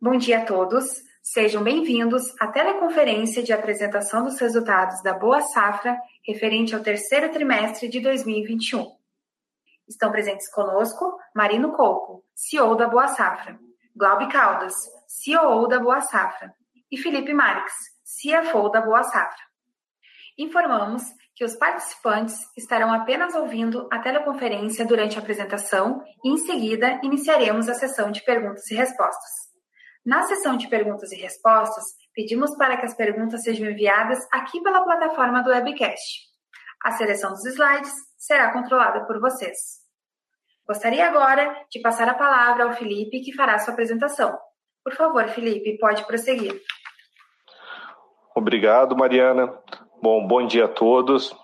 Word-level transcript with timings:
Bom 0.00 0.16
dia 0.16 0.38
a 0.38 0.44
todos. 0.44 1.02
Sejam 1.20 1.60
bem-vindos 1.60 2.22
à 2.38 2.46
teleconferência 2.46 3.42
de 3.42 3.52
apresentação 3.52 4.22
dos 4.22 4.38
resultados 4.38 5.02
da 5.02 5.12
Boa 5.12 5.40
Safra 5.40 5.98
referente 6.24 6.72
ao 6.72 6.80
terceiro 6.80 7.32
trimestre 7.32 7.88
de 7.88 7.98
2021. 7.98 8.92
Estão 9.88 10.12
presentes 10.12 10.48
conosco 10.52 11.18
Marino 11.34 11.72
Coco, 11.72 12.24
CEO 12.32 12.76
da 12.76 12.86
Boa 12.86 13.08
Safra, 13.08 13.58
Glaube 13.96 14.28
Caldas, 14.28 14.72
CEO 15.08 15.66
da 15.66 15.80
Boa 15.80 16.00
Safra, 16.00 16.54
e 16.92 16.96
Felipe 16.96 17.34
Marques, 17.34 17.74
CFO 18.04 18.68
da 18.68 18.80
Boa 18.80 19.02
Safra. 19.02 19.48
Informamos 20.38 21.02
que 21.34 21.44
os 21.44 21.56
participantes 21.56 22.38
estarão 22.56 22.92
apenas 22.92 23.34
ouvindo 23.34 23.88
a 23.90 23.98
teleconferência 23.98 24.86
durante 24.86 25.18
a 25.18 25.20
apresentação 25.20 26.04
e, 26.22 26.30
em 26.30 26.36
seguida, 26.36 27.00
iniciaremos 27.02 27.68
a 27.68 27.74
sessão 27.74 28.12
de 28.12 28.22
perguntas 28.22 28.70
e 28.70 28.76
respostas. 28.76 29.47
Na 30.08 30.22
sessão 30.22 30.56
de 30.56 30.66
perguntas 30.68 31.12
e 31.12 31.16
respostas, 31.16 31.84
pedimos 32.14 32.56
para 32.56 32.78
que 32.78 32.86
as 32.86 32.96
perguntas 32.96 33.42
sejam 33.42 33.68
enviadas 33.68 34.26
aqui 34.32 34.58
pela 34.62 34.82
plataforma 34.82 35.42
do 35.42 35.50
webcast. 35.50 36.20
A 36.82 36.92
seleção 36.92 37.32
dos 37.32 37.44
slides 37.44 37.92
será 38.16 38.50
controlada 38.50 39.04
por 39.04 39.20
vocês. 39.20 39.58
Gostaria 40.66 41.06
agora 41.06 41.54
de 41.70 41.78
passar 41.82 42.08
a 42.08 42.14
palavra 42.14 42.64
ao 42.64 42.72
Felipe, 42.72 43.20
que 43.20 43.34
fará 43.34 43.58
sua 43.58 43.74
apresentação. 43.74 44.34
Por 44.82 44.94
favor, 44.94 45.28
Felipe, 45.28 45.76
pode 45.76 46.02
prosseguir. 46.06 46.58
Obrigado, 48.34 48.96
Mariana. 48.96 49.54
Bom, 50.00 50.26
bom 50.26 50.46
dia 50.46 50.64
a 50.64 50.68
todos. 50.68 51.36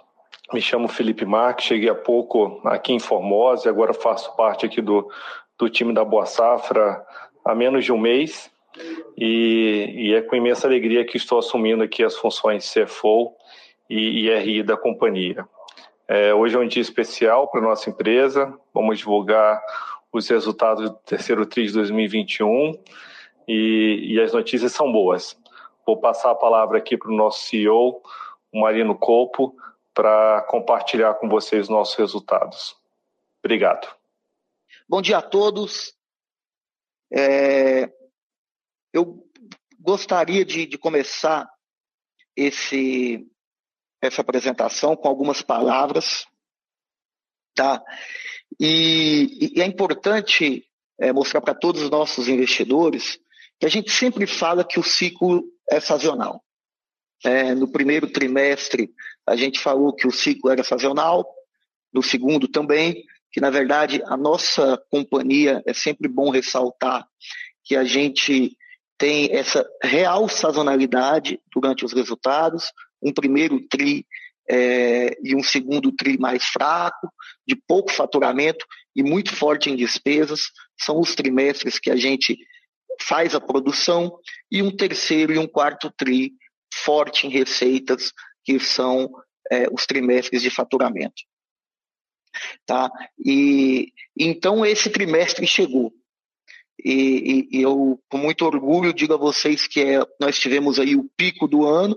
Me 0.54 0.62
chamo 0.62 0.88
Felipe 0.88 1.26
Marques, 1.26 1.66
cheguei 1.66 1.90
há 1.90 1.95
pouco 1.95 2.66
aqui 2.66 2.95
em 2.95 2.98
Formosa 2.98 3.68
e 3.68 3.70
agora 3.70 3.92
faço 3.92 4.34
parte 4.34 4.65
aqui 4.65 4.80
do, 4.80 5.06
do 5.59 5.68
time 5.68 5.92
da 5.92 6.02
Boa 6.02 6.24
Safra 6.24 7.04
há 7.45 7.54
menos 7.54 7.84
de 7.84 7.92
um 7.92 7.98
mês. 7.98 8.51
E, 9.16 9.92
e, 9.95 10.14
é 10.14 10.23
com 10.23 10.34
imensa 10.34 10.66
alegria 10.66 11.05
que 11.05 11.16
estou 11.16 11.38
assumindo 11.38 11.82
aqui 11.82 12.02
as 12.02 12.16
funções 12.16 12.73
CFO 12.73 13.35
e 13.88 14.26
IRI 14.26 14.62
da 14.62 14.76
companhia. 14.76 15.46
É, 16.09 16.35
hoje 16.35 16.57
é 16.57 16.59
um 16.59 16.66
dia 16.66 16.82
especial 16.82 17.48
para 17.48 17.60
nossa 17.60 17.88
empresa, 17.88 18.52
vamos 18.73 18.98
divulgar 18.98 19.63
os 20.13 20.29
resultados 20.29 20.90
do 20.90 20.96
terceiro 20.96 21.46
TRI 21.46 21.66
de 21.66 21.73
2021 21.73 22.73
e, 23.48 24.15
e 24.15 24.21
as 24.21 24.32
notícias 24.32 24.73
são 24.73 24.91
boas. 24.93 25.37
Vou 25.87 25.98
passar 25.98 26.30
a 26.30 26.35
palavra 26.35 26.79
aqui 26.79 26.96
para 26.96 27.10
o 27.10 27.16
nosso 27.16 27.45
CEO, 27.45 28.02
o 28.52 28.60
Marino 28.60 28.96
Colpo, 28.96 29.57
para 29.93 30.43
compartilhar 30.43 31.15
com 31.15 31.29
vocês 31.29 31.68
nossos 31.68 31.95
resultados. 31.95 32.76
Obrigado. 33.43 33.88
Bom 34.88 35.01
dia 35.01 35.18
a 35.18 35.23
todos. 35.23 35.95
É, 37.13 37.91
eu 38.95 39.28
gostaria 39.80 40.45
de, 40.45 40.66
de 40.66 40.78
começar 40.78 41.50
esse, 42.37 43.26
essa 44.01 44.20
apresentação 44.20 44.96
com 44.96 45.09
algumas 45.09 45.42
palavras, 45.42 46.24
tá? 47.56 47.82
E, 48.59 49.51
e 49.56 49.60
é 49.60 49.66
importante 49.66 50.64
é, 50.98 51.12
mostrar 51.12 51.40
para 51.40 51.54
todos 51.56 51.82
os 51.82 51.90
nossos 51.90 52.28
investidores 52.28 53.18
que 53.59 53.66
a 53.66 53.68
gente 53.68 53.90
sempre 53.90 54.28
fala 54.28 54.64
que 54.64 54.78
o 54.78 54.84
ciclo 54.84 55.45
é 55.68 55.80
sazonal. 55.80 56.40
É, 57.24 57.52
no 57.52 57.70
primeiro 57.70 58.08
trimestre, 58.08 58.95
a 59.26 59.34
gente 59.34 59.58
falou 59.58 59.92
que 59.92 60.06
o 60.06 60.12
ciclo 60.12 60.51
era 60.51 60.62
sazonal, 60.62 61.26
no 61.92 62.02
segundo 62.02 62.46
também, 62.46 63.04
que 63.32 63.40
na 63.40 63.51
verdade 63.51 64.00
a 64.06 64.16
nossa 64.16 64.81
companhia, 64.88 65.62
é 65.66 65.72
sempre 65.72 66.06
bom 66.06 66.31
ressaltar 66.31 67.04
que 67.64 67.75
a 67.75 67.82
gente 67.82 68.56
tem 68.98 69.34
essa 69.34 69.66
real 69.82 70.28
sazonalidade 70.28 71.41
durante 71.53 71.84
os 71.84 71.92
resultados, 71.92 72.72
um 73.03 73.12
primeiro 73.12 73.60
TRI 73.69 74.06
é, 74.48 75.16
e 75.22 75.34
um 75.34 75.42
segundo 75.42 75.92
TRI 75.92 76.19
mais 76.19 76.44
fraco, 76.44 77.08
de 77.46 77.56
pouco 77.56 77.91
faturamento 77.91 78.64
e 78.94 79.02
muito 79.02 79.34
forte 79.34 79.70
em 79.70 79.76
despesas, 79.76 80.42
são 80.78 81.00
os 81.00 81.14
trimestres 81.14 81.78
que 81.78 81.91
a 81.91 81.96
gente 81.96 82.36
faz 83.00 83.34
a 83.34 83.41
produção, 83.41 84.16
e 84.50 84.62
um 84.62 84.74
terceiro 84.74 85.32
e 85.32 85.38
um 85.38 85.48
quarto 85.48 85.92
TRI 85.96 86.32
forte 86.72 87.26
em 87.26 87.30
receitas, 87.30 88.12
que 88.44 88.58
são 88.60 89.10
é, 89.50 89.66
os 89.72 89.86
trimestres 89.86 90.42
de 90.42 90.50
faturamento. 90.50 91.22
Tá? 92.66 92.90
E 93.19 93.92
então 94.19 94.64
esse 94.64 94.90
trimestre 94.90 95.46
chegou. 95.46 95.92
E, 96.84 97.48
e, 97.50 97.62
eu, 97.62 97.98
com 98.10 98.18
muito 98.18 98.44
orgulho, 98.44 98.92
digo 98.92 99.14
a 99.14 99.18
vocês 99.18 99.66
que 99.66 99.80
é, 99.80 100.06
nós 100.20 100.38
tivemos 100.38 100.78
aí 100.78 100.94
o 100.94 101.08
pico 101.16 101.48
do 101.48 101.66
ano, 101.66 101.96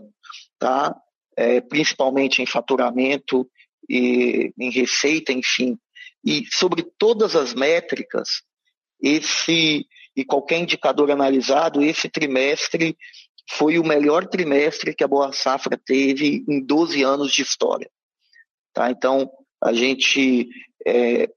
tá? 0.57 0.95
É, 1.35 1.59
principalmente 1.59 2.41
em 2.41 2.45
faturamento 2.45 3.47
e 3.89 4.53
em 4.57 4.71
receita, 4.71 5.33
enfim. 5.33 5.77
E 6.23 6.45
sobre 6.51 6.83
todas 6.97 7.35
as 7.35 7.53
métricas, 7.53 8.41
esse 9.01 9.85
e 10.15 10.25
qualquer 10.25 10.57
indicador 10.57 11.11
analisado, 11.11 11.83
esse 11.83 12.09
trimestre 12.09 12.97
foi 13.51 13.77
o 13.77 13.85
melhor 13.85 14.25
trimestre 14.25 14.95
que 14.95 15.03
a 15.03 15.07
Boa 15.07 15.31
Safra 15.31 15.77
teve 15.77 16.43
em 16.49 16.59
12 16.59 17.03
anos 17.03 17.31
de 17.31 17.43
história. 17.43 17.89
Tá? 18.73 18.89
Então, 18.89 19.29
a 19.63 19.71
gente 19.73 20.49
é, 20.85 21.29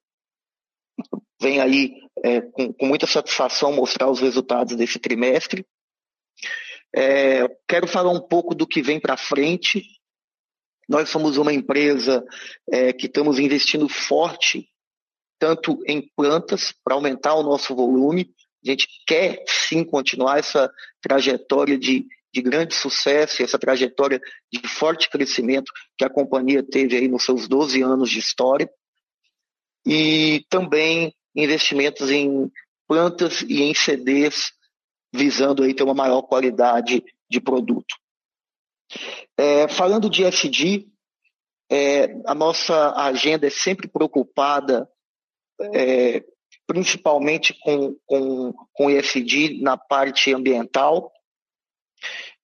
vem 1.40 1.60
aí 1.60 1.94
é, 2.22 2.40
com, 2.40 2.72
com, 2.72 2.86
muita 2.86 3.06
satisfação 3.06 3.72
mostrar 3.72 4.10
os 4.10 4.20
resultados 4.20 4.76
desse 4.76 4.98
trimestre. 4.98 5.64
É, 6.94 7.48
quero 7.68 7.86
falar 7.86 8.10
um 8.10 8.20
pouco 8.20 8.54
do 8.54 8.66
que 8.66 8.82
vem 8.82 9.00
para 9.00 9.16
frente. 9.16 9.82
Nós 10.88 11.08
somos 11.08 11.36
uma 11.36 11.52
empresa 11.52 12.24
é, 12.70 12.92
que 12.92 13.06
estamos 13.06 13.38
investindo 13.38 13.88
forte, 13.88 14.68
tanto 15.38 15.78
em 15.86 16.02
plantas, 16.14 16.74
para 16.84 16.94
aumentar 16.94 17.34
o 17.34 17.42
nosso 17.42 17.74
volume. 17.74 18.30
A 18.66 18.70
gente 18.70 18.86
quer 19.06 19.42
sim 19.46 19.84
continuar 19.84 20.38
essa 20.38 20.70
trajetória 21.00 21.78
de, 21.78 22.06
de 22.34 22.42
grande 22.42 22.74
sucesso, 22.74 23.42
essa 23.42 23.58
trajetória 23.58 24.20
de 24.52 24.68
forte 24.68 25.08
crescimento 25.08 25.72
que 25.96 26.04
a 26.04 26.10
companhia 26.10 26.62
teve 26.62 26.96
aí 26.96 27.08
nos 27.08 27.24
seus 27.24 27.48
12 27.48 27.80
anos 27.80 28.10
de 28.10 28.18
história. 28.18 28.68
E 29.86 30.44
também 30.50 31.14
investimentos 31.34 32.10
em 32.10 32.50
plantas 32.86 33.42
e 33.42 33.62
em 33.62 33.74
CDs, 33.74 34.52
visando 35.12 35.62
aí 35.62 35.74
ter 35.74 35.82
uma 35.82 35.94
maior 35.94 36.22
qualidade 36.22 37.04
de 37.28 37.40
produto. 37.40 37.94
É, 39.36 39.68
falando 39.68 40.10
de 40.10 40.24
SD, 40.24 40.88
é, 41.70 42.20
a 42.26 42.34
nossa 42.34 42.92
agenda 42.96 43.46
é 43.46 43.50
sempre 43.50 43.86
preocupada, 43.86 44.88
é, 45.72 46.24
principalmente 46.66 47.54
com, 47.60 47.96
com, 48.04 48.52
com 48.72 48.90
ESG 48.90 49.62
na 49.62 49.76
parte 49.76 50.34
ambiental. 50.34 51.12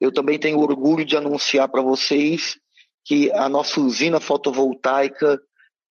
Eu 0.00 0.12
também 0.12 0.38
tenho 0.38 0.60
orgulho 0.60 1.04
de 1.04 1.16
anunciar 1.16 1.68
para 1.68 1.82
vocês 1.82 2.58
que 3.04 3.30
a 3.32 3.48
nossa 3.48 3.80
usina 3.80 4.20
fotovoltaica 4.20 5.40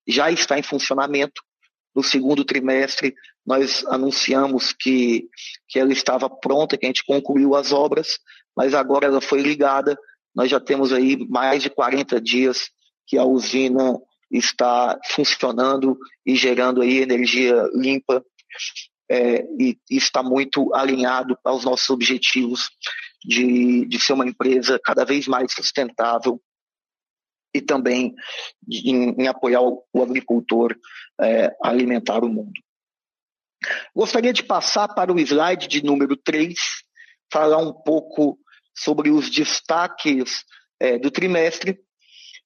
já 0.07 0.31
está 0.31 0.57
em 0.59 0.63
funcionamento. 0.63 1.41
No 1.95 2.03
segundo 2.03 2.44
trimestre, 2.44 3.16
nós 3.45 3.85
anunciamos 3.88 4.73
que, 4.73 5.29
que 5.69 5.79
ela 5.79 5.94
estava 5.94 6.29
pronta, 6.29 6.78
que 6.78 6.85
a 6.85 6.89
gente 6.89 7.06
concluiu 7.06 7.56
as 7.56 7.72
obras, 7.72 8.19
mas 8.56 8.73
agora 8.73 9.06
ela 9.06 9.22
foi 9.22 9.41
ligada. 9.41 9.97
Nós 10.35 10.50
já 10.50 10.59
temos 10.59 10.91
aí 10.91 11.17
mais 11.29 11.63
de 11.63 11.69
40 11.69 12.19
dias 12.19 12.69
que 13.07 13.17
a 13.17 13.23
usina 13.23 13.97
está 14.31 15.00
funcionando 15.11 15.97
e 16.25 16.35
gerando 16.35 16.81
aí 16.81 16.97
energia 16.97 17.69
limpa 17.73 18.23
é, 19.09 19.45
e, 19.59 19.77
e, 19.89 19.97
está 19.97 20.23
muito 20.23 20.73
alinhado 20.73 21.38
aos 21.44 21.63
nossos 21.63 21.89
objetivos 21.89 22.69
de, 23.24 23.86
de 23.86 24.00
ser 24.00 24.13
uma 24.13 24.27
empresa 24.27 24.80
cada 24.83 25.06
vez 25.06 25.27
mais 25.27 25.53
sustentável 25.53 26.42
e 27.56 27.62
também 27.62 28.13
em, 28.69 29.16
em 29.18 29.28
apoiar 29.28 29.62
o, 29.62 29.86
agricultor 30.02 30.75
é, 31.22 31.46
a 31.63 31.69
alimentar 31.69 32.22
o 32.22 32.28
mundo. 32.28 32.60
Gostaria 33.96 34.34
de 34.34 34.44
passar 34.44 34.90
para 34.90 35.13
o 35.13 35.18
slide 35.18 35.69
de 35.69 35.81
número 35.81 36.18
3, 36.18 36.54
falar 37.31 37.60
um 37.60 37.72
pouco 37.72 38.38
sobre 38.75 39.10
os 39.10 39.30
destaques 39.30 40.44
é, 40.81 41.00
do 41.00 41.10
trimestre. 41.10 41.80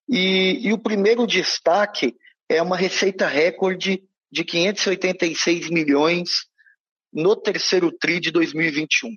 E, 0.07 0.67
e, 0.67 0.71
o 0.71 0.77
primeiro 0.77 1.25
destaque 1.25 2.15
é 2.47 2.61
uma 2.61 2.77
receita 2.77 3.27
recorde 3.27 4.03
de 4.31 4.43
586 4.43 5.71
milhões 5.71 6.45
no 7.11 7.35
terceiro 7.35 7.91
TRI 7.91 8.19
de 8.19 8.31
2021. 8.31 9.15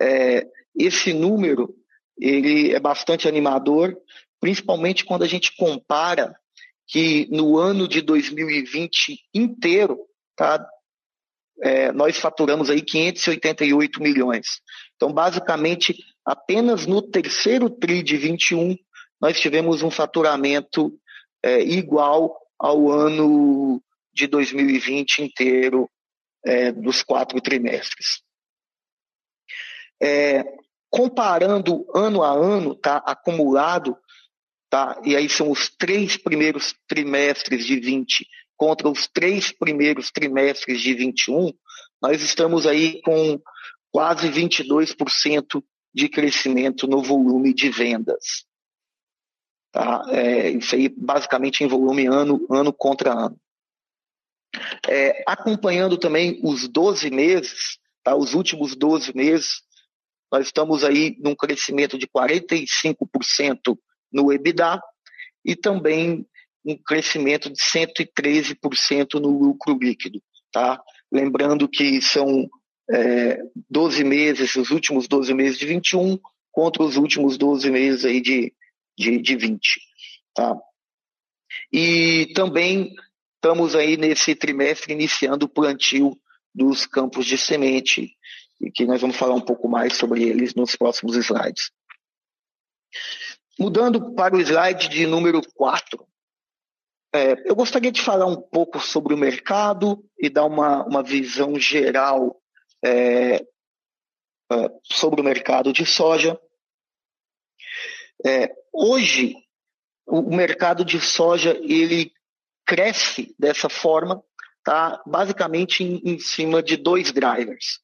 É, 0.00 0.46
esse 0.76 1.12
número 1.12 1.74
ele 2.20 2.74
é 2.74 2.80
bastante 2.80 3.28
animador, 3.28 3.96
principalmente 4.40 5.04
quando 5.04 5.22
a 5.22 5.28
gente 5.28 5.56
compara 5.56 6.34
que 6.86 7.28
no 7.30 7.58
ano 7.58 7.86
de 7.86 8.00
2020 8.00 9.20
inteiro, 9.34 9.98
tá, 10.34 10.66
é, 11.62 11.92
nós 11.92 12.16
faturamos 12.16 12.70
aí 12.70 12.80
588 12.80 14.02
milhões. 14.02 14.60
Então, 14.96 15.12
basicamente, 15.12 15.96
apenas 16.24 16.86
no 16.86 17.02
terceiro 17.02 17.68
TRI 17.68 18.02
de 18.02 18.16
21, 18.16 18.76
nós 19.20 19.38
tivemos 19.38 19.82
um 19.82 19.90
faturamento 19.90 20.98
é, 21.42 21.60
igual 21.60 22.38
ao 22.58 22.90
ano 22.90 23.82
de 24.12 24.26
2020 24.26 25.22
inteiro, 25.22 25.88
é, 26.44 26.72
dos 26.72 27.02
quatro 27.02 27.40
trimestres. 27.40 28.22
É, 30.00 30.44
comparando 30.90 31.86
ano 31.94 32.22
a 32.22 32.32
ano, 32.32 32.74
tá, 32.74 32.96
acumulado, 32.98 33.96
tá, 34.70 35.00
e 35.04 35.16
aí 35.16 35.28
são 35.28 35.50
os 35.50 35.68
três 35.68 36.16
primeiros 36.16 36.74
trimestres 36.86 37.66
de 37.66 37.78
20 37.78 38.26
contra 38.58 38.88
os 38.88 39.06
três 39.06 39.52
primeiros 39.52 40.10
trimestres 40.10 40.80
de 40.80 40.92
21, 40.92 41.52
nós 42.02 42.20
estamos 42.20 42.66
aí 42.66 43.00
com 43.02 43.40
quase 43.90 44.28
22% 44.28 45.62
de 45.94 46.08
crescimento 46.08 46.86
no 46.88 47.00
volume 47.00 47.54
de 47.54 47.70
vendas. 47.70 48.44
Tá? 49.72 50.02
É, 50.08 50.50
isso 50.50 50.74
aí 50.74 50.88
basicamente 50.88 51.62
em 51.62 51.68
volume 51.68 52.06
ano, 52.06 52.44
ano 52.50 52.72
contra 52.72 53.12
ano. 53.12 53.40
É, 54.88 55.22
acompanhando 55.26 55.96
também 55.96 56.40
os 56.42 56.66
12 56.66 57.10
meses, 57.10 57.78
tá? 58.02 58.16
os 58.16 58.34
últimos 58.34 58.74
12 58.74 59.14
meses, 59.14 59.62
nós 60.32 60.46
estamos 60.46 60.82
aí 60.82 61.16
num 61.20 61.34
crescimento 61.34 61.96
de 61.96 62.08
45% 62.08 63.78
no 64.12 64.32
EBITDA 64.32 64.80
e 65.44 65.56
também 65.56 66.26
um 66.64 66.76
crescimento 66.76 67.50
de 67.50 67.58
113% 67.58 69.14
no 69.14 69.28
lucro 69.28 69.78
líquido. 69.80 70.22
Tá? 70.52 70.80
Lembrando 71.10 71.68
que 71.68 72.00
são 72.02 72.48
é, 72.90 73.38
12 73.70 74.04
meses, 74.04 74.56
os 74.56 74.70
últimos 74.70 75.08
12 75.08 75.32
meses 75.34 75.58
de 75.58 75.66
21 75.66 76.18
contra 76.50 76.82
os 76.82 76.96
últimos 76.96 77.38
12 77.38 77.70
meses 77.70 78.04
aí 78.04 78.20
de, 78.20 78.52
de, 78.96 79.20
de 79.20 79.36
20. 79.36 79.80
Tá? 80.34 80.56
E 81.72 82.32
também 82.34 82.94
estamos 83.34 83.74
aí 83.74 83.96
nesse 83.96 84.34
trimestre 84.34 84.92
iniciando 84.92 85.46
o 85.46 85.48
plantio 85.48 86.18
dos 86.54 86.86
campos 86.86 87.24
de 87.26 87.38
semente, 87.38 88.16
e 88.60 88.70
que 88.70 88.84
nós 88.84 89.00
vamos 89.00 89.16
falar 89.16 89.34
um 89.34 89.44
pouco 89.44 89.68
mais 89.68 89.94
sobre 89.94 90.24
eles 90.24 90.54
nos 90.54 90.74
próximos 90.74 91.16
slides. 91.16 91.70
Mudando 93.58 94.14
para 94.14 94.36
o 94.36 94.40
slide 94.40 94.88
de 94.88 95.04
número 95.04 95.42
4, 95.54 96.06
é, 97.12 97.50
eu 97.50 97.56
gostaria 97.56 97.90
de 97.90 98.00
falar 98.00 98.26
um 98.26 98.40
pouco 98.40 98.78
sobre 98.78 99.12
o 99.12 99.18
mercado 99.18 100.04
e 100.16 100.30
dar 100.30 100.44
uma, 100.44 100.84
uma 100.84 101.02
visão 101.02 101.58
geral 101.58 102.40
é, 102.84 103.36
é, 103.36 103.44
sobre 104.84 105.20
o 105.20 105.24
mercado 105.24 105.72
de 105.72 105.84
soja. 105.84 106.38
É, 108.24 108.54
hoje, 108.72 109.34
o 110.06 110.22
mercado 110.34 110.84
de 110.84 111.00
soja 111.00 111.58
ele 111.60 112.12
cresce 112.64 113.34
dessa 113.36 113.68
forma, 113.68 114.22
tá? 114.62 115.02
basicamente 115.04 115.82
em, 115.82 116.00
em 116.04 116.18
cima 116.20 116.62
de 116.62 116.76
dois 116.76 117.10
drivers. 117.10 117.80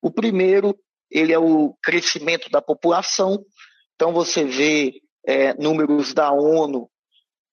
O 0.00 0.08
primeiro, 0.08 0.78
ele 1.10 1.32
é 1.32 1.38
o 1.38 1.76
crescimento 1.82 2.48
da 2.48 2.62
população. 2.62 3.44
Então 3.96 4.12
você 4.12 4.44
vê 4.44 5.02
é, 5.26 5.52
números 5.54 6.14
da 6.14 6.30
ONU 6.30 6.88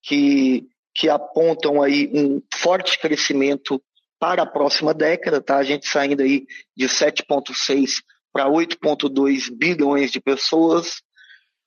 que, 0.02 0.68
que 0.94 1.10
apontam 1.10 1.82
aí 1.82 2.10
um 2.14 2.42
forte 2.54 3.00
crescimento 3.00 3.82
para 4.20 4.44
a 4.44 4.46
próxima 4.46 4.94
década, 4.94 5.42
tá? 5.42 5.58
A 5.58 5.64
gente 5.64 5.88
saindo 5.88 6.22
aí 6.22 6.46
de 6.78 6.86
7,6 6.86 7.96
para 8.32 8.48
8,2 8.48 9.50
bilhões 9.52 10.12
de 10.12 10.22
pessoas 10.22 11.02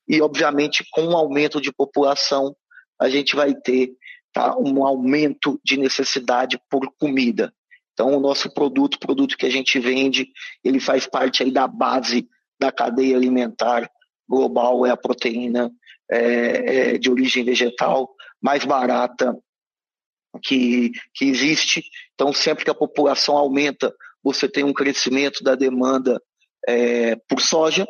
e, 0.08 0.22
obviamente, 0.22 0.86
com 0.92 1.02
um 1.02 1.16
aumento 1.16 1.60
de 1.60 1.72
população, 1.72 2.56
a 2.98 3.08
gente 3.08 3.34
vai 3.34 3.54
ter 3.54 3.92
tá, 4.32 4.56
um 4.56 4.86
aumento 4.86 5.60
de 5.64 5.76
necessidade 5.76 6.58
por 6.70 6.90
comida. 6.98 7.52
Então, 7.92 8.14
o 8.14 8.20
nosso 8.20 8.52
produto, 8.52 8.94
o 8.94 9.00
produto 9.00 9.36
que 9.36 9.46
a 9.46 9.50
gente 9.50 9.78
vende, 9.78 10.28
ele 10.62 10.78
faz 10.78 11.06
parte 11.06 11.42
aí 11.42 11.50
da 11.50 11.66
base 11.66 12.28
da 12.58 12.70
cadeia 12.70 13.16
alimentar 13.16 13.90
global, 14.28 14.86
é 14.86 14.90
a 14.90 14.96
proteína 14.96 15.70
é, 16.10 16.94
é, 16.94 16.98
de 16.98 17.10
origem 17.10 17.44
vegetal 17.44 18.08
mais 18.40 18.64
barata 18.64 19.36
que, 20.42 20.90
que 21.14 21.24
existe. 21.24 21.84
Então, 22.14 22.32
sempre 22.32 22.64
que 22.64 22.70
a 22.70 22.74
população 22.74 23.36
aumenta, 23.36 23.94
você 24.22 24.48
tem 24.48 24.64
um 24.64 24.72
crescimento 24.72 25.42
da 25.42 25.54
demanda 25.54 26.20
é, 26.66 27.16
por 27.28 27.40
soja. 27.40 27.86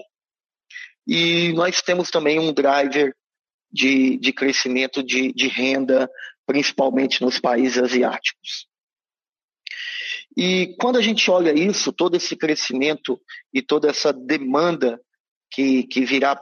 E 1.06 1.52
nós 1.52 1.80
temos 1.80 2.10
também 2.10 2.38
um 2.38 2.52
driver 2.52 3.14
de, 3.70 4.16
de 4.18 4.32
crescimento 4.32 5.02
de, 5.02 5.32
de 5.32 5.48
renda, 5.48 6.10
principalmente 6.46 7.22
nos 7.22 7.38
países 7.38 7.78
asiáticos. 7.78 8.66
E 10.36 10.76
quando 10.78 10.96
a 10.96 11.02
gente 11.02 11.30
olha 11.30 11.52
isso, 11.52 11.92
todo 11.92 12.16
esse 12.16 12.36
crescimento 12.36 13.18
e 13.52 13.62
toda 13.62 13.88
essa 13.88 14.12
demanda 14.12 15.00
que, 15.50 15.84
que 15.84 16.04
virá 16.04 16.38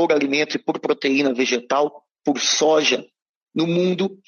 por 0.00 0.14
alimento 0.14 0.56
e 0.56 0.58
por 0.58 0.80
proteína 0.80 1.34
vegetal, 1.34 2.06
por 2.24 2.40
soja 2.40 3.06
no 3.54 3.66
mundo, 3.66 4.18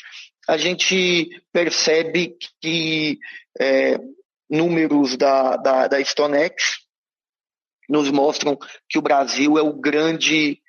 a 0.46 0.58
gente 0.58 1.42
percebe 1.50 2.36
que 2.60 3.18
é, 3.58 3.98
números 4.50 5.16
da, 5.16 5.56
da, 5.56 5.88
da 5.88 6.00
Stonex 6.04 6.80
nos 7.88 8.10
mostram 8.10 8.58
que 8.86 8.98
o 8.98 9.02
Brasil 9.02 9.56
é 9.56 9.62
o 9.62 9.72
grande 9.72 10.60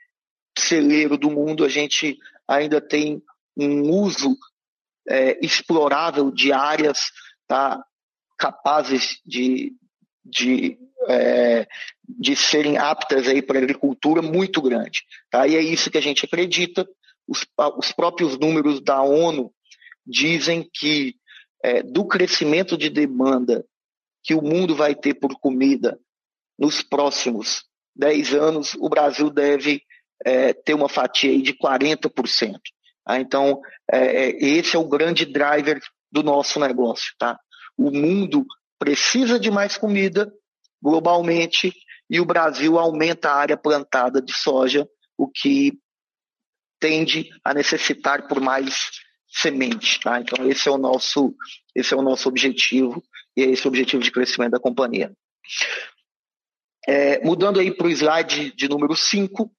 celeiro 0.57 1.17
do 1.17 1.29
mundo. 1.29 1.65
A 1.65 1.69
gente 1.69 2.17
ainda 2.47 2.79
tem 2.79 3.21
um 3.57 3.89
uso 3.89 4.37
é, 5.09 5.37
explorável 5.45 6.31
de 6.31 6.53
áreas 6.53 7.11
tá, 7.45 7.83
capazes 8.37 9.19
de, 9.25 9.73
de, 10.23 10.77
é, 11.07 11.67
de 12.07 12.35
serem 12.35 12.77
aptas 12.77 13.25
para 13.43 13.59
a 13.59 13.61
agricultura 13.61 14.21
muito 14.21 14.61
grande. 14.61 15.01
Tá? 15.29 15.47
E 15.47 15.55
é 15.55 15.61
isso 15.61 15.91
que 15.91 15.97
a 15.97 16.01
gente 16.01 16.25
acredita. 16.25 16.87
Os, 17.27 17.45
os 17.77 17.91
próprios 17.91 18.37
números 18.37 18.81
da 18.81 19.01
ONU 19.01 19.53
dizem 20.05 20.69
que 20.73 21.15
é, 21.63 21.81
do 21.81 22.05
crescimento 22.05 22.77
de 22.77 22.89
demanda 22.89 23.65
que 24.23 24.33
o 24.33 24.41
mundo 24.41 24.75
vai 24.75 24.95
ter 24.95 25.13
por 25.13 25.39
comida 25.39 25.99
nos 26.57 26.81
próximos 26.81 27.65
10 27.95 28.33
anos, 28.33 28.73
o 28.75 28.89
Brasil 28.89 29.29
deve 29.29 29.81
é, 30.25 30.53
ter 30.53 30.73
uma 30.73 30.89
fatia 30.89 31.39
de 31.41 31.53
40%. 31.53 32.59
Tá? 33.05 33.19
Então, 33.19 33.61
é, 33.91 34.29
é, 34.29 34.29
esse 34.43 34.75
é 34.75 34.79
o 34.79 34.87
grande 34.87 35.25
driver 35.25 35.79
do 36.11 36.23
nosso 36.23 36.59
negócio. 36.59 37.13
Tá? 37.17 37.39
O 37.77 37.91
mundo 37.91 38.45
precisa 38.83 39.39
de 39.39 39.49
mais 39.49 39.77
comida 39.77 40.29
globalmente 40.81 41.73
e 42.09 42.19
o 42.19 42.25
Brasil 42.25 42.77
aumenta 42.77 43.29
a 43.29 43.35
área 43.35 43.55
plantada 43.55 44.21
de 44.21 44.33
soja, 44.33 44.85
o 45.17 45.25
que 45.25 45.79
tende 46.81 47.29
a 47.45 47.53
necessitar 47.53 48.27
por 48.27 48.41
mais 48.41 48.91
semente. 49.29 50.01
Tá? 50.01 50.19
Então 50.19 50.49
esse 50.49 50.67
é 50.67 50.71
o 50.71 50.77
nosso 50.77 51.33
esse 51.73 51.93
é 51.93 51.97
o 51.97 52.01
nosso 52.01 52.27
objetivo 52.27 53.01
e 53.37 53.43
é 53.43 53.45
esse 53.45 53.65
o 53.65 53.69
objetivo 53.69 54.03
de 54.03 54.11
crescimento 54.11 54.51
da 54.51 54.59
companhia. 54.59 55.13
É, 56.85 57.23
mudando 57.23 57.61
aí 57.61 57.71
para 57.71 57.87
o 57.87 57.89
slide 57.89 58.53
de 58.53 58.67
número 58.67 58.97
5, 58.97 59.49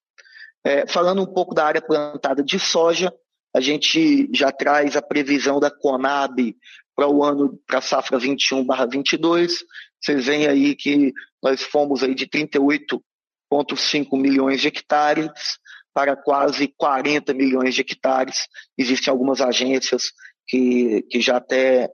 é, 0.64 0.86
falando 0.86 1.22
um 1.22 1.32
pouco 1.32 1.54
da 1.54 1.64
área 1.64 1.80
plantada 1.80 2.44
de 2.44 2.58
soja, 2.58 3.10
a 3.56 3.60
gente 3.60 4.28
já 4.34 4.52
traz 4.52 4.96
a 4.96 5.02
previsão 5.02 5.58
da 5.58 5.70
Conab 5.70 6.54
para 6.94 7.08
o 7.08 7.24
ano, 7.24 7.58
para 7.66 7.78
a 7.78 7.82
safra 7.82 8.18
21/22. 8.18 9.64
Vocês 10.00 10.26
veem 10.26 10.46
aí 10.46 10.74
que 10.74 11.12
nós 11.42 11.62
fomos 11.62 12.02
aí 12.02 12.14
de 12.14 12.26
38,5 12.26 14.16
milhões 14.16 14.60
de 14.60 14.68
hectares 14.68 15.58
para 15.92 16.16
quase 16.16 16.68
40 16.76 17.32
milhões 17.32 17.74
de 17.74 17.80
hectares. 17.80 18.46
Existem 18.76 19.10
algumas 19.10 19.40
agências 19.40 20.12
que, 20.46 21.02
que 21.10 21.20
já 21.20 21.36
até 21.36 21.88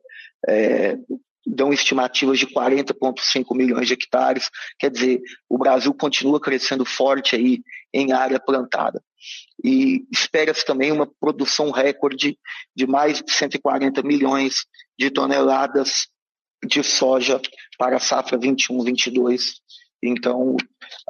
é, 0.49 0.97
dão 1.47 1.73
estimativas 1.73 2.39
de 2.39 2.47
40,5 2.47 3.57
milhões 3.57 3.87
de 3.87 3.95
hectares. 3.95 4.49
Quer 4.79 4.91
dizer, 4.91 5.21
o 5.49 5.59
Brasil 5.59 5.93
continua 5.95 6.41
crescendo 6.41 6.85
forte 6.85 7.37
aí 7.37 7.61
em 7.93 8.13
área 8.13 8.41
plantada. 8.41 9.03
E 9.63 10.07
espera-se 10.11 10.65
também 10.65 10.93
uma 10.93 11.07
produção 11.07 11.71
recorde 11.71 12.39
de 12.75 12.87
mais 12.87 13.21
de 13.21 13.31
140 13.33 14.03
milhões 14.03 14.65
de 15.01 15.11
toneladas 15.11 16.09
de 16.63 16.83
soja 16.83 17.41
para 17.79 17.97
a 17.97 18.01
safra 18.01 18.39
21-22. 18.39 19.55
Então, 20.03 20.59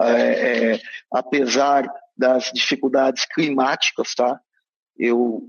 é, 0.00 0.74
é, 0.74 0.80
apesar 1.12 1.92
das 2.16 2.52
dificuldades 2.54 3.24
climáticas, 3.24 4.14
tá? 4.14 4.38
Eu, 4.96 5.42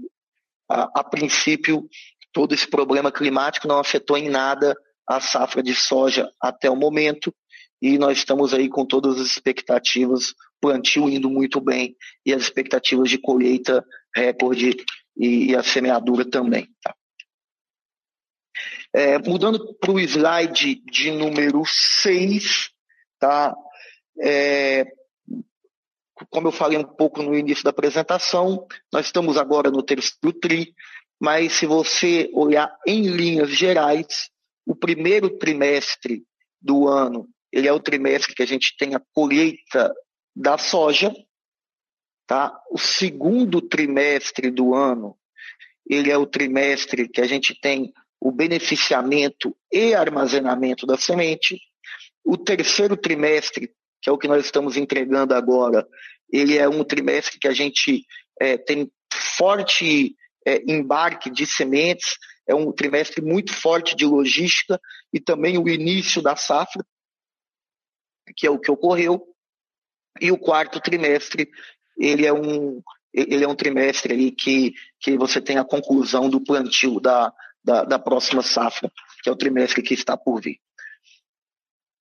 a, 0.67 1.01
a, 1.01 1.03
princípio, 1.03 1.87
todo 2.33 2.55
esse 2.55 2.67
problema 2.67 3.11
climático 3.11 3.67
não 3.67 3.77
afetou 3.77 4.17
em 4.17 4.27
nada 4.27 4.75
a 5.07 5.19
safra 5.19 5.61
de 5.61 5.75
soja 5.75 6.27
até 6.41 6.67
o 6.67 6.75
momento 6.75 7.31
e 7.79 7.99
nós 7.99 8.17
estamos 8.17 8.55
aí 8.55 8.67
com 8.69 8.87
todas 8.87 9.19
as 9.19 9.27
expectativas, 9.27 10.33
plantio 10.59 11.07
indo 11.07 11.29
muito 11.29 11.61
bem 11.61 11.95
e 12.25 12.33
as 12.33 12.41
expectativas 12.41 13.07
de 13.07 13.19
colheita 13.19 13.85
recorde 14.15 14.83
e, 15.15 15.51
e 15.51 15.55
a 15.55 15.61
semeadura 15.61 16.25
também. 16.25 16.67
Tá? 16.81 16.95
É, 18.93 19.17
mudando 19.19 19.73
para 19.75 19.91
o 19.91 19.99
slide 19.99 20.81
de 20.85 21.11
número 21.11 21.63
6, 21.65 22.69
tá? 23.19 23.55
É, 24.21 24.85
como 26.29 26.47
eu 26.47 26.51
falei 26.51 26.77
um 26.77 26.83
pouco 26.83 27.23
no 27.23 27.35
início 27.35 27.63
da 27.63 27.69
apresentação, 27.69 28.67
nós 28.91 29.05
estamos 29.05 29.37
agora 29.37 29.71
no 29.71 29.81
terceiro 29.81 30.37
TRI, 30.39 30.73
mas 31.19 31.53
se 31.53 31.65
você 31.65 32.29
olhar 32.33 32.75
em 32.85 33.03
linhas 33.07 33.49
gerais, 33.49 34.29
o 34.65 34.75
primeiro 34.75 35.37
trimestre 35.37 36.23
do 36.61 36.87
ano, 36.87 37.27
ele 37.51 37.67
é 37.67 37.73
o 37.73 37.79
trimestre 37.79 38.33
que 38.33 38.43
a 38.43 38.47
gente 38.47 38.75
tem 38.77 38.95
a 38.95 39.01
colheita 39.13 39.93
da 40.35 40.57
soja, 40.57 41.13
tá? 42.25 42.57
O 42.69 42.77
segundo 42.77 43.61
trimestre 43.61 44.49
do 44.49 44.73
ano, 44.73 45.17
ele 45.87 46.09
é 46.11 46.17
o 46.17 46.25
trimestre 46.25 47.09
que 47.09 47.21
a 47.21 47.27
gente 47.27 47.59
tem 47.59 47.93
o 48.21 48.31
beneficiamento 48.31 49.57
e 49.73 49.95
armazenamento 49.95 50.85
da 50.85 50.95
semente. 50.95 51.59
O 52.23 52.37
terceiro 52.37 52.95
trimestre, 52.95 53.73
que 53.99 54.09
é 54.09 54.13
o 54.13 54.17
que 54.17 54.27
nós 54.27 54.45
estamos 54.45 54.77
entregando 54.77 55.33
agora, 55.33 55.87
ele 56.31 56.55
é 56.55 56.69
um 56.69 56.83
trimestre 56.83 57.39
que 57.39 57.47
a 57.47 57.51
gente 57.51 58.05
é, 58.39 58.57
tem 58.57 58.91
forte 59.11 60.15
é, 60.45 60.61
embarque 60.71 61.31
de 61.31 61.47
sementes, 61.47 62.15
é 62.47 62.53
um 62.53 62.71
trimestre 62.71 63.23
muito 63.23 63.53
forte 63.53 63.95
de 63.95 64.05
logística 64.05 64.79
e 65.11 65.19
também 65.19 65.57
o 65.57 65.67
início 65.67 66.21
da 66.21 66.35
safra, 66.35 66.85
que 68.37 68.45
é 68.45 68.51
o 68.51 68.59
que 68.59 68.69
ocorreu. 68.69 69.27
E 70.19 70.31
o 70.31 70.37
quarto 70.37 70.79
trimestre, 70.79 71.49
ele 71.97 72.25
é 72.25 72.33
um, 72.33 72.81
ele 73.13 73.43
é 73.43 73.47
um 73.47 73.55
trimestre 73.55 74.13
ali 74.13 74.31
que, 74.31 74.73
que 74.99 75.17
você 75.17 75.41
tem 75.41 75.57
a 75.57 75.65
conclusão 75.65 76.29
do 76.29 76.41
plantio 76.41 76.99
da, 76.99 77.33
da, 77.63 77.83
da 77.83 77.99
próxima 77.99 78.41
safra, 78.41 78.91
que 79.23 79.29
é 79.29 79.31
o 79.31 79.35
trimestre 79.35 79.81
que 79.81 79.93
está 79.93 80.17
por 80.17 80.41
vir. 80.41 80.59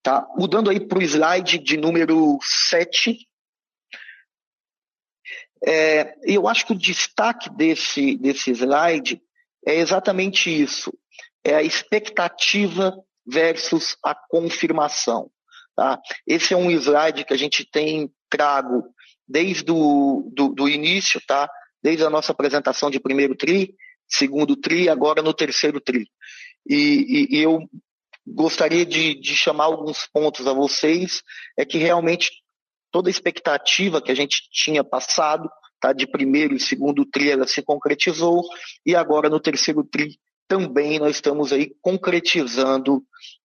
Tá? 0.03 0.27
Mudando 0.37 0.71
aí 0.71 0.81
para 0.81 0.99
o 0.99 1.03
slide 1.03 1.59
de 1.59 1.77
número 1.77 2.39
7, 2.43 3.29
é, 5.67 6.15
eu 6.23 6.49
acho 6.49 6.67
que 6.67 6.73
o 6.73 6.79
destaque 6.79 7.51
desse, 7.51 8.17
desse 8.17 8.51
slide 8.51 9.21
é 9.67 9.75
exatamente 9.75 10.51
isso: 10.51 10.93
é 11.45 11.55
a 11.55 11.63
expectativa 11.63 12.99
versus 13.27 13.97
a 14.03 14.15
confirmação. 14.15 15.31
Tá? 15.77 16.01
Esse 16.27 16.55
é 16.55 16.57
um 16.57 16.71
slide 16.71 17.25
que 17.25 17.35
a 17.35 17.39
gente 17.39 17.65
tem 17.65 18.11
trago 18.29 18.85
desde 19.29 19.71
o 19.71 20.31
do, 20.35 20.49
do 20.49 20.69
início, 20.69 21.21
tá? 21.27 21.49
desde 21.83 22.05
a 22.05 22.11
nossa 22.11 22.33
apresentação 22.33 22.91
de 22.91 22.99
primeiro 22.99 23.37
TRI, 23.37 23.75
segundo 24.11 24.57
TRI, 24.57 24.89
agora 24.89 25.23
no 25.23 25.33
terceiro 25.33 25.81
TRI. 25.81 26.07
E, 26.67 26.77
e, 26.77 27.39
e 27.39 27.43
eu 27.43 27.61
gostaria 28.27 28.85
de, 28.85 29.15
de 29.15 29.35
chamar 29.35 29.65
alguns 29.65 30.07
pontos 30.13 30.47
a 30.47 30.53
vocês, 30.53 31.23
é 31.57 31.65
que 31.65 31.79
realmente 31.79 32.31
toda 32.91 33.09
a 33.09 33.11
expectativa 33.11 34.03
que 34.03 34.11
a 34.11 34.15
gente 34.15 34.49
tinha 34.53 34.85
passado, 34.85 35.49
tá, 35.81 35.93
de 35.93 36.07
primeiro 36.07 36.55
e 36.55 36.61
segundo 36.61 37.05
tri, 37.05 37.31
ela 37.31 37.47
se 37.47 37.63
concretizou, 37.63 38.43
e 38.85 38.95
agora 38.95 39.31
no 39.31 39.41
terceiro 39.41 39.83
tri 39.85 40.19
também 40.47 40.99
nós 40.99 41.15
estamos 41.15 41.53
aí 41.53 41.73
concretizando 41.81 43.05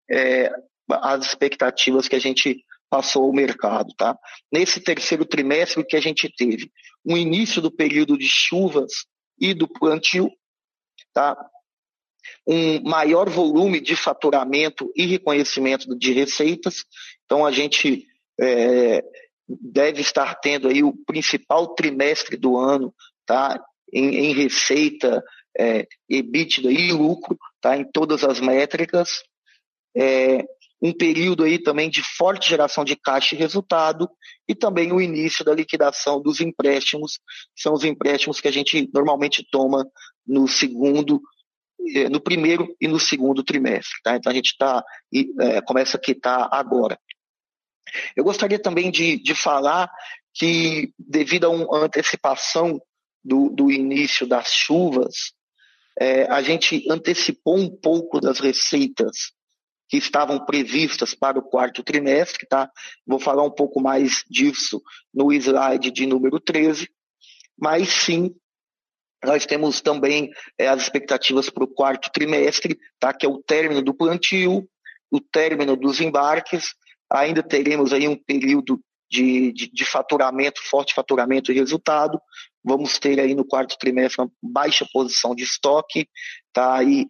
é, 0.09 0.51
as 0.89 1.27
expectativas 1.27 2.07
que 2.07 2.15
a 2.15 2.19
gente 2.19 2.65
passou 2.89 3.25
ao 3.25 3.33
mercado. 3.33 3.93
Tá? 3.95 4.17
Nesse 4.51 4.79
terceiro 4.79 5.23
trimestre, 5.23 5.85
que 5.85 5.95
a 5.95 6.01
gente 6.01 6.27
teve? 6.35 6.71
Um 7.05 7.15
início 7.15 7.61
do 7.61 7.71
período 7.71 8.17
de 8.17 8.27
chuvas 8.27 9.05
e 9.39 9.53
do 9.53 9.67
plantio, 9.67 10.31
tá? 11.15 11.49
um 12.45 12.81
maior 12.83 13.29
volume 13.29 13.79
de 13.79 13.95
faturamento 13.95 14.91
e 14.95 15.05
reconhecimento 15.05 15.97
de 15.97 16.11
receitas. 16.11 16.83
Então, 17.23 17.45
a 17.45 17.51
gente 17.51 18.05
é, 18.39 19.03
deve 19.47 20.01
estar 20.01 20.35
tendo 20.35 20.67
aí 20.67 20.83
o 20.83 20.93
principal 21.05 21.73
trimestre 21.73 22.35
do 22.35 22.57
ano 22.57 22.93
tá? 23.25 23.59
em, 23.91 24.15
em 24.15 24.33
receita, 24.33 25.23
é, 25.57 25.87
EBITDA 26.09 26.71
e 26.71 26.91
lucro, 26.91 27.37
tá? 27.61 27.77
em 27.77 27.89
todas 27.89 28.23
as 28.23 28.39
métricas. 28.39 29.23
É, 29.95 30.43
um 30.81 30.93
período 30.93 31.43
aí 31.43 31.57
também 31.57 31.89
de 31.89 32.03
forte 32.03 32.49
geração 32.49 32.83
de 32.83 32.95
caixa 32.95 33.33
e 33.33 33.37
resultado 33.37 34.09
e 34.47 34.53
também 34.53 34.91
o 34.91 35.01
início 35.01 35.43
da 35.43 35.53
liquidação 35.53 36.21
dos 36.21 36.41
empréstimos, 36.41 37.17
que 37.55 37.61
são 37.61 37.73
os 37.73 37.83
empréstimos 37.83 38.41
que 38.41 38.47
a 38.47 38.51
gente 38.51 38.89
normalmente 38.93 39.45
toma 39.49 39.85
no 40.25 40.47
segundo 40.47 41.21
é, 41.93 42.09
no 42.09 42.19
primeiro 42.19 42.75
e 42.81 42.87
no 42.87 42.99
segundo 42.99 43.43
trimestre. 43.43 43.99
Tá? 44.03 44.15
Então 44.15 44.31
a 44.31 44.35
gente 44.35 44.55
tá, 44.57 44.83
é, 45.39 45.61
começa 45.61 45.97
a 45.97 45.99
quitar 45.99 46.49
agora. 46.51 46.99
Eu 48.15 48.23
gostaria 48.23 48.59
também 48.59 48.89
de, 48.89 49.21
de 49.21 49.35
falar 49.35 49.89
que, 50.33 50.91
devido 50.97 51.45
a 51.45 51.49
uma 51.49 51.85
antecipação 51.85 52.81
do, 53.23 53.49
do 53.49 53.71
início 53.71 54.27
das 54.27 54.51
chuvas, 54.51 55.33
é, 55.99 56.23
a 56.23 56.41
gente 56.41 56.85
antecipou 56.89 57.57
um 57.57 57.69
pouco 57.69 58.19
das 58.19 58.39
receitas 58.39 59.31
que 59.87 59.97
estavam 59.97 60.43
previstas 60.43 61.13
para 61.13 61.37
o 61.39 61.43
quarto 61.43 61.83
trimestre, 61.83 62.47
tá? 62.47 62.69
Vou 63.05 63.19
falar 63.19 63.43
um 63.43 63.51
pouco 63.51 63.81
mais 63.81 64.23
disso 64.29 64.81
no 65.13 65.31
slide 65.31 65.91
de 65.91 66.05
número 66.05 66.39
13, 66.39 66.89
mas 67.57 67.89
sim, 67.89 68.33
nós 69.23 69.45
temos 69.45 69.81
também 69.81 70.31
é, 70.57 70.67
as 70.67 70.83
expectativas 70.83 71.49
para 71.49 71.63
o 71.63 71.67
quarto 71.67 72.11
trimestre, 72.11 72.77
tá? 72.99 73.13
que 73.13 73.25
é 73.25 73.29
o 73.29 73.41
término 73.41 73.81
do 73.81 73.93
plantio, 73.93 74.67
o 75.11 75.19
término 75.19 75.75
dos 75.75 75.99
embarques, 75.99 76.73
ainda 77.11 77.41
teremos 77.41 77.93
aí 77.93 78.07
um 78.07 78.15
período 78.15 78.79
de, 79.09 79.51
de, 79.53 79.71
de, 79.71 79.85
faturamento, 79.85 80.61
forte 80.63 80.93
faturamento 80.93 81.51
e 81.51 81.55
resultado. 81.55 82.19
Vamos 82.63 82.99
ter 82.99 83.19
aí 83.19 83.35
no 83.35 83.45
quarto 83.45 83.77
trimestre 83.77 84.21
uma 84.21 84.31
baixa 84.41 84.85
posição 84.91 85.35
de 85.35 85.43
estoque, 85.43 86.09
tá? 86.51 86.83
E 86.83 87.07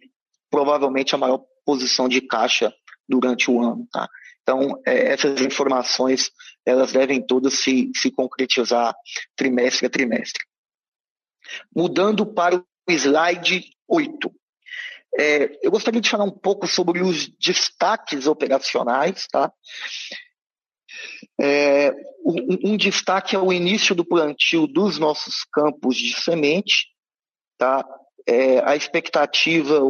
provavelmente 0.50 1.14
a 1.14 1.18
maior 1.18 1.42
posição 1.66 2.08
de 2.08 2.20
caixa 2.20 2.72
durante 3.08 3.50
o 3.50 3.60
ano, 3.60 3.86
tá? 3.92 4.08
Então, 4.42 4.80
é, 4.86 5.12
essas 5.12 5.40
informações, 5.40 6.30
elas 6.64 6.92
devem 6.92 7.20
todas 7.20 7.54
se, 7.54 7.90
se 7.96 8.12
concretizar 8.12 8.94
trimestre 9.34 9.86
a 9.86 9.90
trimestre. 9.90 10.44
Mudando 11.74 12.24
para 12.24 12.56
o 12.56 12.64
slide 12.88 13.68
8. 13.88 14.32
É, 15.18 15.58
eu 15.62 15.70
gostaria 15.70 16.00
de 16.00 16.08
falar 16.08 16.24
um 16.24 16.30
pouco 16.30 16.66
sobre 16.68 17.02
os 17.02 17.28
destaques 17.40 18.28
operacionais. 18.28 19.26
Tá? 19.26 19.52
É, 21.40 21.90
um, 22.24 22.72
um, 22.72 22.76
destaque 22.76 23.34
é 23.34 23.38
o 23.38 23.52
início 23.52 23.94
do 23.94 24.04
plantio 24.04 24.66
dos 24.68 24.98
nossos 24.98 25.44
campos 25.52 25.96
de 25.96 26.14
semente. 26.14 26.86
Tá? 27.58 27.84
É, 28.28 28.60
a 28.60 28.76
expectativa 28.76 29.80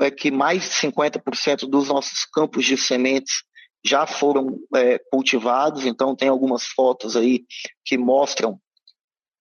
é 0.00 0.10
que 0.10 0.30
mais 0.30 0.62
de 0.64 0.88
50% 0.88 1.68
dos 1.68 1.88
nossos 1.88 2.24
campos 2.26 2.64
de 2.64 2.76
sementes 2.76 3.44
já 3.84 4.06
foram 4.06 4.58
é, 4.74 4.98
cultivados, 5.10 5.86
então 5.86 6.16
tem 6.16 6.28
algumas 6.28 6.64
fotos 6.64 7.16
aí 7.16 7.44
que 7.84 7.96
mostram 7.96 8.60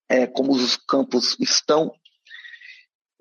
é, 0.08 0.28
como 0.28 0.52
os 0.52 0.78
campos 0.78 1.36
estão. 1.40 1.92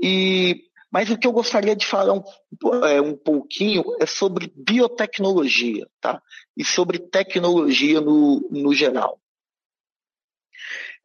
E, 0.01 0.65
mas 0.93 1.11
o 1.11 1.19
que 1.19 1.27
eu 1.27 1.33
gostaria 1.33 1.75
de 1.75 1.87
falar 1.87 2.13
um, 2.13 2.85
é, 2.85 3.01
um 3.01 3.17
pouquinho 3.17 3.83
é 4.01 4.07
sobre 4.07 4.53
biotecnologia, 4.55 5.89
tá? 6.01 6.21
E 6.57 6.65
sobre 6.65 6.99
tecnologia 6.99 8.01
no, 8.01 8.47
no 8.51 8.75
geral. 8.75 9.19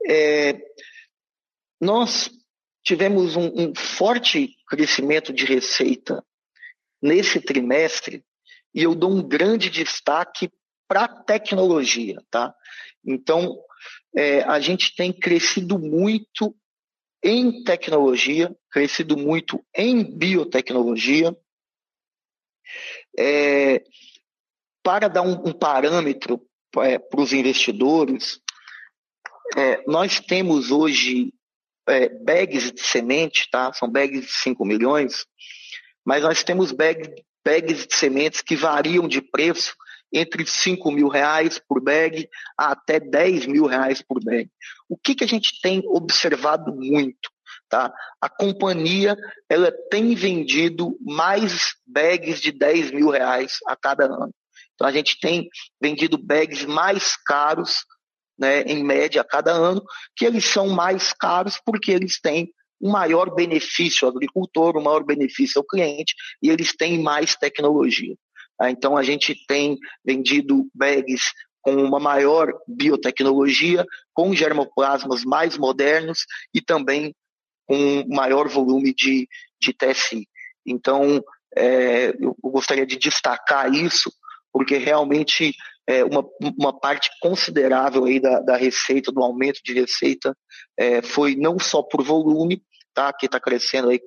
É, 0.07 0.59
nós 1.81 2.29
tivemos 2.89 3.36
um, 3.36 3.51
um 3.55 3.75
forte 3.75 4.58
crescimento 4.67 5.31
de 5.31 5.46
receita 5.46 6.25
nesse 7.00 7.39
trimestre 7.39 8.25
e 8.74 8.81
eu 8.81 8.96
dou 8.96 9.12
um 9.12 9.22
grande 9.22 9.69
destaque 9.69 10.51
para 10.88 11.03
a 11.03 11.24
tecnologia, 11.24 12.19
tá? 12.31 12.51
Então, 13.05 13.55
é, 14.17 14.41
a 14.41 14.60
gente 14.60 14.96
tem 14.96 15.13
crescido 15.13 15.77
muito 15.77 16.55
em 17.24 17.63
tecnologia, 17.63 18.58
crescido 18.72 19.15
muito 19.15 19.63
em 19.75 20.03
biotecnologia. 20.03 21.38
É, 23.15 23.84
para 24.81 25.08
dar 25.08 25.22
um, 25.22 25.50
um 25.50 25.53
parâmetro 25.53 26.41
é, 26.77 26.98
para 26.98 27.22
os 27.22 27.34
investidores, 27.34 28.41
é, 29.55 29.84
nós 29.86 30.19
temos 30.19 30.72
hoje 30.72 31.31
é, 31.89 32.10
bags 32.10 32.72
de 32.72 32.81
semente, 32.81 33.48
tá? 33.51 33.72
são 33.74 33.89
bags 33.89 34.25
de 34.25 34.31
5 34.31 34.65
milhões, 34.65 35.25
mas 36.05 36.24
nós 36.24 36.43
temos 36.43 36.72
bag, 36.72 37.24
bags 37.46 37.86
de 37.88 37.96
sementes 37.96 38.41
que 38.41 38.55
variam 38.55 39.08
de 39.08 39.22
preço 39.22 39.75
entre 40.12 40.46
5 40.46 40.91
mil 40.91 41.08
reais 41.08 41.60
por 41.60 41.81
bag 41.81 42.27
até 42.58 43.00
10 43.00 43.46
mil 43.46 43.65
reais 43.65 44.01
por 44.01 44.24
bag. 44.24 44.50
O 44.88 44.98
que, 44.98 45.13
que 45.13 45.24
a 45.24 45.27
gente 45.27 45.62
tem 45.62 45.84
observado 45.86 46.74
muito? 46.75 47.29
Tá? 47.69 47.93
A 48.19 48.27
companhia 48.27 49.15
ela 49.48 49.72
tem 49.91 50.15
vendido 50.15 50.98
mais 51.01 51.75
bags 51.86 52.41
de 52.41 52.51
10 52.51 52.91
mil 52.91 53.10
reais 53.10 53.60
a 53.67 53.75
cada 53.75 54.05
ano. 54.05 54.34
Então 54.74 54.88
a 54.88 54.91
gente 54.91 55.19
tem 55.19 55.48
vendido 55.79 56.17
bags 56.17 56.65
mais 56.65 57.15
caros, 57.24 57.86
né, 58.39 58.62
em 58.62 58.84
média, 58.84 59.22
a 59.22 59.25
cada 59.25 59.51
ano, 59.51 59.84
que 60.15 60.25
eles 60.25 60.46
são 60.46 60.69
mais 60.69 61.13
caros 61.13 61.60
porque 61.65 61.91
eles 61.91 62.19
têm 62.19 62.50
um 62.81 62.91
maior 62.91 63.36
benefício 63.36 64.08
ao 64.08 64.13
agricultor, 64.13 64.77
um 64.77 64.84
maior 64.84 65.03
benefício 65.03 65.60
ao 65.60 65.65
cliente 65.65 66.15
e 66.41 66.50
eles 66.50 66.74
têm 66.75 67.01
mais 67.01 67.36
tecnologia. 67.36 68.15
Tá? 68.58 68.72
Então 68.72 68.96
a 68.96 69.03
gente 69.03 69.36
tem 69.48 69.77
vendido 70.05 70.67
bags 70.74 71.34
com 71.62 71.75
uma 71.75 72.00
maior 72.00 72.53
biotecnologia, 72.65 73.86
com 74.13 74.34
germoplasmas 74.34 75.25
mais 75.25 75.58
modernos 75.58 76.25
e 76.53 76.62
também 76.62 77.13
com 77.67 78.05
maior 78.08 78.48
volume 78.48 78.93
de, 78.93 79.27
de 79.62 79.74
TSI. 79.74 80.27
Então, 80.65 81.22
é, 81.55 82.10
eu 82.19 82.36
gostaria 82.41 82.86
de 82.86 82.98
destacar 82.98 83.74
isso, 83.74 84.12
porque 84.51 84.77
realmente 84.77 85.53
é, 85.89 86.03
uma, 86.03 86.24
uma 86.39 86.79
parte 86.79 87.10
considerável 87.19 88.05
aí 88.05 88.19
da, 88.19 88.39
da 88.41 88.55
receita, 88.55 89.12
do 89.12 89.24
aumento 89.24 89.60
de 89.65 89.74
receita, 89.74 90.38
é, 90.77 91.01
foi 91.01 91.36
não 91.36 91.58
só 91.58 91.81
por 91.81 92.03
volume, 92.03 92.62
tá, 92.93 93.12
que 93.12 93.25
está 93.25 93.39
crescendo 93.39 93.89
aí 93.89 94.00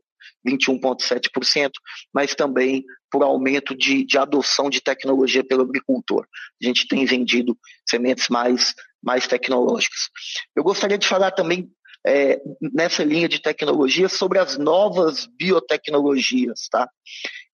21,7%, 0.47 1.71
mas 2.15 2.37
também 2.37 2.85
por 3.11 3.25
aumento 3.25 3.75
de, 3.75 4.05
de 4.07 4.17
adoção 4.17 4.71
de 4.71 4.81
tecnologia 4.81 5.43
pelo 5.43 5.63
agricultor. 5.63 6.25
A 6.63 6.65
gente 6.65 6.87
tem 6.87 7.05
vendido 7.05 7.59
sementes 7.85 8.29
mais, 8.29 8.73
mais 9.03 9.27
tecnológicas. 9.27 10.09
Eu 10.55 10.63
gostaria 10.63 10.97
de 10.97 11.09
falar 11.09 11.33
também 11.33 11.69
é, 12.07 12.41
nessa 12.61 13.03
linha 13.03 13.29
de 13.29 13.43
tecnologia 13.43 14.09
sobre 14.09 14.39
as 14.39 14.57
novas 14.57 15.27
biotecnologias, 15.27 16.69
tá? 16.71 16.89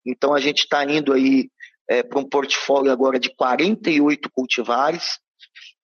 Então 0.06 0.34
a 0.34 0.40
gente 0.42 0.60
está 0.64 0.84
indo 0.84 1.14
aí 1.14 1.50
é, 1.90 2.04
para 2.04 2.20
um 2.20 2.28
portfólio 2.28 2.92
agora 2.92 3.20
de 3.20 3.34
48 3.36 4.30
cultivares 4.32 5.20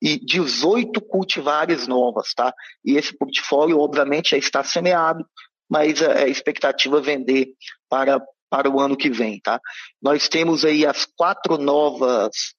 e 0.01 0.19
18 0.19 0.99
cultivares 1.01 1.87
novas, 1.87 2.33
tá? 2.33 2.53
E 2.83 2.97
esse 2.97 3.17
portfólio, 3.17 3.79
obviamente, 3.79 4.31
já 4.31 4.37
está 4.37 4.63
semeado, 4.63 5.25
mas 5.69 6.01
é, 6.01 6.23
é 6.23 6.29
expectativa 6.29 7.01
vender 7.01 7.53
para, 7.89 8.21
para 8.49 8.69
o 8.69 8.79
ano 8.79 8.97
que 8.97 9.09
vem, 9.09 9.39
tá? 9.39 9.61
Nós 10.01 10.27
temos 10.27 10.65
aí 10.65 10.85
as 10.85 11.05
quatro 11.05 11.57
novas 11.57 12.53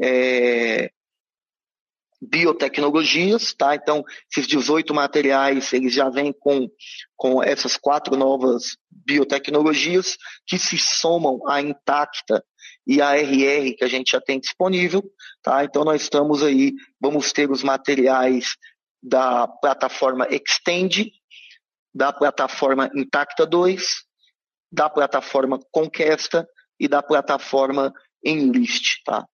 é, 0.00 0.90
biotecnologias, 2.20 3.52
tá? 3.52 3.74
Então, 3.74 4.04
esses 4.30 4.46
18 4.46 4.94
materiais, 4.94 5.72
eles 5.72 5.92
já 5.92 6.08
vêm 6.08 6.32
com, 6.32 6.68
com 7.16 7.42
essas 7.42 7.76
quatro 7.76 8.16
novas 8.16 8.76
biotecnologias 8.90 10.16
que 10.46 10.58
se 10.58 10.78
somam 10.78 11.40
à 11.48 11.60
Intacta 11.60 12.44
e 12.86 13.00
à 13.00 13.14
RR 13.16 13.74
que 13.76 13.84
a 13.84 13.88
gente 13.88 14.12
já 14.12 14.20
tem 14.20 14.40
disponível, 14.40 15.02
tá? 15.42 15.64
Então, 15.64 15.84
nós 15.84 16.02
estamos 16.02 16.42
aí, 16.42 16.72
vamos 17.00 17.32
ter 17.32 17.50
os 17.50 17.62
materiais 17.62 18.56
da 19.02 19.46
plataforma 19.46 20.26
Extend, 20.30 21.12
da 21.94 22.12
plataforma 22.12 22.90
Intacta 22.94 23.46
2, 23.46 24.04
da 24.70 24.88
plataforma 24.88 25.58
Conquesta 25.70 26.48
e 26.78 26.88
da 26.88 27.02
plataforma 27.02 27.92
Enlist, 28.24 29.02
tá? 29.04 29.26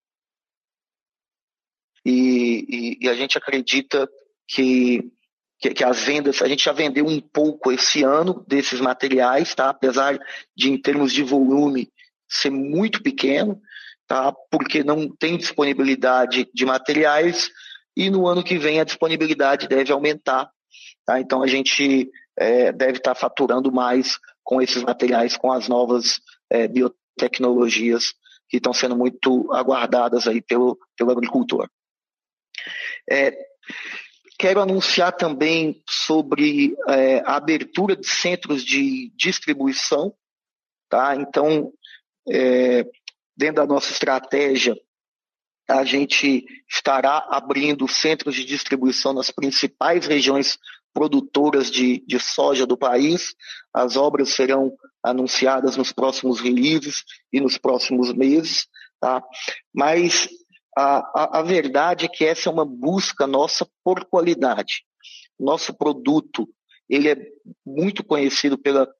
E, 2.05 2.65
e, 2.69 3.05
e 3.05 3.09
a 3.09 3.13
gente 3.13 3.37
acredita 3.37 4.09
que, 4.47 5.11
que, 5.59 5.73
que, 5.73 5.83
as 5.83 6.01
vendas, 6.01 6.41
a 6.41 6.47
gente 6.47 6.63
já 6.63 6.71
vendeu 6.71 7.05
um 7.05 7.21
pouco 7.21 7.71
esse 7.71 8.03
ano 8.03 8.43
desses 8.47 8.79
materiais, 8.81 9.53
tá? 9.53 9.69
Apesar 9.69 10.19
de, 10.55 10.69
em 10.69 10.81
termos 10.81 11.13
de 11.13 11.23
volume, 11.23 11.91
ser 12.29 12.49
muito 12.49 13.01
pequeno, 13.01 13.59
tá? 14.07 14.33
Porque 14.51 14.83
não 14.83 15.09
tem 15.09 15.37
disponibilidade 15.37 16.47
de 16.53 16.65
materiais 16.65 17.49
e 17.95 18.09
no 18.09 18.27
ano 18.27 18.43
que 18.43 18.57
vem 18.57 18.79
a 18.79 18.85
disponibilidade 18.85 19.67
deve 19.67 19.91
aumentar, 19.91 20.49
tá? 21.05 21.19
Então 21.19 21.43
a 21.43 21.47
gente 21.47 22.09
é, 22.37 22.71
deve 22.71 22.97
estar 22.97 23.13
tá 23.13 23.19
faturando 23.19 23.71
mais 23.71 24.17
com 24.43 24.61
esses 24.61 24.81
materiais, 24.83 25.35
com 25.35 25.51
as 25.51 25.67
novas 25.67 26.21
é, 26.49 26.67
biotecnologias 26.67 28.13
que 28.47 28.57
estão 28.57 28.73
sendo 28.73 28.95
muito 28.95 29.51
aguardadas 29.53 30.27
aí 30.27 30.41
pelo, 30.41 30.77
pelo 30.97 31.11
agricultor. 31.11 31.69
É, 33.09 33.37
quero 34.39 34.61
anunciar 34.61 35.11
também 35.11 35.83
sobre 35.87 36.75
é, 36.87 37.19
a 37.19 37.35
abertura 37.35 37.95
de 37.95 38.07
centros 38.07 38.63
de 38.63 39.11
distribuição, 39.15 40.13
tá? 40.89 41.15
Então, 41.15 41.71
é, 42.29 42.85
dentro 43.35 43.55
da 43.55 43.65
nossa 43.65 43.91
estratégia, 43.91 44.75
a 45.69 45.83
gente 45.83 46.45
estará 46.67 47.27
abrindo 47.29 47.87
centros 47.87 48.35
de 48.35 48.43
distribuição 48.43 49.13
nas 49.13 49.29
principais 49.29 50.07
regiões 50.07 50.57
produtoras 50.93 51.69
de, 51.69 52.03
de 52.07 52.19
soja 52.19 52.65
do 52.65 52.77
país. 52.77 53.35
As 53.73 53.95
obras 53.95 54.29
serão 54.29 54.75
anunciadas 55.03 55.77
nos 55.77 55.91
próximos 55.91 56.39
releases 56.39 57.03
e 57.31 57.39
nos 57.39 57.57
próximos 57.57 58.11
meses, 58.13 58.67
tá? 58.99 59.23
Mas 59.73 60.27
a, 60.75 60.97
a, 61.15 61.39
a 61.39 61.41
verdade 61.43 62.05
é 62.05 62.09
que 62.09 62.25
essa 62.25 62.49
é 62.49 62.51
uma 62.51 62.65
busca 62.65 63.27
nossa 63.27 63.67
por 63.83 64.05
qualidade. 64.05 64.83
Nosso 65.39 65.73
produto 65.73 66.49
ele 66.89 67.09
é 67.09 67.17
muito 67.65 68.03
conhecido 68.03 68.57
pela 68.57 68.91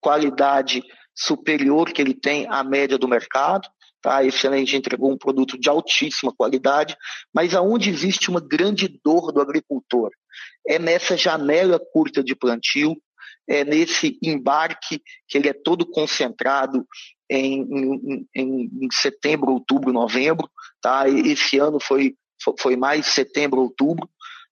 qualidade 0.00 0.82
superior 1.16 1.90
que 1.92 2.02
ele 2.02 2.14
tem 2.14 2.46
à 2.48 2.62
média 2.62 2.98
do 2.98 3.08
mercado. 3.08 3.68
Tá? 4.02 4.22
Esse 4.22 4.46
ano 4.46 4.56
a 4.56 4.58
gente 4.58 4.76
entregou 4.76 5.10
um 5.10 5.18
produto 5.18 5.58
de 5.58 5.68
altíssima 5.68 6.32
qualidade, 6.36 6.96
mas 7.34 7.54
aonde 7.54 7.90
existe 7.90 8.28
uma 8.28 8.40
grande 8.40 9.00
dor 9.02 9.32
do 9.32 9.40
agricultor 9.40 10.10
é 10.66 10.78
nessa 10.78 11.16
janela 11.16 11.80
curta 11.92 12.22
de 12.22 12.34
plantio, 12.34 12.96
é 13.48 13.64
nesse 13.64 14.18
embarque 14.22 15.00
que 15.28 15.38
ele 15.38 15.48
é 15.48 15.52
todo 15.52 15.86
concentrado 15.86 16.84
em, 17.30 17.62
em, 17.62 18.26
em, 18.34 18.70
em 18.82 18.88
setembro, 18.92 19.52
outubro, 19.52 19.92
novembro, 19.92 20.50
tá? 20.80 21.08
Esse 21.08 21.58
ano 21.58 21.78
foi, 21.80 22.16
foi 22.58 22.76
mais 22.76 23.06
setembro, 23.06 23.60
outubro, 23.60 24.08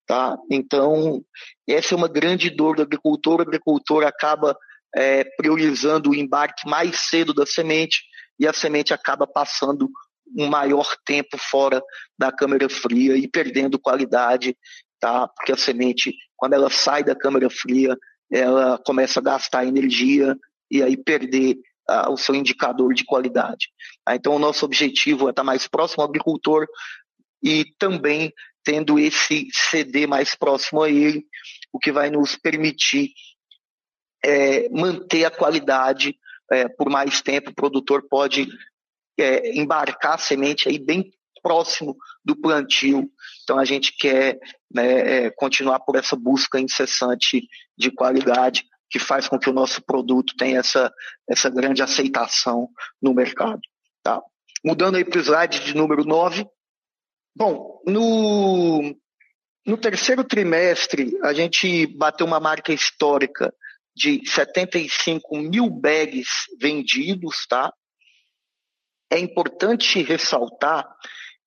tá? 0.07 0.39
Então, 0.49 1.25
essa 1.69 1.95
é 1.95 1.97
uma 1.97 2.09
grande 2.09 2.51
dor 2.51 2.77
do 2.77 2.83
agricultor. 2.83 3.41
O 3.41 3.43
agricultor 3.43 4.05
acaba 4.05 4.57
é, 4.95 5.25
priorizando 5.37 6.11
o 6.11 6.15
embarque 6.15 6.69
mais 6.69 7.01
cedo 7.09 7.35
da 7.35 7.45
semente 7.45 8.03
e 8.39 8.47
a 8.47 8.53
semente 8.53 8.93
acaba 8.93 9.27
passando 9.27 9.89
um 10.37 10.47
maior 10.47 10.87
tempo 11.05 11.37
fora 11.39 11.83
da 12.19 12.33
câmara 12.33 12.69
fria 12.69 13.17
e 13.17 13.29
perdendo 13.29 13.79
qualidade, 13.79 14.57
tá? 14.99 15.29
Porque 15.29 15.53
a 15.53 15.57
semente, 15.57 16.15
quando 16.37 16.55
ela 16.55 16.71
sai 16.71 17.05
da 17.05 17.15
câmara 17.15 17.49
fria, 17.51 17.97
ela 18.33 18.79
começa 18.85 19.21
a 19.21 19.23
gastar 19.23 19.67
energia 19.67 20.37
e 20.71 20.83
aí 20.83 20.97
perder 20.97 21.57
uh, 21.89 22.11
o 22.11 22.17
seu 22.17 22.35
indicador 22.35 22.95
de 22.95 23.05
qualidade. 23.05 23.69
Uh, 24.09 24.13
então, 24.15 24.35
o 24.35 24.39
nosso 24.39 24.65
objetivo 24.65 25.29
é 25.29 25.31
estar 25.31 25.45
mais 25.45 25.69
próximo 25.69 26.03
ao 26.03 26.09
agricultor 26.09 26.67
e 27.43 27.65
também 27.79 28.33
tendo 28.65 28.99
esse 28.99 29.47
CD 29.53 30.07
mais 30.07 30.35
próximo 30.35 30.83
a 30.83 30.89
ele, 30.89 31.25
o 31.71 31.79
que 31.79 31.93
vai 31.93 32.11
nos 32.11 32.35
permitir 32.35 33.11
é, 34.25 34.69
manter 34.71 35.25
a 35.25 35.31
qualidade 35.31 36.19
é, 36.51 36.69
por 36.69 36.89
mais 36.89 37.21
tempo. 37.21 37.51
O 37.51 37.55
produtor 37.55 38.07
pode 38.09 38.49
é, 39.19 39.57
embarcar 39.57 40.15
a 40.15 40.19
semente 40.19 40.69
aí 40.69 40.79
bem 40.79 41.13
próximo 41.43 41.97
do 42.25 42.35
plantio. 42.35 43.09
Então 43.43 43.59
a 43.59 43.65
gente 43.65 43.95
quer 43.97 44.39
né, 44.73 45.27
é, 45.27 45.31
continuar 45.31 45.81
por 45.81 45.95
essa 45.97 46.17
busca 46.17 46.59
incessante 46.59 47.47
de 47.77 47.91
qualidade 47.91 48.65
que 48.91 48.99
faz 48.99 49.29
com 49.29 49.39
que 49.39 49.51
o 49.51 49.53
nosso 49.53 49.83
produto 49.83 50.35
tenha 50.37 50.61
essa, 50.61 50.93
essa 51.29 51.51
grande 51.51 51.83
aceitação 51.83 52.69
no 53.03 53.13
mercado. 53.13 53.61
Tá? 54.03 54.23
Mudando 54.65 54.97
aí 54.97 55.05
para 55.05 55.19
o 55.19 55.23
slide 55.23 55.61
de 55.61 55.77
número 55.77 56.05
9. 56.05 56.47
Bom, 57.37 57.83
no, 57.87 58.97
no 59.67 59.77
terceiro 59.77 60.25
trimestre, 60.25 61.19
a 61.23 61.33
gente 61.35 61.87
bateu 61.87 62.27
uma 62.27 62.41
marca 62.41 62.73
histórica 62.73 63.53
de 63.95 64.23
75 64.29 65.37
mil 65.39 65.71
bags 65.71 66.29
vendidos, 66.61 67.47
tá? 67.49 67.73
É 69.11 69.19
importante 69.19 70.03
ressaltar 70.03 70.85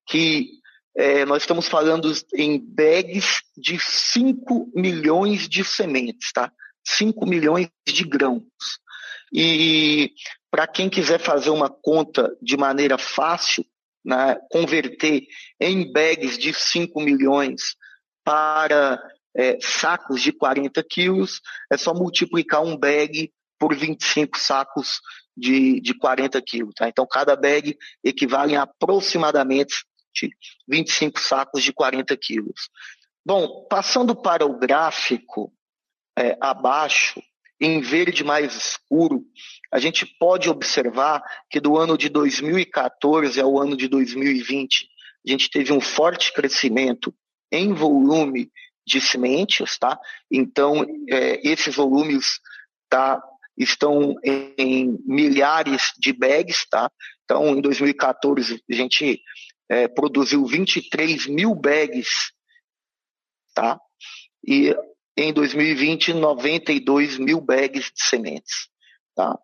que 0.08 0.50
é, 0.96 1.26
nós 1.26 1.44
estamos 1.44 1.68
falando 1.68 2.12
em 2.34 2.58
bags 2.60 3.42
de 3.56 3.80
5 3.80 4.72
milhões 4.76 5.48
de 5.48 5.64
sementes, 5.64 6.32
tá? 6.32 6.52
5 6.86 7.26
milhões 7.26 7.70
de 7.88 8.04
grãos. 8.04 8.44
E 9.34 10.14
para 10.50 10.66
quem 10.66 10.90
quiser 10.90 11.20
fazer 11.20 11.50
uma 11.50 11.70
conta 11.70 12.36
de 12.42 12.56
maneira 12.56 12.98
fácil, 12.98 13.66
né, 14.04 14.38
converter 14.50 15.28
em 15.60 15.92
bags 15.92 16.38
de 16.38 16.54
5 16.54 17.02
milhões 17.02 17.76
para 18.24 19.02
é, 19.38 19.60
sacos 19.62 20.22
de 20.22 20.32
40 20.32 20.84
quilos, 20.84 21.40
é 21.72 21.78
só 21.78 21.94
multiplicar 21.94 22.64
um 22.64 22.76
bag 22.76 23.32
por 23.60 23.76
25 23.76 24.38
sacos 24.38 25.00
de, 25.36 25.80
de 25.80 25.94
40 25.94 26.42
quilos. 26.42 26.74
Tá? 26.76 26.90
Então, 26.90 27.06
cada 27.06 27.36
bag 27.36 27.78
equivale 28.04 28.56
a 28.56 28.64
aproximadamente 28.64 29.86
25 30.68 31.20
sacos 31.20 31.62
de 31.62 31.72
40 31.72 32.18
quilos. 32.18 32.70
Bom, 33.24 33.68
passando 33.70 34.16
para 34.16 34.46
o 34.46 34.58
gráfico 34.58 35.54
é, 36.18 36.36
abaixo, 36.42 37.22
em 37.60 37.82
verde 37.82 38.24
mais 38.24 38.56
escuro, 38.56 39.24
a 39.72 39.80
gente 39.80 40.06
pode 40.06 40.50
observar 40.50 41.22
que 41.50 41.60
do 41.60 41.78
ano 41.78 41.98
de 41.98 42.10
2014 42.10 43.40
ao 43.40 43.60
ano 43.60 43.76
de 43.76 43.88
2020, 43.88 44.88
a 45.28 45.32
gente 45.32 45.50
teve 45.50 45.74
um 45.74 45.82
forte 45.82 46.32
crescimento 46.34 47.14
em 47.52 47.74
volume 47.74 48.52
de 48.88 49.02
sementes, 49.02 49.78
tá? 49.78 50.00
Então, 50.32 50.86
é, 51.10 51.46
esses 51.46 51.76
volumes 51.76 52.40
tá, 52.90 53.22
estão 53.58 54.16
em, 54.24 54.54
em, 54.58 55.00
milhares 55.06 55.92
de 56.00 56.14
bags, 56.14 56.66
tá? 56.70 56.90
Então, 57.26 57.58
em 57.58 57.60
2014, 57.60 58.64
a 58.72 58.74
gente 58.74 59.22
é, 59.70 59.90
produziu 59.90 60.46
23 60.46 61.28
mil 61.28 61.54
bags, 61.54 62.32
tá? 63.54 63.78
E 64.48 64.74
em 65.18 65.34
2020, 65.34 66.14
92 66.14 67.18
mil 67.18 67.42
bags 67.42 67.92
de 67.94 68.04
sementes, 68.04 68.70
tá? 69.14 69.38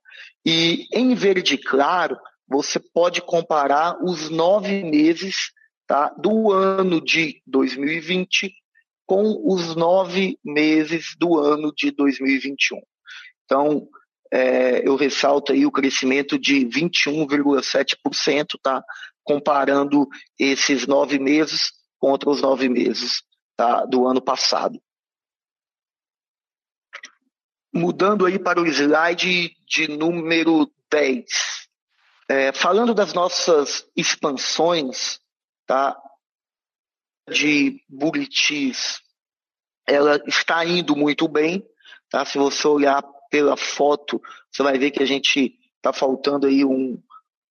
E 0.46 0.88
em 0.94 1.14
verde 1.16 1.58
claro, 1.58 2.18
você 2.48 2.80
pode 2.80 3.22
comparar 3.22 4.02
os 4.02 4.30
nove 4.30 4.84
meses 4.84 5.52
tá, 5.86 6.10
do 6.18 6.50
ano 6.50 7.02
de 7.02 7.42
2020 7.46 8.63
com 9.06 9.42
os 9.46 9.76
nove 9.76 10.38
meses 10.44 11.16
do 11.18 11.38
ano 11.38 11.74
de 11.76 11.92
2021. 11.92 12.82
Então, 13.46 13.88
é, 14.32 14.88
eu 14.88 14.96
ressalto 14.96 15.52
aí 15.52 15.66
o 15.66 15.72
crescimento 15.72 16.40
de 16.40 16.66
21,7%, 16.66 18.58
tá? 18.62 18.84
Comparando 19.24 20.08
esses 20.40 20.88
nove 20.88 21.20
meses 21.20 21.72
contra 22.00 22.30
os 22.30 22.42
nove 22.42 22.68
meses 22.68 23.22
tá, 23.56 23.86
do 23.86 24.08
ano 24.08 24.22
passado. 24.22 24.82
Mudando 27.74 28.26
aí 28.26 28.40
para 28.40 28.60
o 28.62 28.66
slide 28.66 29.56
de 29.68 29.88
número 29.88 30.72
10. 30.92 31.24
É, 32.30 32.52
falando 32.52 32.94
das 32.94 33.14
nossas 33.14 33.88
expansões, 33.96 35.20
tá? 35.66 35.96
De 37.30 37.82
Buritis, 37.90 39.02
ela 39.88 40.22
está 40.28 40.66
indo 40.66 40.96
muito 40.96 41.28
bem, 41.28 41.64
tá? 42.10 42.26
Se 42.26 42.38
você 42.38 42.68
olhar 42.68 43.04
pela 43.30 43.58
foto, 43.58 44.22
você 44.52 44.64
vai 44.64 44.78
ver 44.78 44.92
que 44.92 45.02
a 45.02 45.06
gente 45.06 45.58
está 45.78 45.92
faltando 45.92 46.48
aí 46.48 46.64
um, 46.64 47.02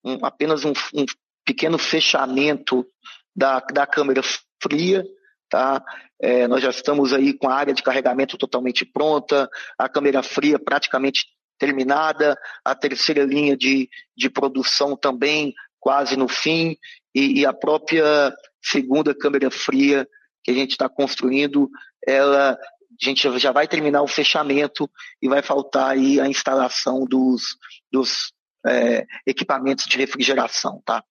um 0.04 0.24
apenas 0.24 0.64
um, 0.64 0.72
um, 0.94 1.04
pequeno 1.44 1.78
fechamento 1.78 2.86
da, 3.34 3.60
da 3.60 3.86
câmera 3.86 4.22
fria, 4.62 5.04
tá? 5.48 5.84
É, 6.20 6.46
nós 6.46 6.62
já 6.62 6.70
estamos 6.70 7.12
aí 7.12 7.32
com 7.36 7.48
a 7.48 7.54
área 7.54 7.74
de 7.74 7.82
carregamento 7.82 8.38
totalmente 8.38 8.84
pronta, 8.84 9.48
a 9.76 9.88
câmera 9.88 10.22
fria 10.22 10.58
praticamente 10.58 11.26
terminada, 11.58 12.36
a 12.64 12.74
terceira 12.74 13.24
linha 13.24 13.56
de, 13.56 13.88
de 14.16 14.30
produção 14.30 14.96
também 14.96 15.52
quase 15.78 16.16
no 16.16 16.28
fim, 16.28 16.76
e, 17.12 17.40
e 17.40 17.46
a 17.46 17.52
própria 17.52 18.32
segunda 18.62 19.14
câmera 19.14 19.50
fria 19.50 20.08
que 20.44 20.50
a 20.50 20.54
gente 20.54 20.72
está 20.72 20.88
construindo, 20.88 21.70
ela 22.06 22.58
a 23.00 23.04
gente 23.04 23.38
já 23.38 23.52
vai 23.52 23.66
terminar 23.66 24.02
o 24.02 24.08
fechamento 24.08 24.88
e 25.20 25.28
vai 25.28 25.42
faltar 25.42 25.90
aí 25.90 26.20
a 26.20 26.28
instalação 26.28 27.04
dos, 27.04 27.56
dos 27.90 28.32
é, 28.66 29.06
equipamentos 29.26 29.86
de 29.86 29.96
refrigeração, 29.96 30.82
tá? 30.84 31.02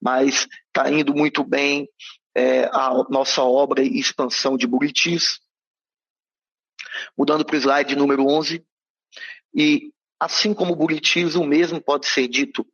Mas 0.00 0.46
está 0.66 0.90
indo 0.90 1.14
muito 1.14 1.42
bem 1.42 1.88
é, 2.34 2.64
a 2.66 3.04
nossa 3.08 3.42
obra 3.42 3.82
e 3.82 3.98
expansão 3.98 4.56
de 4.56 4.66
Buritis. 4.66 5.40
Mudando 7.16 7.44
para 7.44 7.56
o 7.56 7.58
slide 7.58 7.96
número 7.96 8.26
11. 8.26 8.64
E 9.54 9.92
assim 10.18 10.54
como 10.54 10.76
Buritis, 10.76 11.34
o 11.34 11.44
mesmo 11.44 11.80
pode 11.80 12.06
ser 12.06 12.28
dito 12.28 12.66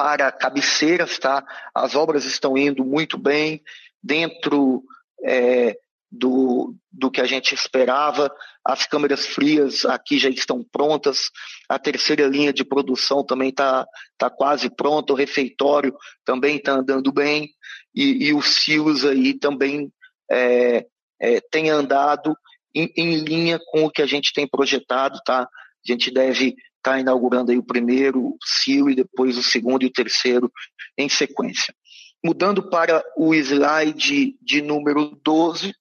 para 0.00 0.32
cabeceiras, 0.32 1.18
tá? 1.18 1.44
As 1.74 1.94
obras 1.94 2.24
estão 2.24 2.56
indo 2.56 2.82
muito 2.82 3.18
bem 3.18 3.62
dentro 4.02 4.82
é, 5.22 5.76
do, 6.10 6.74
do 6.90 7.10
que 7.10 7.20
a 7.20 7.26
gente 7.26 7.54
esperava. 7.54 8.34
As 8.64 8.86
câmeras 8.86 9.26
frias 9.26 9.84
aqui 9.84 10.18
já 10.18 10.30
estão 10.30 10.64
prontas, 10.72 11.30
a 11.68 11.78
terceira 11.78 12.26
linha 12.26 12.50
de 12.50 12.64
produção 12.64 13.22
também 13.22 13.50
está 13.50 13.86
tá 14.16 14.30
quase 14.30 14.74
pronta, 14.74 15.12
o 15.12 15.16
refeitório 15.16 15.94
também 16.24 16.56
está 16.56 16.72
andando 16.72 17.12
bem, 17.12 17.50
e, 17.94 18.28
e, 18.28 18.32
os 18.32 18.66
aí 19.04 19.34
também 19.34 19.92
é, 20.30 20.86
é, 21.20 21.40
tem 21.50 21.68
andado 21.68 22.34
em, 22.74 22.90
em, 22.96 23.16
linha 23.16 23.58
com 23.66 23.84
o 23.84 23.90
que 23.90 24.00
a 24.00 24.06
gente 24.06 24.32
tem 24.32 24.48
projetado, 24.48 25.20
tá? 25.26 25.42
A 25.42 25.46
gente 25.84 26.10
deve 26.10 26.54
está 26.80 26.98
inaugurando 26.98 27.52
aí 27.52 27.58
o 27.58 27.62
primeiro 27.62 28.36
CIO 28.42 28.90
e 28.90 28.94
depois 28.94 29.36
o 29.36 29.42
segundo 29.42 29.82
e 29.82 29.86
o 29.86 29.92
terceiro 29.92 30.50
em 30.96 31.08
sequência. 31.08 31.74
Mudando 32.24 32.68
para 32.68 33.02
o 33.16 33.34
slide 33.34 34.36
de 34.42 34.60
número 34.60 35.18
12, 35.22 35.74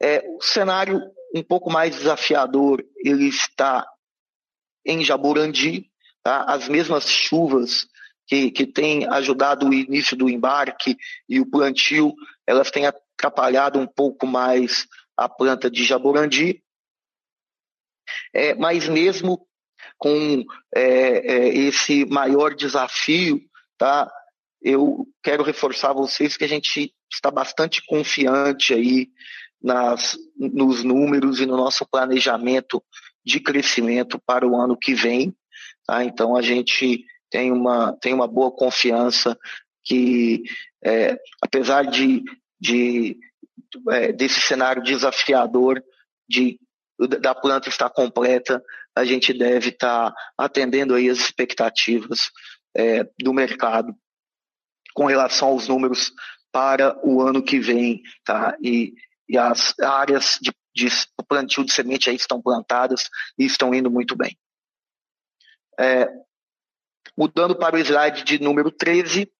é, 0.00 0.24
o 0.28 0.42
cenário 0.42 1.00
um 1.34 1.42
pouco 1.42 1.70
mais 1.70 1.96
desafiador, 1.96 2.84
ele 2.98 3.28
está 3.28 3.86
em 4.84 5.04
Jaborandi, 5.04 5.90
tá? 6.22 6.44
as 6.44 6.68
mesmas 6.68 7.08
chuvas 7.08 7.88
que, 8.26 8.50
que 8.50 8.66
têm 8.66 9.06
ajudado 9.06 9.68
o 9.68 9.74
início 9.74 10.16
do 10.16 10.28
embarque 10.28 10.96
e 11.28 11.40
o 11.40 11.46
plantio, 11.46 12.14
elas 12.46 12.70
têm 12.70 12.86
atrapalhado 12.86 13.78
um 13.78 13.86
pouco 13.86 14.26
mais 14.26 14.86
a 15.16 15.28
planta 15.28 15.70
de 15.70 15.84
Jaborandi, 15.84 16.62
é, 18.32 18.54
mas 18.54 18.88
mesmo 18.88 19.46
com 19.98 20.44
é, 20.74 20.80
é, 20.80 21.48
esse 21.48 22.04
maior 22.04 22.54
desafio, 22.54 23.40
tá? 23.78 24.10
Eu 24.62 25.06
quero 25.22 25.42
reforçar 25.42 25.92
vocês 25.92 26.36
que 26.36 26.44
a 26.44 26.48
gente 26.48 26.92
está 27.12 27.30
bastante 27.30 27.84
confiante 27.86 28.74
aí 28.74 29.08
nas, 29.62 30.16
nos 30.36 30.82
números 30.82 31.40
e 31.40 31.46
no 31.46 31.56
nosso 31.56 31.86
planejamento 31.86 32.82
de 33.24 33.40
crescimento 33.40 34.20
para 34.24 34.46
o 34.46 34.56
ano 34.56 34.76
que 34.76 34.94
vem. 34.94 35.34
Tá? 35.86 36.04
Então 36.04 36.36
a 36.36 36.42
gente 36.42 37.04
tem 37.30 37.52
uma, 37.52 37.92
tem 38.00 38.14
uma 38.14 38.26
boa 38.26 38.50
confiança 38.50 39.38
que, 39.84 40.42
é, 40.84 41.16
apesar 41.42 41.84
de, 41.84 42.22
de 42.60 43.18
é, 43.90 44.12
desse 44.12 44.40
cenário 44.40 44.82
desafiador 44.82 45.82
de 46.28 46.58
da 46.98 47.34
planta 47.34 47.68
está 47.68 47.90
completa, 47.90 48.62
a 48.94 49.04
gente 49.04 49.32
deve 49.32 49.68
estar 49.68 50.14
atendendo 50.38 50.94
aí 50.94 51.10
as 51.10 51.18
expectativas 51.18 52.30
é, 52.74 53.04
do 53.20 53.32
mercado 53.32 53.94
com 54.94 55.04
relação 55.04 55.48
aos 55.48 55.68
números 55.68 56.12
para 56.50 56.98
o 57.06 57.20
ano 57.20 57.42
que 57.42 57.60
vem, 57.60 58.02
tá? 58.24 58.56
E, 58.62 58.94
e 59.28 59.36
as 59.36 59.78
áreas 59.78 60.38
de, 60.40 60.50
de 60.74 60.88
plantio 61.28 61.64
de 61.64 61.72
semente 61.72 62.08
aí 62.08 62.16
estão 62.16 62.40
plantadas 62.40 63.10
e 63.38 63.44
estão 63.44 63.74
indo 63.74 63.90
muito 63.90 64.16
bem. 64.16 64.38
É, 65.78 66.08
mudando 67.16 67.54
para 67.54 67.76
o 67.76 67.78
slide 67.78 68.24
de 68.24 68.42
número 68.42 68.70
13, 68.70 69.30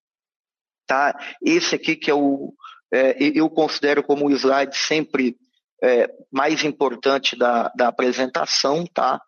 tá? 0.85 1.17
Esse 1.41 1.73
aqui 1.73 1.95
que 1.95 2.11
é 2.11 2.13
o 2.13 2.53
é, 2.93 3.17
eu 3.19 3.49
considero 3.49 4.01
como 4.01 4.27
o 4.27 4.31
slide 4.31 4.77
sempre 4.77 5.35
é, 5.83 6.09
mais 6.31 6.63
importante 6.63 7.35
da, 7.35 7.69
da 7.75 7.87
apresentação, 7.87 8.85
tá? 8.85 9.21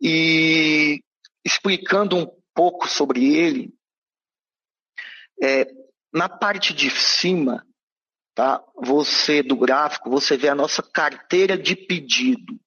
E 0.00 1.02
explicando 1.44 2.16
um 2.16 2.26
pouco 2.54 2.88
sobre 2.88 3.34
ele, 3.34 3.72
é, 5.42 5.66
na 6.12 6.28
parte 6.28 6.74
de 6.74 6.90
cima, 6.90 7.66
tá? 8.34 8.62
Você 8.76 9.42
do 9.42 9.56
gráfico, 9.56 10.10
você 10.10 10.36
vê 10.36 10.48
a 10.48 10.54
nossa 10.54 10.82
carteira 10.82 11.56
de 11.56 11.74
pedidos, 11.74 12.58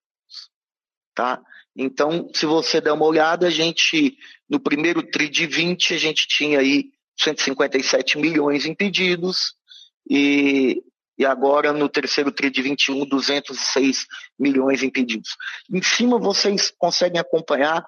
tá? 1.13 1.41
Então, 1.75 2.29
se 2.33 2.45
você 2.45 2.79
der 2.79 2.93
uma 2.93 3.05
olhada, 3.05 3.47
a 3.47 3.51
gente 3.51 4.17
no 4.49 4.59
primeiro 4.59 5.03
tri 5.03 5.27
de 5.27 5.45
20 5.45 5.93
a 5.93 5.97
gente 5.97 6.27
tinha 6.27 6.59
aí 6.59 6.91
157 7.19 8.17
milhões 8.17 8.65
em 8.65 8.73
pedidos 8.73 9.55
e 10.09 10.81
e 11.17 11.25
agora 11.25 11.71
no 11.71 11.87
terceiro 11.87 12.31
TRI 12.31 12.49
de 12.49 12.61
21, 12.61 13.05
206 13.05 14.05
milhões 14.37 14.83
em 14.83 14.89
pedidos. 14.89 15.35
Em 15.71 15.81
cima 15.81 16.19
vocês 16.19 16.71
conseguem 16.77 17.19
acompanhar 17.19 17.85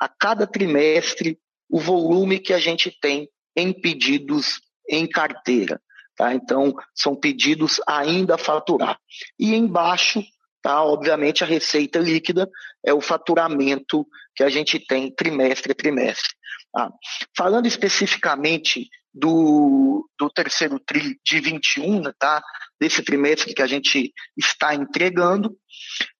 a 0.00 0.08
cada 0.08 0.46
trimestre 0.46 1.38
o 1.68 1.78
volume 1.78 2.38
que 2.38 2.52
a 2.52 2.58
gente 2.58 2.90
tem 3.00 3.28
em 3.56 3.72
pedidos 3.72 4.60
em 4.88 5.06
carteira. 5.06 5.80
Tá? 6.16 6.34
Então, 6.34 6.74
são 6.94 7.14
pedidos 7.14 7.80
ainda 7.86 8.34
a 8.34 8.38
faturar. 8.38 8.98
E 9.38 9.54
embaixo, 9.54 10.22
tá? 10.62 10.82
obviamente, 10.82 11.42
a 11.42 11.46
receita 11.46 11.98
líquida 11.98 12.48
é 12.84 12.92
o 12.92 13.00
faturamento 13.00 14.06
que 14.34 14.42
a 14.42 14.48
gente 14.48 14.78
tem 14.78 15.14
trimestre 15.14 15.72
a 15.72 15.74
trimestre. 15.74 16.30
Tá? 16.72 16.90
Falando 17.36 17.66
especificamente 17.66 18.88
do, 19.12 20.08
do 20.18 20.30
terceiro 20.30 20.78
TRI 20.78 21.18
de 21.24 21.40
21, 21.40 22.12
tá? 22.18 22.42
desse 22.80 23.02
trimestre 23.02 23.54
que 23.54 23.62
a 23.62 23.66
gente 23.66 24.12
está 24.36 24.74
entregando, 24.74 25.56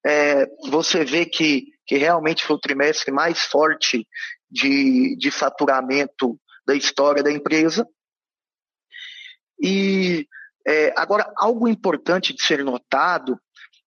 é, 0.04 0.46
você 0.68 1.04
vê 1.04 1.24
que, 1.24 1.66
que 1.86 1.96
realmente 1.96 2.44
foi 2.44 2.56
o 2.56 2.60
trimestre 2.60 3.12
mais 3.12 3.42
forte 3.42 4.06
de, 4.50 5.16
de 5.16 5.30
faturamento 5.30 6.38
da 6.66 6.74
história 6.74 7.22
da 7.22 7.32
empresa. 7.32 7.86
E 9.62 10.26
é, 10.66 10.92
agora, 10.96 11.32
algo 11.36 11.68
importante 11.68 12.34
de 12.34 12.42
ser 12.42 12.64
notado 12.64 13.38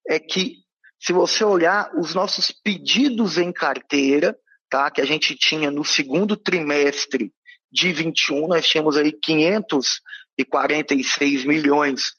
é 0.07 0.19
que, 0.19 0.57
se 0.99 1.13
você 1.13 1.43
olhar 1.43 1.91
os 1.95 2.13
nossos 2.13 2.51
pedidos 2.51 3.37
em 3.37 3.51
carteira, 3.51 4.37
tá, 4.69 4.89
que 4.89 5.01
a 5.01 5.05
gente 5.05 5.35
tinha 5.35 5.69
no 5.69 5.83
segundo 5.85 6.37
trimestre 6.37 7.31
de 7.71 7.91
21, 7.91 8.47
nós 8.47 8.67
tínhamos 8.67 8.97
aí 8.97 9.11
546 9.11 11.45
milhões 11.45 12.13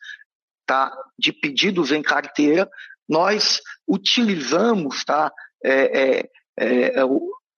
tá, 0.66 0.92
de 1.18 1.32
pedidos 1.32 1.90
em 1.92 2.02
carteira, 2.02 2.68
nós 3.08 3.60
utilizamos 3.86 5.04
tá, 5.04 5.32
é, 5.64 6.00
é, 6.00 6.28
é, 6.58 6.90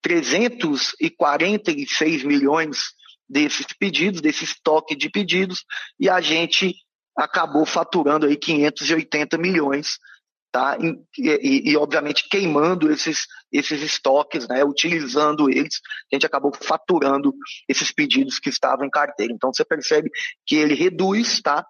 346 0.01 2.23
milhões 2.23 2.95
desses 3.29 3.65
pedidos, 3.77 4.21
desse 4.21 4.45
estoque 4.45 4.95
de 4.95 5.09
pedidos, 5.09 5.65
e 5.99 6.09
a 6.09 6.21
gente 6.21 6.73
acabou 7.17 7.65
faturando 7.65 8.25
aí 8.25 8.37
580 8.37 9.37
milhões, 9.37 9.97
tá? 10.57 10.75
E, 10.81 11.29
e, 11.43 11.71
e, 11.71 11.77
obviamente 11.77 12.27
queimando 12.27 12.91
esses, 12.91 13.27
esses 13.51 13.79
estoques, 13.83 14.47
né? 14.47 14.65
Utilizando 14.65 15.47
eles, 15.51 15.79
a 16.11 16.15
gente 16.15 16.25
acabou 16.25 16.51
faturando 16.51 17.31
esses 17.69 17.91
pedidos 17.91 18.39
que 18.39 18.49
estavam 18.49 18.83
em 18.83 18.89
carteira. 18.89 19.31
Então 19.31 19.53
você 19.53 19.63
percebe 19.63 20.09
que 20.47 20.55
ele 20.55 20.73
reduz, 20.73 21.41
tá? 21.43 21.63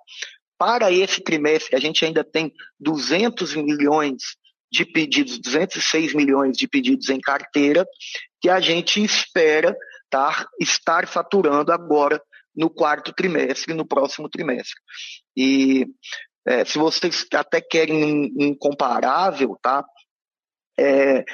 Para 0.58 0.90
esse 0.90 1.22
trimestre, 1.22 1.76
a 1.76 1.80
gente 1.82 2.06
ainda 2.06 2.24
tem 2.24 2.54
200 2.80 3.56
milhões 3.56 4.38
de 4.72 4.86
pedidos, 4.86 5.38
206 5.38 6.14
milhões 6.14 6.56
de 6.56 6.66
pedidos 6.66 7.10
em 7.10 7.20
carteira, 7.20 7.86
que 8.40 8.50
a 8.50 8.62
gente 8.62 9.04
espera 9.04 9.76
tá, 10.10 10.48
estar 10.62 11.06
faturando 11.08 11.74
agora 11.74 12.22
no 12.56 12.70
quarto 12.70 13.12
trimestre, 13.12 13.74
no 13.74 13.86
próximo 13.86 14.30
trimestre. 14.30 14.80
E 15.36 15.86
é, 16.48 16.64
se 16.64 16.78
vocês 16.78 17.26
até 17.34 17.60
querem 17.60 18.04
um, 18.04 18.46
um 18.46 18.56
comparável, 18.56 19.58
tá? 19.62 19.86
É, 20.80 21.26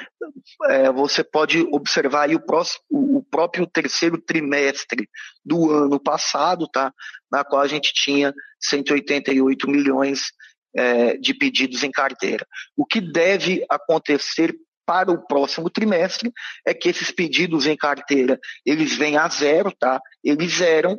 é, 0.70 0.90
você 0.90 1.22
pode 1.22 1.60
observar 1.70 2.28
aí 2.28 2.34
o, 2.34 2.40
próximo, 2.40 2.82
o, 2.90 3.22
próprio 3.22 3.66
terceiro 3.66 4.18
trimestre 4.18 5.08
do 5.44 5.70
ano 5.70 6.00
passado, 6.00 6.66
tá? 6.66 6.92
Na 7.30 7.44
qual 7.44 7.62
a 7.62 7.66
gente 7.68 7.92
tinha 7.92 8.34
188 8.58 9.70
milhões 9.70 10.32
é, 10.74 11.16
de 11.18 11.34
pedidos 11.34 11.84
em 11.84 11.90
carteira. 11.90 12.46
O 12.76 12.84
que 12.84 13.00
deve 13.00 13.64
acontecer 13.70 14.56
para 14.86 15.12
o 15.12 15.26
próximo 15.26 15.70
trimestre 15.70 16.32
é 16.66 16.74
que 16.74 16.88
esses 16.88 17.10
pedidos 17.10 17.66
em 17.66 17.76
carteira 17.76 18.38
eles 18.66 18.96
vêm 18.96 19.16
a 19.16 19.28
zero, 19.28 19.70
tá? 19.72 20.00
Eles 20.22 20.52
zeram 20.54 20.98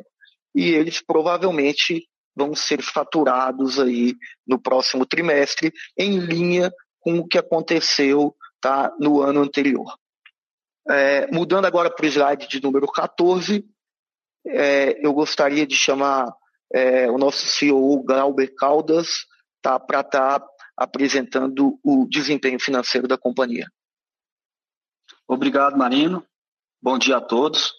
e 0.54 0.70
eles 0.70 1.02
provavelmente 1.04 2.08
vão 2.36 2.54
ser 2.54 2.82
faturados 2.82 3.78
aí 3.78 4.14
no 4.46 4.58
próximo 4.58 5.06
trimestre 5.06 5.72
em 5.96 6.18
linha 6.18 6.70
com 7.00 7.18
o 7.18 7.26
que 7.26 7.38
aconteceu 7.38 8.36
tá, 8.60 8.94
no 9.00 9.22
ano 9.22 9.40
anterior. 9.40 9.96
É, 10.88 11.26
mudando 11.32 11.64
agora 11.64 11.90
para 11.90 12.04
o 12.04 12.08
slide 12.08 12.46
de 12.46 12.62
número 12.62 12.86
14, 12.86 13.64
é, 14.46 15.04
eu 15.04 15.12
gostaria 15.12 15.66
de 15.66 15.74
chamar 15.74 16.32
é, 16.72 17.10
o 17.10 17.18
nosso 17.18 17.46
CEO, 17.46 18.02
Glauber 18.04 18.54
Caldas, 18.54 19.26
tá, 19.62 19.80
para 19.80 20.00
estar 20.00 20.40
tá 20.40 20.46
apresentando 20.76 21.78
o 21.82 22.06
desempenho 22.08 22.60
financeiro 22.60 23.08
da 23.08 23.16
companhia. 23.16 23.66
Obrigado, 25.26 25.76
Marino. 25.76 26.24
Bom 26.80 26.98
dia 26.98 27.16
a 27.16 27.20
todos. 27.20 27.72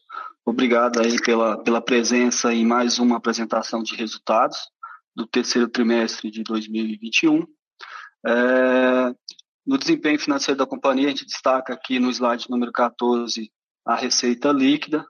Obrigado 0.49 1.01
aí 1.01 1.21
pela, 1.21 1.62
pela 1.62 1.81
presença 1.81 2.53
em 2.53 2.65
mais 2.65 2.99
uma 2.99 3.17
apresentação 3.17 3.83
de 3.83 3.97
resultados 3.97 4.57
do 5.13 5.27
terceiro 5.27 5.67
trimestre 5.67 6.31
de 6.31 6.41
2021. 6.41 7.45
É, 8.25 9.13
no 9.65 9.77
desempenho 9.77 10.17
financeiro 10.17 10.57
da 10.57 10.65
companhia, 10.65 11.07
a 11.07 11.10
gente 11.10 11.25
destaca 11.25 11.73
aqui 11.73 11.99
no 11.99 12.10
slide 12.10 12.49
número 12.49 12.71
14 12.71 13.51
a 13.86 13.93
receita 13.93 14.53
líquida. 14.53 15.05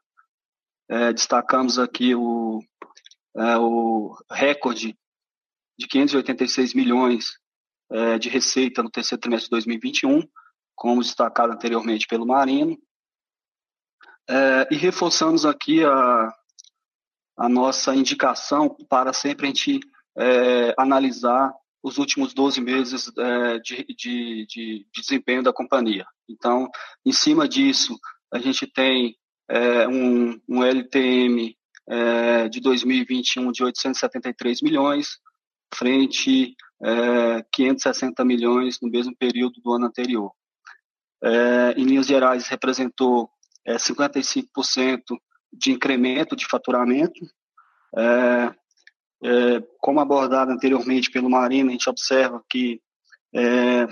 É, 0.90 1.14
destacamos 1.14 1.78
aqui 1.78 2.16
o, 2.16 2.60
é, 3.36 3.58
o 3.60 4.18
recorde 4.32 4.98
de 5.78 5.88
586 5.88 6.74
milhões 6.74 7.38
é, 7.92 8.18
de 8.18 8.28
receita 8.28 8.82
no 8.82 8.90
terceiro 8.90 9.22
trimestre 9.22 9.50
de 9.50 9.52
2021, 9.52 10.20
como 10.76 11.04
destacado 11.04 11.54
anteriormente 11.54 12.08
pelo 12.08 12.26
Marino. 12.26 12.76
É, 14.30 14.68
e 14.72 14.76
reforçamos 14.76 15.46
aqui 15.46 15.84
a, 15.84 16.34
a 17.38 17.50
nossa 17.50 17.96
indicação 17.96 18.76
para 18.90 19.14
sempre 19.14 19.46
a 19.46 19.50
gente 19.50 19.80
é, 20.18 20.74
analisar 20.78 21.54
os 21.82 21.98
últimos 21.98 22.34
12 22.34 22.60
meses 22.60 23.12
é, 23.18 23.60
de, 23.60 23.86
de, 23.86 24.46
de, 24.46 24.46
de, 24.46 25.02
desempenho 25.02 25.44
da 25.44 25.54
companhia. 25.54 26.06
Então, 26.28 26.70
em 27.06 27.14
cima 27.14 27.48
disso, 27.48 27.98
a 28.34 28.40
gente 28.40 28.68
tem 28.68 29.16
é, 29.50 29.88
um, 29.88 30.40
um, 30.50 30.64
LTM 30.64 31.56
é, 31.88 32.50
de 32.50 32.60
2021 32.60 33.52
de 33.52 33.64
873 33.64 34.62
milhões, 34.62 35.20
frente 35.74 36.56
é, 36.84 37.46
560 37.54 38.26
milhões 38.26 38.80
no 38.82 38.90
mesmo 38.90 39.16
período 39.16 39.62
do 39.62 39.72
ano 39.74 39.86
anterior 39.86 40.34
é, 41.24 41.74
em 41.78 41.84
linhas 41.84 42.08
gerais, 42.08 42.48
representou 42.48 43.30
é, 43.68 43.76
55% 43.76 45.02
de 45.52 45.72
incremento 45.72 46.36
de 46.36 46.48
faturamento. 46.48 47.20
É, 47.96 48.56
é, 49.24 49.64
como 49.80 50.00
abordado 50.00 50.52
anteriormente 50.52 51.12
pelo 51.12 51.30
Marina, 51.30 51.70
a 51.70 51.72
gente 51.72 51.90
observa 51.90 52.44
que 52.50 52.82
é, 53.36 53.88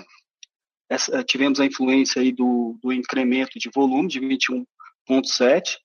essa, 0.88 1.22
tivemos 1.22 1.60
a 1.60 1.66
influência 1.66 2.22
aí 2.22 2.32
do, 2.32 2.78
do 2.82 2.92
incremento 2.92 3.58
de 3.58 3.70
volume 3.74 4.08
de 4.08 4.20
21,7%. 4.20 5.78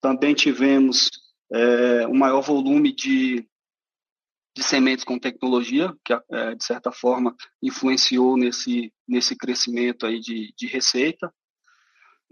Também 0.00 0.34
tivemos 0.34 1.10
é, 1.52 2.06
um 2.08 2.18
maior 2.18 2.42
volume 2.42 2.92
de 2.92 3.46
de 4.54 4.62
sementes 4.62 5.04
com 5.04 5.18
tecnologia, 5.18 5.94
que 6.04 6.12
é, 6.12 6.54
de 6.54 6.64
certa 6.64 6.92
forma 6.92 7.34
influenciou 7.62 8.36
nesse, 8.36 8.92
nesse 9.08 9.36
crescimento 9.36 10.06
aí 10.06 10.20
de, 10.20 10.52
de 10.56 10.66
receita. 10.66 11.32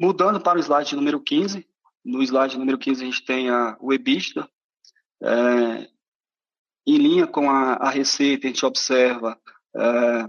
Mudando 0.00 0.40
para 0.40 0.58
o 0.58 0.62
slide 0.62 0.96
número 0.96 1.20
15, 1.20 1.68
no 2.02 2.22
slide 2.22 2.56
número 2.56 2.78
15 2.78 3.02
a 3.02 3.04
gente 3.04 3.22
tem 3.22 3.50
a, 3.50 3.76
o 3.78 3.92
EBITDA, 3.92 4.48
é, 5.22 5.90
em 6.86 6.96
linha 6.96 7.26
com 7.26 7.50
a, 7.50 7.74
a, 7.74 7.90
receita 7.90 8.46
a 8.46 8.48
gente 8.50 8.64
observa 8.64 9.38
é, 9.76 10.24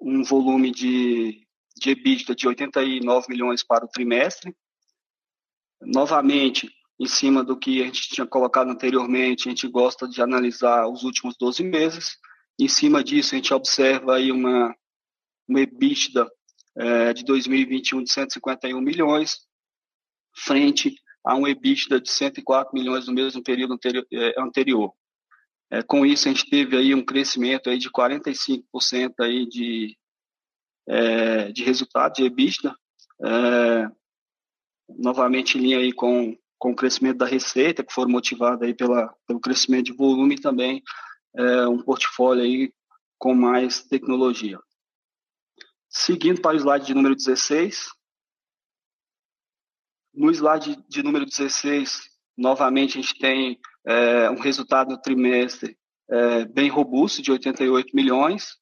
um 0.00 0.24
volume 0.24 0.72
de, 0.72 1.46
de 1.76 1.90
EBITDA 1.90 2.34
de 2.34 2.48
89 2.48 3.28
milhões 3.28 3.62
para 3.62 3.84
o 3.84 3.88
trimestre. 3.88 4.52
Novamente, 5.80 6.68
em 6.98 7.06
cima 7.06 7.44
do 7.44 7.56
que 7.56 7.80
a 7.80 7.84
gente 7.84 8.08
tinha 8.08 8.26
colocado 8.26 8.72
anteriormente, 8.72 9.46
a 9.46 9.50
gente 9.52 9.68
gosta 9.68 10.08
de 10.08 10.20
analisar 10.20 10.88
os 10.88 11.04
últimos 11.04 11.36
12 11.36 11.62
meses. 11.62 12.18
Em 12.58 12.66
cima 12.66 13.04
disso, 13.04 13.36
a 13.36 13.36
gente 13.36 13.54
observa 13.54 14.16
aí 14.16 14.32
uma, 14.32 14.74
uma 15.48 15.60
EBITDA 15.60 16.28
é, 16.76 17.12
de 17.12 17.24
2021 17.24 18.02
de 18.02 18.12
151 18.12 18.80
milhões, 18.80 19.40
frente 20.34 20.94
a 21.24 21.36
um 21.36 21.46
EBITDA 21.46 22.00
de 22.00 22.10
104 22.10 22.72
milhões 22.74 23.06
no 23.06 23.14
mesmo 23.14 23.42
período 23.42 23.74
anterior. 23.74 24.06
É, 24.12 24.40
anterior. 24.40 24.92
É, 25.70 25.82
com 25.82 26.04
isso, 26.04 26.28
a 26.28 26.32
gente 26.32 26.50
teve 26.50 26.76
aí 26.76 26.94
um 26.94 27.04
crescimento 27.04 27.70
aí 27.70 27.78
de 27.78 27.90
45% 27.90 29.14
aí 29.20 29.46
de, 29.46 29.96
é, 30.88 31.52
de 31.52 31.64
resultado 31.64 32.14
de 32.14 32.24
EBITDA, 32.24 32.74
é, 33.24 33.88
novamente 34.88 35.56
em 35.56 35.62
linha 35.62 35.78
aí 35.78 35.92
com 35.92 36.36
com 36.62 36.70
o 36.70 36.76
crescimento 36.76 37.18
da 37.18 37.26
receita, 37.26 37.82
que 37.82 37.92
foram 37.92 38.12
motivadas 38.12 38.62
aí 38.62 38.72
pela, 38.72 39.12
pelo 39.26 39.40
crescimento 39.40 39.86
de 39.86 39.92
volume 39.92 40.36
e 40.36 40.40
também 40.40 40.80
é, 41.36 41.66
um 41.66 41.82
portfólio 41.82 42.44
aí 42.44 42.72
com 43.18 43.34
mais 43.34 43.82
tecnologia. 43.82 44.60
Seguindo 45.94 46.40
para 46.40 46.56
o 46.56 46.58
slide 46.58 46.86
de 46.86 46.94
número 46.94 47.14
16. 47.14 47.90
No 50.14 50.30
slide 50.30 50.82
de 50.88 51.02
número 51.02 51.26
16, 51.26 52.08
novamente 52.34 52.98
a 52.98 53.02
gente 53.02 53.18
tem 53.18 53.60
é, 53.86 54.30
um 54.30 54.40
resultado 54.40 54.90
no 54.90 55.00
trimestre 55.00 55.76
é, 56.08 56.46
bem 56.46 56.70
robusto, 56.70 57.20
de 57.20 57.30
88 57.30 57.94
milhões. 57.94 58.56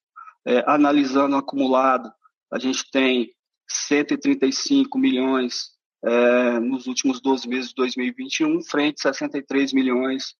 É, 0.44 0.64
analisando 0.66 1.36
o 1.36 1.38
acumulado, 1.38 2.12
a 2.52 2.58
gente 2.58 2.90
tem 2.90 3.32
135 3.68 4.98
milhões 4.98 5.70
é, 6.04 6.58
nos 6.58 6.88
últimos 6.88 7.20
12 7.20 7.46
meses 7.46 7.68
de 7.68 7.76
2021, 7.76 8.60
frente 8.64 9.06
a 9.06 9.12
63 9.12 9.72
milhões 9.72 10.34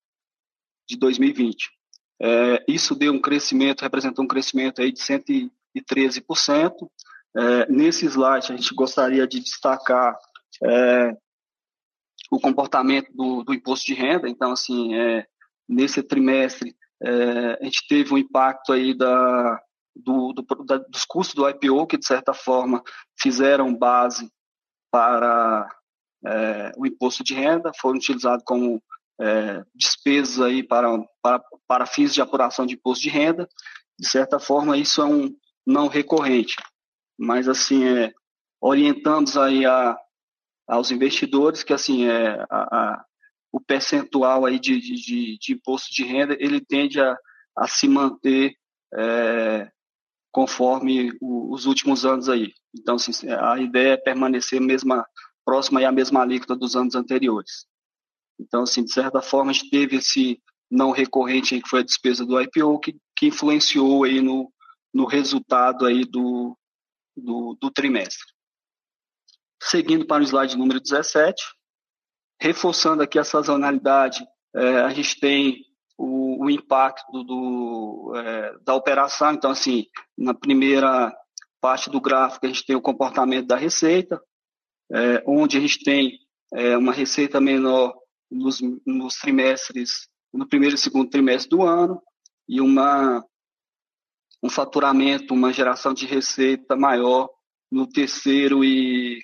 de 0.88 0.96
2020. 0.96 1.70
É, 2.20 2.64
isso 2.66 2.96
deu 2.96 3.12
um 3.12 3.20
crescimento, 3.20 3.82
representou 3.82 4.24
um 4.24 4.28
crescimento 4.28 4.82
aí 4.82 4.90
de 4.90 5.00
113%. 5.76 6.72
É, 7.36 7.70
nesse 7.70 8.06
slide, 8.06 8.52
a 8.52 8.56
gente 8.56 8.74
gostaria 8.74 9.26
de 9.26 9.40
destacar 9.40 10.16
é, 10.64 11.16
o 12.30 12.40
comportamento 12.40 13.12
do, 13.12 13.42
do, 13.44 13.54
imposto 13.54 13.86
de 13.86 13.94
renda. 13.94 14.28
Então, 14.28 14.52
assim, 14.52 14.94
é, 14.94 15.26
nesse 15.68 16.02
trimestre, 16.02 16.74
é, 17.02 17.58
a 17.60 17.64
gente 17.64 17.86
teve 17.88 18.12
um 18.12 18.18
impacto 18.18 18.72
aí 18.72 18.94
da, 18.94 19.60
do, 19.94 20.32
do, 20.32 20.42
da, 20.64 20.78
dos 20.78 21.04
custos 21.04 21.34
do 21.34 21.48
IPO, 21.48 21.86
que, 21.86 21.98
de 21.98 22.06
certa 22.06 22.34
forma, 22.34 22.82
fizeram 23.18 23.74
base 23.74 24.30
para 24.90 25.68
é, 26.24 26.72
o 26.76 26.86
imposto 26.86 27.24
de 27.24 27.34
renda, 27.34 27.72
foram 27.80 27.96
utilizados 27.96 28.44
como 28.44 28.82
é, 29.20 29.62
despesas 29.74 30.40
aí 30.40 30.62
para, 30.62 30.88
para, 31.22 31.42
para 31.66 31.86
fins 31.86 32.12
de 32.12 32.20
apuração 32.20 32.66
de 32.66 32.74
imposto 32.74 33.02
de 33.02 33.10
renda. 33.10 33.48
De 33.98 34.08
certa 34.08 34.38
forma, 34.38 34.76
isso 34.76 35.00
é 35.02 35.04
um 35.04 35.34
não 35.70 35.88
recorrente, 35.88 36.56
mas 37.18 37.48
assim 37.48 37.84
é 37.84 38.12
orientamos 38.60 39.36
aí 39.36 39.64
a, 39.64 39.96
aos 40.68 40.90
investidores 40.90 41.62
que 41.62 41.72
assim 41.72 42.06
é 42.06 42.44
a, 42.50 42.58
a, 42.60 43.04
o 43.52 43.60
percentual 43.60 44.44
aí 44.44 44.58
de, 44.58 44.78
de, 44.80 45.38
de, 45.38 45.52
imposto 45.52 45.94
de 45.94 46.04
renda 46.04 46.36
ele 46.38 46.60
tende 46.60 47.00
a, 47.00 47.16
a 47.56 47.66
se 47.66 47.88
manter 47.88 48.54
é, 48.94 49.70
conforme 50.30 51.12
o, 51.20 51.52
os 51.54 51.66
últimos 51.66 52.04
anos 52.04 52.28
aí. 52.28 52.52
Então, 52.76 52.96
assim, 52.96 53.12
a 53.28 53.58
ideia 53.58 53.94
é 53.94 53.96
permanecer 53.96 54.60
mesma, 54.60 55.04
próxima 55.44 55.84
à 55.86 55.92
mesma 55.92 56.22
alíquota 56.22 56.54
dos 56.54 56.76
anos 56.76 56.94
anteriores. 56.94 57.66
Então, 58.38 58.62
assim, 58.62 58.84
de 58.84 58.92
certa 58.92 59.20
forma, 59.20 59.50
a 59.50 59.54
gente 59.54 59.70
teve 59.70 59.96
esse 59.96 60.40
não 60.70 60.92
recorrente 60.92 61.54
aí, 61.54 61.62
que 61.62 61.68
foi 61.68 61.80
a 61.80 61.84
despesa 61.84 62.24
do 62.24 62.40
IPO, 62.40 62.78
que, 62.78 62.96
que 63.16 63.26
influenciou 63.26 64.04
aí 64.04 64.20
no, 64.20 64.50
no 64.92 65.06
resultado 65.06 65.86
aí 65.86 66.04
do, 66.04 66.56
do, 67.16 67.56
do 67.60 67.70
trimestre. 67.70 68.26
Seguindo 69.62 70.06
para 70.06 70.22
o 70.22 70.26
slide 70.26 70.56
número 70.56 70.80
17, 70.80 71.42
reforçando 72.40 73.02
aqui 73.02 73.18
a 73.18 73.24
sazonalidade, 73.24 74.26
é, 74.54 74.80
a 74.80 74.90
gente 74.90 75.20
tem 75.20 75.64
o, 75.98 76.44
o 76.44 76.50
impacto 76.50 77.22
do, 77.22 78.12
é, 78.16 78.58
da 78.62 78.74
operação. 78.74 79.32
Então, 79.32 79.50
assim, 79.50 79.86
na 80.16 80.32
primeira 80.32 81.14
parte 81.60 81.90
do 81.90 82.00
gráfico, 82.00 82.46
a 82.46 82.48
gente 82.48 82.64
tem 82.64 82.74
o 82.74 82.80
comportamento 82.80 83.46
da 83.46 83.56
receita, 83.56 84.20
é, 84.90 85.22
onde 85.26 85.58
a 85.58 85.60
gente 85.60 85.84
tem 85.84 86.18
é, 86.54 86.76
uma 86.76 86.92
receita 86.92 87.40
menor 87.40 87.94
nos, 88.30 88.60
nos 88.86 89.16
trimestres, 89.16 90.08
no 90.32 90.48
primeiro 90.48 90.74
e 90.74 90.78
segundo 90.78 91.10
trimestre 91.10 91.50
do 91.50 91.62
ano, 91.62 92.02
e 92.48 92.60
uma, 92.60 93.24
um 94.42 94.48
faturamento, 94.48 95.34
uma 95.34 95.52
geração 95.52 95.92
de 95.92 96.06
receita 96.06 96.76
maior 96.76 97.28
no 97.70 97.86
terceiro 97.86 98.64
e, 98.64 99.20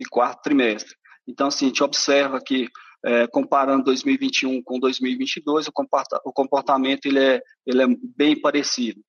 e 0.00 0.04
quarto 0.10 0.42
trimestre. 0.42 0.94
Então, 1.26 1.48
assim, 1.48 1.66
a 1.66 1.68
gente 1.68 1.82
observa 1.82 2.40
que 2.40 2.68
é, 3.04 3.26
comparando 3.26 3.84
2021 3.84 4.62
com 4.62 4.78
2022, 4.78 5.68
o, 5.68 5.72
comporta, 5.72 6.20
o 6.24 6.32
comportamento 6.32 7.06
ele 7.06 7.20
é, 7.20 7.40
ele 7.64 7.82
é 7.82 7.86
bem 8.16 8.40
parecido. 8.40 9.00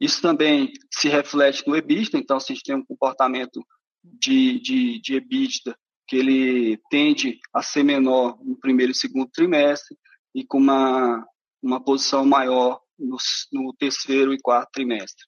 Isso 0.00 0.20
também 0.20 0.72
se 0.92 1.08
reflete 1.08 1.66
no 1.66 1.74
EBITDA, 1.74 2.18
então 2.18 2.38
se 2.38 2.52
a 2.52 2.54
gente 2.54 2.64
tem 2.64 2.76
um 2.76 2.84
comportamento 2.84 3.64
de, 4.04 4.60
de, 4.60 5.00
de 5.00 5.14
EBITDA 5.14 5.74
que 6.06 6.16
ele 6.16 6.78
tende 6.90 7.38
a 7.52 7.62
ser 7.62 7.82
menor 7.82 8.38
no 8.42 8.56
primeiro 8.58 8.92
e 8.92 8.94
segundo 8.94 9.30
trimestre 9.30 9.96
e 10.34 10.44
com 10.44 10.58
uma, 10.58 11.26
uma 11.62 11.82
posição 11.82 12.24
maior 12.24 12.80
no, 12.98 13.16
no 13.52 13.74
terceiro 13.74 14.32
e 14.32 14.40
quarto 14.40 14.70
trimestre. 14.72 15.24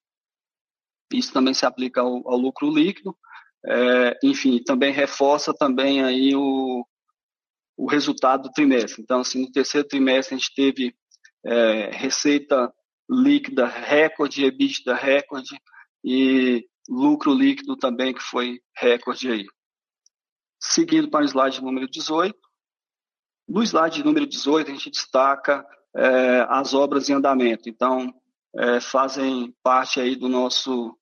Isso 1.13 1.33
também 1.33 1.55
se 1.55 1.65
aplica 1.65 2.01
ao, 2.01 2.29
ao 2.29 2.37
lucro 2.37 2.71
líquido, 2.71 3.17
é, 3.67 4.19
enfim, 4.23 4.63
também 4.63 4.93
reforça 4.93 5.53
também 5.53 6.03
aí 6.03 6.35
o, 6.35 6.87
o 7.77 7.87
resultado 7.87 8.45
do 8.45 8.53
trimestre. 8.53 9.03
Então, 9.03 9.21
assim, 9.21 9.41
no 9.41 9.51
terceiro 9.51 9.87
trimestre 9.87 10.35
a 10.35 10.39
gente 10.39 10.55
teve 10.55 10.95
é, 11.45 11.91
receita 11.91 12.73
líquida 13.11 13.67
recorde, 13.67 14.45
EBITDA 14.45 14.95
recorde 14.95 15.57
e 16.05 16.67
lucro 16.89 17.33
líquido 17.33 17.77
também 17.77 18.15
que 18.15 18.23
foi 18.23 18.61
recorde 18.77 19.31
aí. 19.31 19.47
Seguindo 20.61 21.11
para 21.11 21.25
o 21.25 21.29
slide 21.29 21.63
número 21.63 21.89
18. 21.89 22.37
No 23.49 23.63
slide 23.63 24.05
número 24.05 24.27
18 24.27 24.71
a 24.71 24.75
gente 24.75 24.91
destaca 24.91 25.65
é, 25.97 26.47
as 26.49 26.75
obras 26.75 27.09
em 27.09 27.15
andamento. 27.15 27.69
Então, 27.69 28.13
é, 28.57 28.81
fazem 28.81 29.55
parte 29.63 30.01
aí 30.01 30.17
do 30.17 30.29
nosso 30.29 30.97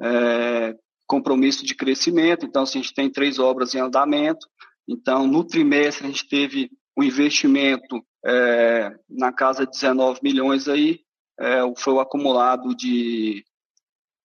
é, 0.00 0.76
compromisso 1.06 1.64
de 1.64 1.74
crescimento. 1.74 2.46
Então, 2.46 2.62
a 2.62 2.66
gente 2.66 2.94
tem 2.94 3.10
três 3.10 3.38
obras 3.38 3.74
em 3.74 3.78
andamento. 3.78 4.46
Então, 4.88 5.26
no 5.26 5.44
trimestre, 5.44 6.06
a 6.06 6.10
gente 6.10 6.28
teve 6.28 6.70
um 6.96 7.02
investimento 7.02 8.04
é, 8.24 8.94
na 9.08 9.32
casa 9.32 9.64
de 9.64 9.72
19 9.72 10.20
milhões 10.22 10.68
aí, 10.68 11.00
é, 11.38 11.60
foi 11.76 11.94
o 11.94 12.00
acumulado 12.00 12.74
de, 12.74 13.44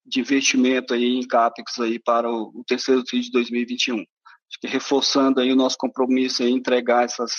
de 0.05 0.19
investimento 0.19 0.93
aí 0.93 1.17
em 1.17 1.27
CAPEX 1.27 1.79
aí 1.79 1.99
para 1.99 2.29
o, 2.29 2.51
o 2.59 2.63
terceiro 2.65 3.03
TRI 3.03 3.21
de 3.21 3.31
2021. 3.31 3.95
Acho 3.95 4.59
que 4.61 4.67
reforçando 4.67 5.41
aí 5.41 5.51
o 5.51 5.55
nosso 5.55 5.77
compromisso 5.77 6.43
em 6.43 6.55
entregar 6.55 7.03
essas 7.05 7.31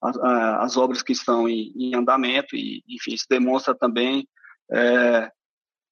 as, 0.00 0.16
as 0.16 0.76
obras 0.76 1.02
que 1.02 1.12
estão 1.12 1.48
em, 1.48 1.72
em, 1.76 1.94
andamento 1.94 2.56
e, 2.56 2.82
enfim, 2.88 3.14
isso 3.14 3.26
demonstra 3.28 3.74
também 3.74 4.26
é, 4.72 5.30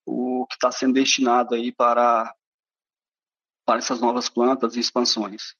o 0.06 0.46
que 0.46 0.54
está 0.54 0.70
sendo 0.72 0.94
destinado 0.94 1.54
aí 1.54 1.70
para, 1.72 2.32
para 3.66 3.78
essas 3.78 4.00
novas 4.00 4.28
plantas 4.28 4.76
e 4.76 4.80
expansões. 4.80 5.54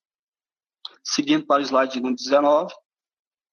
Seguindo 1.04 1.46
para 1.46 1.60
o 1.60 1.64
slide 1.64 1.96
número 1.96 2.16
19. 2.16 2.74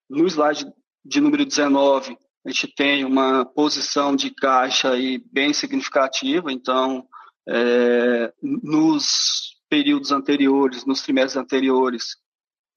No 0.10 0.26
slide 0.28 0.72
de 1.04 1.20
número 1.20 1.46
19, 1.46 2.18
a 2.46 2.50
gente 2.50 2.74
tem 2.76 3.04
uma 3.04 3.44
posição 3.44 4.16
de 4.16 4.30
caixa 4.30 4.92
aí 4.92 5.18
bem 5.32 5.52
significativa, 5.52 6.52
então, 6.52 7.08
é, 7.50 8.32
nos 8.42 9.56
períodos 9.68 10.12
anteriores, 10.12 10.86
nos 10.86 11.02
trimestres 11.02 11.38
anteriores, 11.38 12.18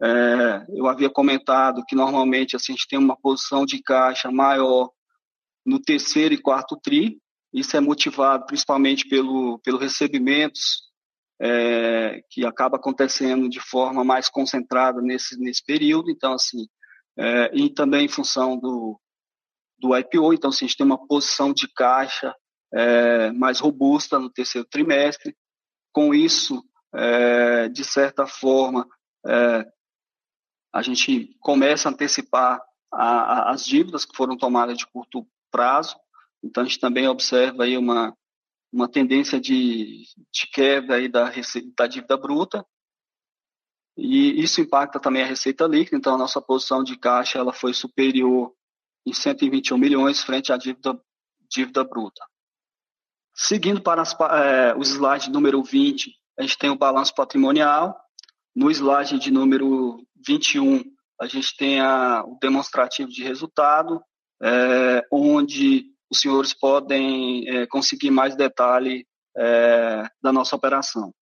é, 0.02 0.66
eu 0.70 0.86
havia 0.86 1.10
comentado 1.10 1.84
que 1.86 1.96
normalmente 1.96 2.54
assim, 2.54 2.72
a 2.72 2.76
gente 2.76 2.88
tem 2.88 2.98
uma 2.98 3.16
posição 3.16 3.64
de 3.64 3.82
caixa 3.82 4.30
maior 4.30 4.90
no 5.66 5.80
terceiro 5.80 6.34
e 6.34 6.40
quarto 6.40 6.78
TRI, 6.80 7.20
isso 7.52 7.76
é 7.76 7.80
motivado 7.80 8.46
principalmente 8.46 9.08
pelo, 9.08 9.58
pelo 9.60 9.78
recebimentos 9.78 10.88
é, 11.40 12.20
que 12.30 12.44
acaba 12.44 12.76
acontecendo 12.76 13.48
de 13.48 13.60
forma 13.60 14.04
mais 14.04 14.28
concentrada 14.28 15.00
nesse, 15.00 15.38
nesse 15.38 15.64
período. 15.64 16.10
Então, 16.10 16.32
assim, 16.32 16.66
é, 17.16 17.50
e 17.54 17.70
também 17.70 18.06
em 18.06 18.08
função 18.08 18.58
do, 18.58 19.00
do 19.78 19.96
IPO, 19.96 20.34
então, 20.34 20.50
assim, 20.50 20.64
a 20.64 20.68
gente 20.68 20.76
tem 20.76 20.86
uma 20.86 21.06
posição 21.06 21.52
de 21.52 21.68
caixa 21.72 22.34
é, 22.72 23.30
mais 23.32 23.60
robusta 23.60 24.18
no 24.18 24.30
terceiro 24.30 24.66
trimestre. 24.68 25.34
Com 25.92 26.12
isso, 26.12 26.62
é, 26.94 27.68
de 27.68 27.84
certa 27.84 28.26
forma, 28.26 28.86
é, 29.26 29.64
a 30.72 30.82
gente 30.82 31.36
começa 31.40 31.88
a 31.88 31.92
antecipar 31.92 32.60
a, 32.92 33.04
a, 33.04 33.50
as 33.50 33.64
dívidas 33.64 34.04
que 34.04 34.16
foram 34.16 34.36
tomadas 34.36 34.76
de 34.76 34.86
curto 34.86 35.26
prazo. 35.50 35.96
Então, 36.42 36.62
a 36.62 36.66
gente 36.66 36.78
também 36.78 37.08
observa 37.08 37.64
aí 37.64 37.76
uma, 37.76 38.16
uma 38.72 38.88
tendência 38.88 39.40
de, 39.40 40.04
de 40.32 40.46
queda 40.52 40.94
aí 40.94 41.08
da, 41.08 41.32
da 41.76 41.86
dívida 41.86 42.16
bruta, 42.16 42.64
e 43.98 44.40
isso 44.40 44.60
impacta 44.60 45.00
também 45.00 45.22
a 45.22 45.26
receita 45.26 45.66
líquida, 45.66 45.96
então 45.96 46.14
a 46.14 46.18
nossa 46.18 46.40
posição 46.40 46.84
de 46.84 46.96
caixa 46.96 47.36
ela 47.36 47.52
foi 47.52 47.74
superior 47.74 48.54
em 49.04 49.12
121 49.12 49.76
milhões 49.76 50.22
frente 50.22 50.52
à 50.52 50.56
dívida, 50.56 50.96
dívida 51.50 51.82
bruta. 51.82 52.24
Seguindo 53.34 53.82
para 53.82 54.00
as, 54.02 54.16
é, 54.20 54.74
o 54.76 54.82
slide 54.82 55.30
número 55.30 55.60
20, 55.64 56.14
a 56.38 56.42
gente 56.42 56.56
tem 56.56 56.70
o 56.70 56.78
balanço 56.78 57.12
patrimonial. 57.12 57.98
No 58.54 58.70
slide 58.70 59.18
de 59.18 59.30
número 59.30 60.04
21, 60.26 60.82
a 61.20 61.26
gente 61.26 61.56
tem 61.56 61.80
a, 61.80 62.22
o 62.24 62.38
demonstrativo 62.40 63.08
de 63.10 63.22
resultado. 63.22 64.00
é, 64.42 65.02
onde 65.10 65.86
os 66.10 66.20
senhores 66.20 66.54
podem 66.54 67.48
é, 67.48 67.66
conseguir 67.66 68.10
mais 68.10 68.36
detalhe 68.36 69.06
é, 69.36 70.04
da 70.22 70.32
nossa 70.32 70.56
operação. 70.56 71.12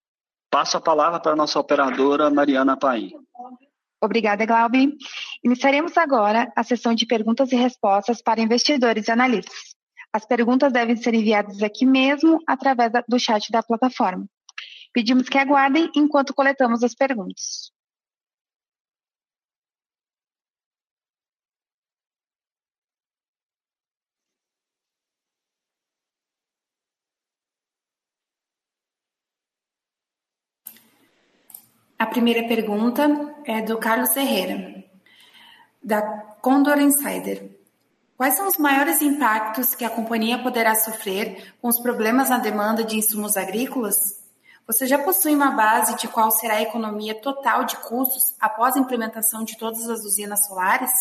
Passo 0.49 0.77
a 0.77 0.81
palavra 0.81 1.19
para 1.19 1.33
a 1.33 1.35
nossa 1.35 1.59
operadora, 1.59 2.29
Mariana 2.29 2.77
Paim. 2.77 3.11
Obrigada, 4.01 4.45
Glaubi. 4.45 4.95
Iniciaremos 5.43 5.97
agora 5.97 6.51
a 6.55 6.63
sessão 6.63 6.93
de 6.93 7.05
perguntas 7.05 7.51
e 7.51 7.55
respostas 7.55 8.21
para 8.21 8.41
investidores 8.41 9.07
e 9.07 9.11
analistas. 9.11 9.75
As 10.13 10.25
perguntas 10.25 10.71
devem 10.71 10.95
ser 10.95 11.13
enviadas 11.13 11.61
aqui 11.61 11.85
mesmo 11.85 12.39
através 12.47 12.91
do 13.07 13.19
chat 13.19 13.51
da 13.51 13.61
plataforma. 13.61 14.25
Pedimos 14.97 15.29
que 15.29 15.37
aguardem 15.37 15.91
enquanto 15.95 16.33
coletamos 16.33 16.83
as 16.83 16.95
perguntas. 16.95 17.71
A 31.99 32.07
primeira 32.07 32.47
pergunta 32.47 33.03
é 33.45 33.61
do 33.61 33.77
Carlos 33.77 34.13
Ferreira, 34.13 34.83
da 35.83 36.01
Condor 36.41 36.79
Insider. 36.79 37.55
Quais 38.17 38.35
são 38.35 38.47
os 38.47 38.57
maiores 38.57 38.99
impactos 39.03 39.75
que 39.75 39.85
a 39.85 39.91
companhia 39.91 40.41
poderá 40.41 40.73
sofrer 40.73 41.53
com 41.61 41.67
os 41.67 41.79
problemas 41.79 42.31
na 42.31 42.39
demanda 42.39 42.83
de 42.83 42.97
insumos 42.97 43.37
agrícolas? 43.37 44.16
Você 44.67 44.85
já 44.85 45.01
possui 45.01 45.33
uma 45.33 45.51
base 45.51 45.95
de 45.95 46.09
qual 46.09 46.29
será 46.29 46.55
a 46.55 46.61
economia 46.61 47.15
total 47.15 47.63
de 47.63 47.77
custos 47.77 48.35
após 48.37 48.75
a 48.75 48.79
implementação 48.79 49.45
de 49.45 49.57
todas 49.57 49.89
as 49.89 50.03
usinas 50.03 50.45
solares? 50.45 50.91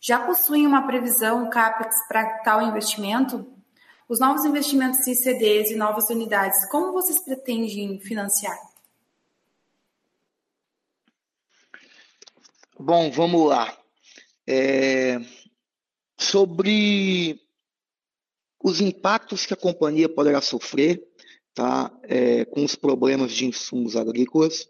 Já 0.00 0.24
possuem 0.24 0.66
uma 0.66 0.86
previsão 0.86 1.50
CAPEX 1.50 1.94
para 2.08 2.38
tal 2.38 2.62
investimento? 2.62 3.46
Os 4.08 4.18
novos 4.18 4.46
investimentos 4.46 5.06
em 5.06 5.14
CDs 5.14 5.70
e 5.70 5.76
novas 5.76 6.08
unidades, 6.08 6.66
como 6.70 6.92
vocês 6.92 7.22
pretendem 7.22 8.00
financiar? 8.00 8.58
Bom, 12.80 13.10
vamos 13.10 13.48
lá. 13.50 13.76
É, 14.46 15.20
sobre 16.16 17.38
os 18.62 18.80
impactos 18.80 19.44
que 19.44 19.52
a 19.52 19.58
companhia 19.58 20.08
poderá 20.08 20.40
sofrer 20.40 21.02
tá, 21.54 21.96
é, 22.02 22.44
com 22.44 22.64
os 22.64 22.74
problemas 22.74 23.32
de 23.32 23.46
insumos 23.46 23.96
agrícolas. 23.96 24.68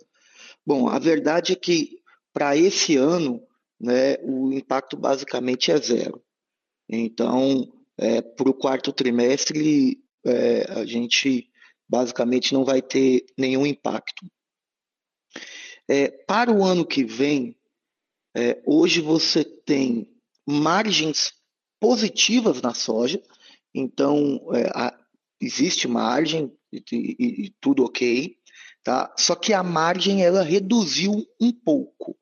Bom, 0.67 0.89
a 0.89 0.99
verdade 0.99 1.53
é 1.53 1.57
que 1.57 1.99
para 2.33 2.57
esse 2.57 2.97
ano 2.97 3.43
né, 3.81 4.17
o 4.23 4.53
impacto 4.53 4.97
basicamente 4.97 5.71
é 5.71 5.77
zero. 5.79 6.23
Então, 6.89 7.73
é, 7.97 8.21
para 8.21 8.49
o 8.49 8.55
quarto 8.55 8.93
trimestre, 8.93 10.03
é, 10.25 10.71
a 10.73 10.85
gente 10.85 11.51
basicamente 11.89 12.53
não 12.53 12.65
vai 12.65 12.83
ter 12.83 13.25
nenhum 13.37 13.67
impacto. 13.67 14.27
É, 15.89 16.09
para 16.09 16.53
o 16.53 16.65
ano 16.65 16.87
que 16.87 17.05
vem, 17.05 17.57
é, 18.35 18.63
hoje 18.67 19.01
você 19.01 19.45
tem 19.45 20.09
margens 20.47 21.33
positivas 21.79 22.61
na 22.63 22.75
soja, 22.75 23.23
então 23.75 24.41
é, 24.55 24.71
a, 24.75 24.99
existe 25.41 25.87
margem 25.87 26.51
e, 26.91 27.17
e, 27.19 27.47
e, 27.47 27.55
tudo 27.61 27.85
ok, 27.85 28.37
tá? 28.83 29.13
Só 29.19 29.35
que 29.35 29.53
a 29.53 29.63
margem 29.63 30.25
ela 30.25 30.43
reduziu 30.43 31.25
um 31.41 31.53
pouco. 31.53 32.17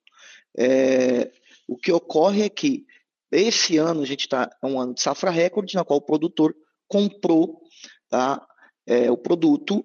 É, 0.56 1.30
o 1.66 1.76
que 1.76 1.92
ocorre 1.92 2.42
é 2.42 2.48
que 2.48 2.84
esse 3.30 3.78
ano 3.78 4.02
a 4.02 4.06
gente 4.06 4.20
está 4.20 4.50
é 4.62 4.66
um 4.66 4.78
ano 4.78 4.94
de 4.94 5.00
safra 5.00 5.30
recorde, 5.30 5.74
na 5.74 5.84
qual 5.84 5.98
o 5.98 6.04
produtor 6.04 6.54
comprou 6.86 7.62
tá, 8.10 8.46
é, 8.86 9.10
o 9.10 9.16
produto, 9.16 9.84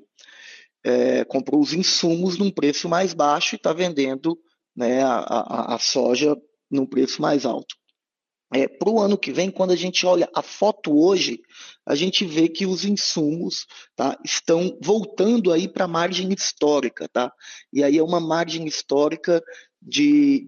é, 0.83 1.23
comprou 1.23 1.61
os 1.61 1.73
insumos 1.73 2.37
num 2.37 2.51
preço 2.51 2.89
mais 2.89 3.13
baixo 3.13 3.55
e 3.55 3.57
está 3.57 3.71
vendendo 3.71 4.37
né, 4.75 5.01
a, 5.01 5.19
a, 5.19 5.75
a 5.75 5.79
soja 5.79 6.35
num 6.69 6.85
preço 6.85 7.21
mais 7.21 7.45
alto. 7.45 7.75
É, 8.53 8.67
Para 8.67 8.89
o 8.89 8.99
ano 8.99 9.17
que 9.17 9.31
vem, 9.31 9.51
quando 9.51 9.71
a 9.71 9.75
gente 9.75 10.05
olha 10.05 10.29
a 10.33 10.41
foto 10.41 10.97
hoje, 10.97 11.41
a 11.85 11.95
gente 11.95 12.25
vê 12.25 12.47
que 12.47 12.65
os 12.65 12.85
insumos 12.85 13.65
tá, 13.95 14.17
estão 14.23 14.77
voltando 14.81 15.51
aí 15.51 15.67
para 15.67 15.83
a 15.83 15.87
margem 15.87 16.31
histórica, 16.31 17.09
tá? 17.09 17.31
E 17.73 17.83
aí 17.83 17.97
é 17.97 18.03
uma 18.03 18.21
margem 18.21 18.65
histórica 18.65 19.43
de, 19.81 20.47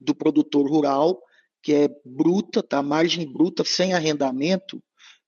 do 0.00 0.14
produtor 0.14 0.68
rural 0.68 1.20
que 1.62 1.74
é 1.74 1.88
bruta, 2.04 2.62
tá? 2.62 2.82
Margem 2.82 3.30
bruta 3.30 3.64
sem 3.64 3.92
arrendamento, 3.94 4.82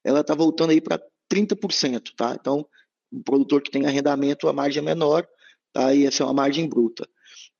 ela 0.05 0.21
está 0.21 0.35
voltando 0.35 0.71
aí 0.71 0.81
para 0.81 1.03
30%, 1.33 2.13
tá? 2.17 2.37
Então, 2.41 2.67
o 3.11 3.23
produtor 3.23 3.63
que 3.63 3.71
tem 3.71 3.85
arrendamento, 3.85 4.49
a 4.49 4.53
margem 4.53 4.81
é 4.81 4.85
menor, 4.85 5.27
tá? 5.73 5.93
E 5.93 6.07
essa 6.07 6.23
é 6.23 6.27
uma 6.27 6.33
margem 6.33 6.69
bruta 6.69 7.07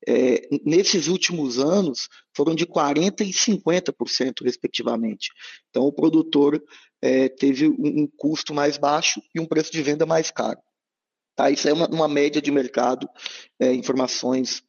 é, 0.07 0.47
nesses 0.65 1.07
últimos 1.07 1.59
anos 1.59 2.09
foram 2.35 2.55
de 2.55 2.65
40% 2.65 3.21
e 3.21 3.31
50%, 3.31 4.43
respectivamente. 4.43 5.31
Então, 5.69 5.83
o 5.83 5.93
produtor 5.93 6.61
é, 7.01 7.29
teve 7.29 7.67
um, 7.67 8.03
um, 8.03 8.07
custo 8.17 8.53
mais 8.53 8.77
baixo 8.77 9.21
e 9.33 9.39
um 9.39 9.45
preço 9.45 9.71
de 9.71 9.81
venda 9.81 10.05
mais 10.05 10.31
caro. 10.31 10.59
Tá? 11.35 11.49
Isso 11.49 11.67
é 11.67 11.73
uma, 11.73 11.87
uma 11.87 12.07
média 12.07 12.41
de 12.41 12.51
mercado, 12.51 13.07
é, 13.59 13.73
informações 13.73 14.63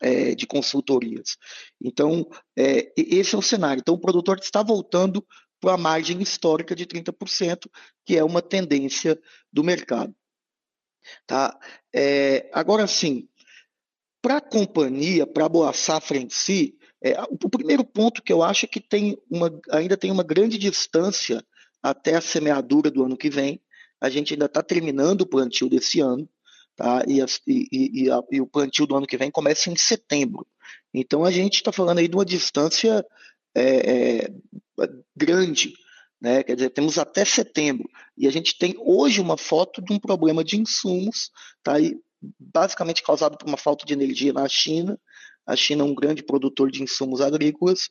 é, 0.00 0.34
de 0.34 0.46
consultorias. 0.46 1.36
Então, 1.80 2.28
é, 2.56 2.92
esse 2.96 3.34
é 3.34 3.38
o 3.38 3.42
cenário. 3.42 3.80
Então, 3.80 3.94
o 3.94 4.00
produtor 4.00 4.38
está 4.38 4.62
voltando 4.62 5.24
para 5.60 5.74
a 5.74 5.78
margem 5.78 6.20
histórica 6.20 6.74
de 6.74 6.86
30%, 6.86 7.70
que 8.04 8.16
é 8.16 8.24
uma 8.24 8.42
tendência 8.42 9.18
do 9.52 9.64
mercado. 9.64 10.14
Tá? 11.26 11.58
É, 11.94 12.50
agora 12.52 12.86
sim, 12.86 13.28
para 14.24 14.38
a 14.38 14.40
companhia, 14.40 15.26
para 15.26 15.44
a 15.44 15.48
Boa 15.50 15.74
Safra 15.74 16.16
em 16.16 16.30
si, 16.30 16.78
é, 17.04 17.14
o 17.20 17.50
primeiro 17.50 17.84
ponto 17.84 18.22
que 18.22 18.32
eu 18.32 18.42
acho 18.42 18.64
é 18.64 18.68
que 18.68 18.80
tem 18.80 19.18
uma, 19.30 19.52
ainda 19.70 19.98
tem 19.98 20.10
uma 20.10 20.22
grande 20.22 20.56
distância 20.56 21.44
até 21.82 22.14
a 22.14 22.22
semeadura 22.22 22.90
do 22.90 23.04
ano 23.04 23.18
que 23.18 23.28
vem. 23.28 23.60
A 24.00 24.08
gente 24.08 24.32
ainda 24.32 24.46
está 24.46 24.62
terminando 24.62 25.20
o 25.20 25.26
plantio 25.26 25.68
desse 25.68 26.00
ano, 26.00 26.26
tá? 26.74 27.04
E, 27.06 27.20
e, 27.46 28.04
e, 28.04 28.10
a, 28.10 28.22
e, 28.32 28.40
o 28.40 28.46
plantio 28.46 28.86
do 28.86 28.96
ano 28.96 29.06
que 29.06 29.18
vem 29.18 29.30
começa 29.30 29.68
em 29.68 29.76
setembro. 29.76 30.46
Então 30.94 31.22
a 31.22 31.30
gente 31.30 31.56
está 31.56 31.70
falando 31.70 31.98
aí 31.98 32.08
de 32.08 32.16
uma 32.16 32.24
distância 32.24 33.04
é, 33.54 33.64
é, 33.64 34.28
grande. 35.14 35.74
Né? 36.18 36.42
Quer 36.42 36.54
dizer, 36.54 36.70
temos 36.70 36.96
até 36.96 37.26
setembro. 37.26 37.86
E 38.16 38.26
a 38.26 38.32
gente 38.32 38.56
tem 38.56 38.74
hoje 38.78 39.20
uma 39.20 39.36
foto 39.36 39.82
de 39.82 39.92
um 39.92 39.98
problema 39.98 40.42
de 40.42 40.58
insumos, 40.58 41.30
tá? 41.62 41.78
E 41.78 41.94
basicamente 42.38 43.02
causado 43.02 43.36
por 43.36 43.48
uma 43.48 43.56
falta 43.56 43.84
de 43.84 43.92
energia 43.92 44.32
na 44.32 44.48
China. 44.48 44.98
A 45.46 45.56
China 45.56 45.82
é 45.82 45.86
um 45.86 45.94
grande 45.94 46.22
produtor 46.22 46.70
de 46.70 46.82
insumos 46.82 47.20
agrícolas, 47.20 47.88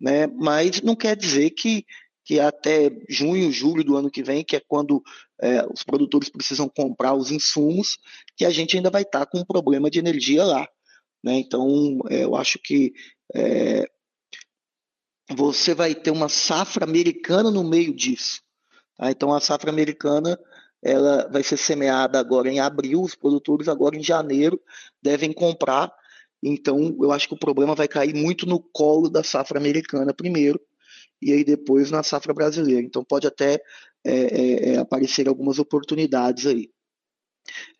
né? 0.00 0.26
mas 0.26 0.80
não 0.82 0.94
quer 0.94 1.16
dizer 1.16 1.50
que, 1.50 1.84
que 2.24 2.38
até 2.38 2.90
junho, 3.08 3.50
julho 3.50 3.82
do 3.82 3.96
ano 3.96 4.10
que 4.10 4.22
vem, 4.22 4.44
que 4.44 4.56
é 4.56 4.62
quando 4.66 5.02
é, 5.40 5.66
os 5.66 5.82
produtores 5.82 6.28
precisam 6.28 6.68
comprar 6.68 7.14
os 7.14 7.30
insumos, 7.30 7.98
que 8.36 8.44
a 8.44 8.50
gente 8.50 8.76
ainda 8.76 8.90
vai 8.90 9.02
estar 9.02 9.26
com 9.26 9.38
um 9.38 9.44
problema 9.44 9.90
de 9.90 9.98
energia 9.98 10.44
lá. 10.44 10.68
Né? 11.22 11.34
Então, 11.34 12.00
é, 12.08 12.24
eu 12.24 12.36
acho 12.36 12.58
que 12.58 12.92
é, 13.34 13.84
você 15.30 15.74
vai 15.74 15.94
ter 15.94 16.10
uma 16.10 16.28
safra 16.28 16.84
americana 16.84 17.50
no 17.50 17.64
meio 17.64 17.94
disso. 17.94 18.40
Tá? 18.96 19.10
Então, 19.10 19.32
a 19.32 19.40
safra 19.40 19.70
americana 19.70 20.38
ela 20.82 21.28
vai 21.30 21.42
ser 21.42 21.56
semeada 21.56 22.18
agora 22.18 22.50
em 22.50 22.58
abril, 22.58 23.02
os 23.02 23.14
produtores 23.14 23.68
agora 23.68 23.96
em 23.96 24.02
janeiro 24.02 24.60
devem 25.00 25.32
comprar. 25.32 25.92
Então, 26.42 26.96
eu 27.00 27.12
acho 27.12 27.28
que 27.28 27.34
o 27.34 27.38
problema 27.38 27.74
vai 27.74 27.86
cair 27.86 28.14
muito 28.14 28.46
no 28.46 28.60
colo 28.60 29.08
da 29.08 29.22
safra 29.22 29.58
americana 29.58 30.12
primeiro, 30.12 30.60
e 31.20 31.32
aí 31.32 31.44
depois 31.44 31.90
na 31.90 32.02
safra 32.02 32.34
brasileira. 32.34 32.82
Então, 32.82 33.04
pode 33.04 33.26
até 33.26 33.62
é, 34.04 34.12
é, 34.12 34.68
é 34.70 34.78
aparecer 34.78 35.28
algumas 35.28 35.60
oportunidades 35.60 36.46
aí. 36.46 36.68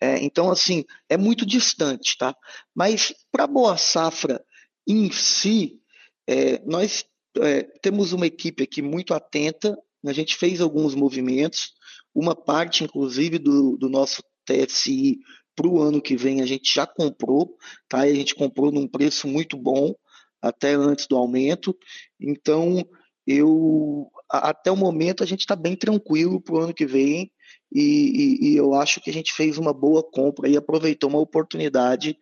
É, 0.01 0.19
então, 0.23 0.51
assim, 0.51 0.85
é 1.09 1.17
muito 1.17 1.45
distante, 1.47 2.17
tá? 2.17 2.35
Mas 2.75 3.15
para 3.31 3.45
a 3.45 3.49
boa 3.49 3.77
safra 3.77 4.45
em 4.87 5.11
si, 5.11 5.81
é, 6.27 6.61
nós 6.65 7.05
é, 7.41 7.63
temos 7.81 8.13
uma 8.13 8.27
equipe 8.27 8.63
aqui 8.63 8.83
muito 8.83 9.15
atenta, 9.15 9.77
a 10.05 10.13
gente 10.13 10.37
fez 10.37 10.61
alguns 10.61 10.95
movimentos, 10.95 11.73
uma 12.15 12.35
parte, 12.35 12.85
inclusive, 12.85 13.39
do, 13.39 13.77
do 13.77 13.89
nosso 13.89 14.23
TSI 14.45 15.19
para 15.55 15.69
o 15.69 15.81
ano 15.81 16.01
que 16.01 16.17
vem 16.17 16.41
a 16.41 16.47
gente 16.47 16.75
já 16.75 16.87
comprou, 16.87 17.57
tá? 17.89 18.07
E 18.07 18.13
a 18.13 18.15
gente 18.15 18.35
comprou 18.35 18.73
num 18.73 18.89
preço 18.89 19.29
muito 19.29 19.57
bom, 19.57 19.95
até 20.41 20.75
antes 20.75 21.07
do 21.07 21.17
aumento. 21.17 21.77
Então, 22.21 22.85
eu 23.27 24.11
até 24.29 24.71
o 24.71 24.77
momento 24.77 25.23
a 25.23 25.27
gente 25.27 25.41
está 25.41 25.55
bem 25.55 25.77
tranquilo 25.77 26.41
para 26.41 26.55
o 26.55 26.59
ano 26.59 26.75
que 26.75 26.87
vem 26.87 27.31
e, 27.71 27.81
e, 27.81 28.49
e, 28.49 28.57
eu 28.57 28.75
acho 28.75 29.01
que 29.01 29.11
a 29.11 29.13
gente 29.13 29.33
fez 29.33 29.59
uma 29.59 29.73
boa 29.73 30.03
compra 30.03 30.49
e 30.49 30.57
aproveitou 30.57 31.09
uma 31.09 31.21
oportunidade 31.21 32.19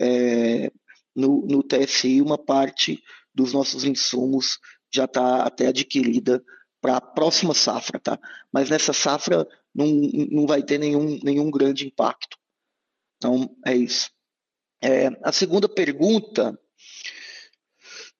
é, 0.00 0.70
no, 1.14 1.44
no 1.46 1.62
TSI, 1.62 2.22
uma 2.22 2.38
parte 2.38 3.00
dos 3.34 3.52
nossos 3.52 3.84
insumos 3.84 4.58
já 4.92 5.04
está 5.04 5.42
até 5.42 5.66
adquirida 5.66 6.42
para 6.80 6.96
a 6.96 7.00
próxima 7.00 7.54
safra, 7.54 7.98
tá? 7.98 8.18
Mas 8.52 8.70
nessa 8.70 8.92
safra 8.92 9.46
não, 9.74 9.86
não 10.30 10.46
vai 10.46 10.62
ter 10.62 10.78
nenhum, 10.78 11.18
nenhum 11.22 11.50
grande 11.50 11.86
impacto. 11.86 12.36
Então, 13.16 13.54
é 13.66 13.74
isso. 13.74 14.10
É, 14.82 15.08
a 15.22 15.32
segunda 15.32 15.68
pergunta 15.68 16.58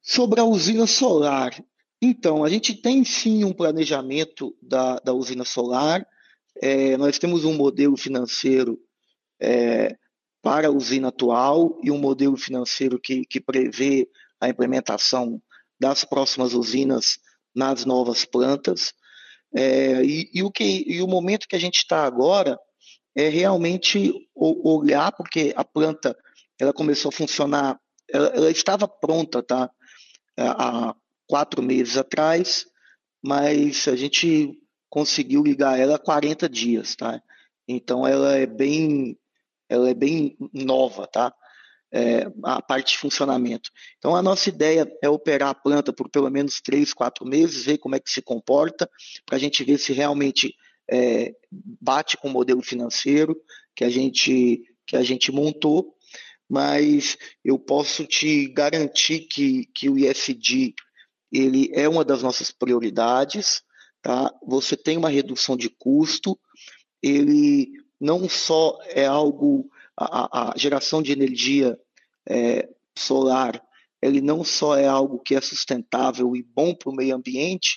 sobre 0.02 0.40
a 0.40 0.44
usina 0.44 0.86
solar. 0.86 1.52
Então, 2.00 2.42
a 2.42 2.48
gente 2.48 2.74
tem 2.74 3.04
sim 3.04 3.44
um 3.44 3.52
planejamento 3.52 4.56
da, 4.60 4.98
da 5.00 5.12
usina 5.12 5.44
solar, 5.44 6.06
é, 6.60 6.96
nós 6.96 7.18
temos 7.18 7.44
um 7.44 7.54
modelo 7.54 7.96
financeiro 7.96 8.80
é, 9.40 9.96
para 10.42 10.68
a 10.68 10.70
usina 10.70 11.08
atual 11.08 11.78
e 11.82 11.90
um 11.90 11.98
modelo 11.98 12.36
financeiro 12.36 12.98
que, 12.98 13.24
que 13.24 13.40
prevê 13.40 14.08
a 14.40 14.48
implementação 14.48 15.40
das 15.78 16.04
próximas 16.04 16.54
usinas 16.54 17.18
nas 17.58 17.84
novas 17.84 18.24
plantas. 18.24 18.94
É, 19.52 20.04
e, 20.04 20.30
e, 20.32 20.42
o 20.44 20.50
que, 20.50 20.84
e 20.86 21.02
o 21.02 21.08
momento 21.08 21.48
que 21.48 21.56
a 21.56 21.60
gente 21.60 21.78
está 21.78 22.04
agora 22.04 22.58
é 23.16 23.28
realmente 23.28 24.14
olhar, 24.34 25.10
porque 25.12 25.52
a 25.56 25.64
planta 25.64 26.16
ela 26.60 26.72
começou 26.72 27.08
a 27.08 27.12
funcionar, 27.12 27.80
ela, 28.08 28.28
ela 28.28 28.50
estava 28.50 28.86
pronta 28.86 29.42
tá, 29.42 29.68
há 30.38 30.94
quatro 31.26 31.60
meses 31.60 31.96
atrás, 31.96 32.64
mas 33.20 33.88
a 33.88 33.96
gente 33.96 34.56
conseguiu 34.88 35.42
ligar 35.42 35.78
ela 35.78 35.96
há 35.96 35.98
40 35.98 36.48
dias. 36.48 36.94
Tá? 36.94 37.20
Então 37.66 38.06
ela 38.06 38.36
é 38.36 38.46
bem, 38.46 39.18
ela 39.68 39.90
é 39.90 39.94
bem 39.94 40.36
nova, 40.52 41.08
tá? 41.08 41.34
É, 41.92 42.26
a 42.44 42.60
parte 42.60 42.92
de 42.92 42.98
funcionamento. 42.98 43.70
Então, 43.98 44.14
a 44.14 44.22
nossa 44.22 44.48
ideia 44.48 44.90
é 45.02 45.08
operar 45.08 45.50
a 45.50 45.54
planta 45.54 45.92
por 45.92 46.08
pelo 46.08 46.30
menos 46.30 46.60
três, 46.60 46.92
quatro 46.92 47.26
meses, 47.26 47.64
ver 47.64 47.78
como 47.78 47.94
é 47.94 48.00
que 48.00 48.10
se 48.10 48.22
comporta, 48.22 48.88
para 49.24 49.36
a 49.36 49.38
gente 49.38 49.64
ver 49.64 49.78
se 49.78 49.92
realmente 49.92 50.54
é, 50.90 51.34
bate 51.80 52.16
com 52.16 52.28
o 52.28 52.32
modelo 52.32 52.62
financeiro 52.62 53.36
que 53.74 53.84
a 53.84 53.90
gente, 53.90 54.62
que 54.86 54.96
a 54.96 55.02
gente 55.02 55.30
montou, 55.30 55.94
mas 56.48 57.16
eu 57.44 57.58
posso 57.58 58.06
te 58.06 58.48
garantir 58.48 59.20
que, 59.20 59.66
que 59.74 59.88
o 59.88 59.98
ISD 59.98 60.74
ele 61.30 61.70
é 61.74 61.88
uma 61.88 62.04
das 62.04 62.22
nossas 62.22 62.50
prioridades. 62.50 63.62
Tá? 64.02 64.32
Você 64.46 64.76
tem 64.76 64.96
uma 64.96 65.10
redução 65.10 65.56
de 65.56 65.68
custo, 65.68 66.38
ele 67.02 67.70
não 68.00 68.28
só 68.28 68.78
é 68.88 69.04
algo 69.04 69.70
a, 69.98 70.50
a 70.52 70.54
geração 70.56 71.02
de 71.02 71.12
energia 71.12 71.78
é, 72.28 72.68
solar, 72.96 73.60
ele 74.00 74.20
não 74.20 74.44
só 74.44 74.76
é 74.76 74.86
algo 74.86 75.18
que 75.18 75.34
é 75.34 75.40
sustentável 75.40 76.36
e 76.36 76.42
bom 76.42 76.74
para 76.74 76.90
o 76.90 76.94
meio 76.94 77.16
ambiente, 77.16 77.76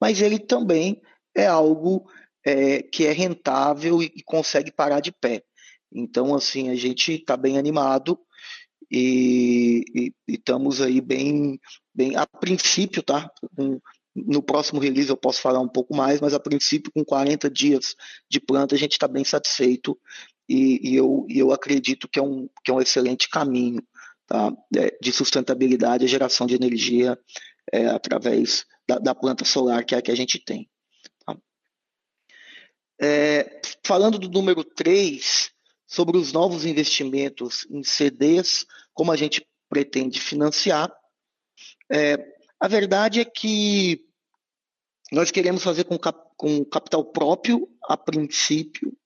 mas 0.00 0.20
ele 0.20 0.38
também 0.38 1.00
é 1.34 1.46
algo 1.46 2.10
é, 2.44 2.82
que 2.82 3.06
é 3.06 3.12
rentável 3.12 4.02
e, 4.02 4.06
e 4.16 4.22
consegue 4.22 4.72
parar 4.72 5.00
de 5.00 5.12
pé. 5.12 5.44
Então, 5.92 6.34
assim, 6.34 6.70
a 6.70 6.74
gente 6.74 7.12
está 7.12 7.36
bem 7.36 7.58
animado 7.58 8.18
e, 8.90 9.84
e, 9.94 10.12
e, 10.28 10.34
estamos 10.34 10.80
aí 10.80 11.00
bem, 11.00 11.60
bem 11.94 12.16
a 12.16 12.26
princípio, 12.26 13.02
tá? 13.02 13.30
Um, 13.56 13.78
no 14.14 14.42
próximo 14.42 14.80
release 14.80 15.08
eu 15.08 15.16
posso 15.16 15.40
falar 15.40 15.60
um 15.60 15.68
pouco 15.68 15.96
mais, 15.96 16.20
mas 16.20 16.34
a 16.34 16.40
princípio, 16.40 16.92
com 16.92 17.04
40 17.04 17.48
dias 17.48 17.94
de 18.28 18.40
planta, 18.40 18.74
a 18.74 18.78
gente 18.78 18.92
está 18.92 19.08
bem 19.08 19.24
satisfeito 19.24 19.98
e, 20.48 20.90
e, 20.90 20.96
eu, 20.96 21.26
e 21.28 21.38
eu 21.38 21.52
acredito 21.52 22.08
que 22.08 22.18
é 22.18 22.22
um, 22.22 22.48
que 22.64 22.70
é 22.70 22.74
um 22.74 22.80
excelente 22.80 23.28
caminho 23.28 23.82
tá? 24.26 24.52
É, 24.76 24.96
de 25.00 25.12
sustentabilidade 25.12 26.04
e 26.04 26.08
geração 26.08 26.46
de 26.46 26.54
energia 26.54 27.18
é, 27.70 27.86
através 27.86 28.66
da, 28.88 28.98
da, 28.98 29.14
planta 29.14 29.44
solar, 29.44 29.84
que 29.84 29.94
é 29.94 29.98
a 29.98 30.02
que 30.02 30.10
a 30.10 30.16
gente 30.16 30.38
tem. 30.38 30.68
Tá? 31.24 31.36
É, 33.00 33.60
falando 33.84 34.18
do 34.18 34.28
número 34.28 34.64
3, 34.64 35.50
sobre 35.86 36.16
os 36.16 36.32
novos 36.32 36.64
investimentos 36.64 37.66
em 37.70 37.82
CDs, 37.84 38.66
como 38.94 39.12
a 39.12 39.16
gente 39.16 39.46
pretende 39.68 40.20
financiar, 40.20 40.90
é, 41.90 42.16
a 42.58 42.66
verdade 42.66 43.20
é 43.20 43.24
que 43.24 44.02
nós 45.10 45.30
queremos 45.30 45.62
fazer 45.62 45.84
com, 45.84 45.98
cap, 45.98 46.18
com 46.36 46.64
capital 46.64 47.04
próprio 47.04 47.68
a 47.84 47.96
princípio, 47.96 48.96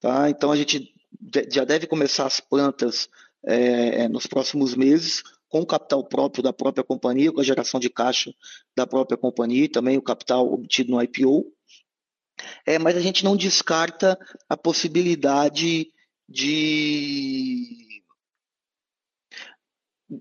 Tá? 0.00 0.30
Então 0.30 0.50
a 0.50 0.56
gente 0.56 0.92
já 1.52 1.64
deve 1.64 1.86
começar 1.86 2.26
as 2.26 2.40
plantas 2.40 3.08
é, 3.44 4.02
é, 4.02 4.08
nos 4.08 4.26
próximos 4.26 4.74
meses 4.74 5.22
com 5.48 5.60
o 5.60 5.66
capital 5.66 6.04
próprio 6.04 6.42
da 6.42 6.52
própria 6.52 6.84
companhia, 6.84 7.32
com 7.32 7.40
a 7.40 7.44
geração 7.44 7.80
de 7.80 7.90
caixa 7.90 8.32
da 8.76 8.86
própria 8.86 9.18
companhia 9.18 9.64
e 9.64 9.68
também 9.68 9.98
o 9.98 10.02
capital 10.02 10.50
obtido 10.50 10.92
no 10.92 11.02
IPO. 11.02 11.52
É, 12.64 12.78
mas 12.78 12.96
a 12.96 13.00
gente 13.00 13.24
não 13.24 13.36
descarta 13.36 14.18
a 14.48 14.56
possibilidade 14.56 15.92
de 16.28 17.90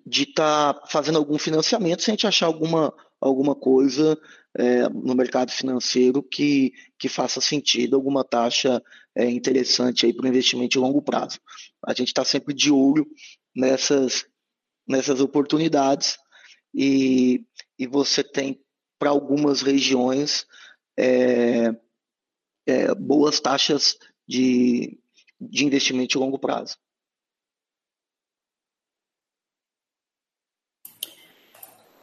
de 0.05 0.23
estar 0.23 0.75
tá 0.75 0.87
fazendo 0.87 1.17
algum 1.17 1.39
financiamento 1.39 2.03
se 2.03 2.11
a 2.11 2.13
gente 2.13 2.27
achar 2.27 2.45
alguma, 2.45 2.93
alguma 3.19 3.55
coisa 3.55 4.15
é, 4.55 4.87
no 4.89 5.15
mercado 5.15 5.51
financeiro 5.51 6.21
que, 6.21 6.73
que 6.97 7.09
faça 7.09 7.41
sentido, 7.41 7.95
alguma 7.95 8.23
taxa 8.23 8.83
é, 9.19 9.29
interessante 9.29 10.05
aí 10.05 10.13
para 10.13 10.23
o 10.23 10.29
investimento 10.29 10.69
de 10.69 10.79
longo 10.79 11.01
prazo. 11.01 11.41
A 11.85 11.93
gente 11.93 12.07
está 12.07 12.23
sempre 12.23 12.53
de 12.53 12.71
olho 12.71 13.05
nessas, 13.53 14.25
nessas 14.87 15.19
oportunidades 15.19 16.17
e, 16.73 17.45
e 17.77 17.85
você 17.85 18.23
tem 18.23 18.63
para 18.97 19.09
algumas 19.09 19.61
regiões 19.61 20.47
é, 20.97 21.75
é, 22.65 22.95
boas 22.95 23.41
taxas 23.41 23.97
de, 24.25 24.97
de 25.39 25.65
investimento 25.65 26.11
de 26.11 26.17
longo 26.17 26.39
prazo. 26.39 26.77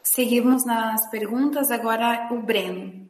Seguimos 0.02 0.66
nas 0.66 1.10
perguntas, 1.10 1.70
agora 1.70 2.28
o 2.32 2.42
Breno. 2.42 3.05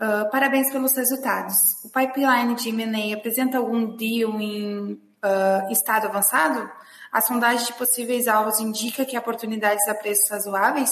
Uh, 0.00 0.30
parabéns 0.30 0.72
pelos 0.72 0.96
resultados. 0.96 1.54
O 1.84 1.90
pipeline 1.90 2.54
de 2.54 2.70
M&A 2.70 3.14
apresenta 3.14 3.58
algum 3.58 3.94
deal 3.96 4.40
em 4.40 4.92
uh, 4.94 5.70
estado 5.70 6.06
avançado? 6.06 6.70
A 7.12 7.20
sondagem 7.20 7.66
de 7.66 7.74
possíveis 7.74 8.26
alvos 8.26 8.60
indica 8.60 9.04
que 9.04 9.18
oportunidades 9.18 9.86
a 9.88 9.94
preços 9.94 10.30
razoáveis? 10.30 10.90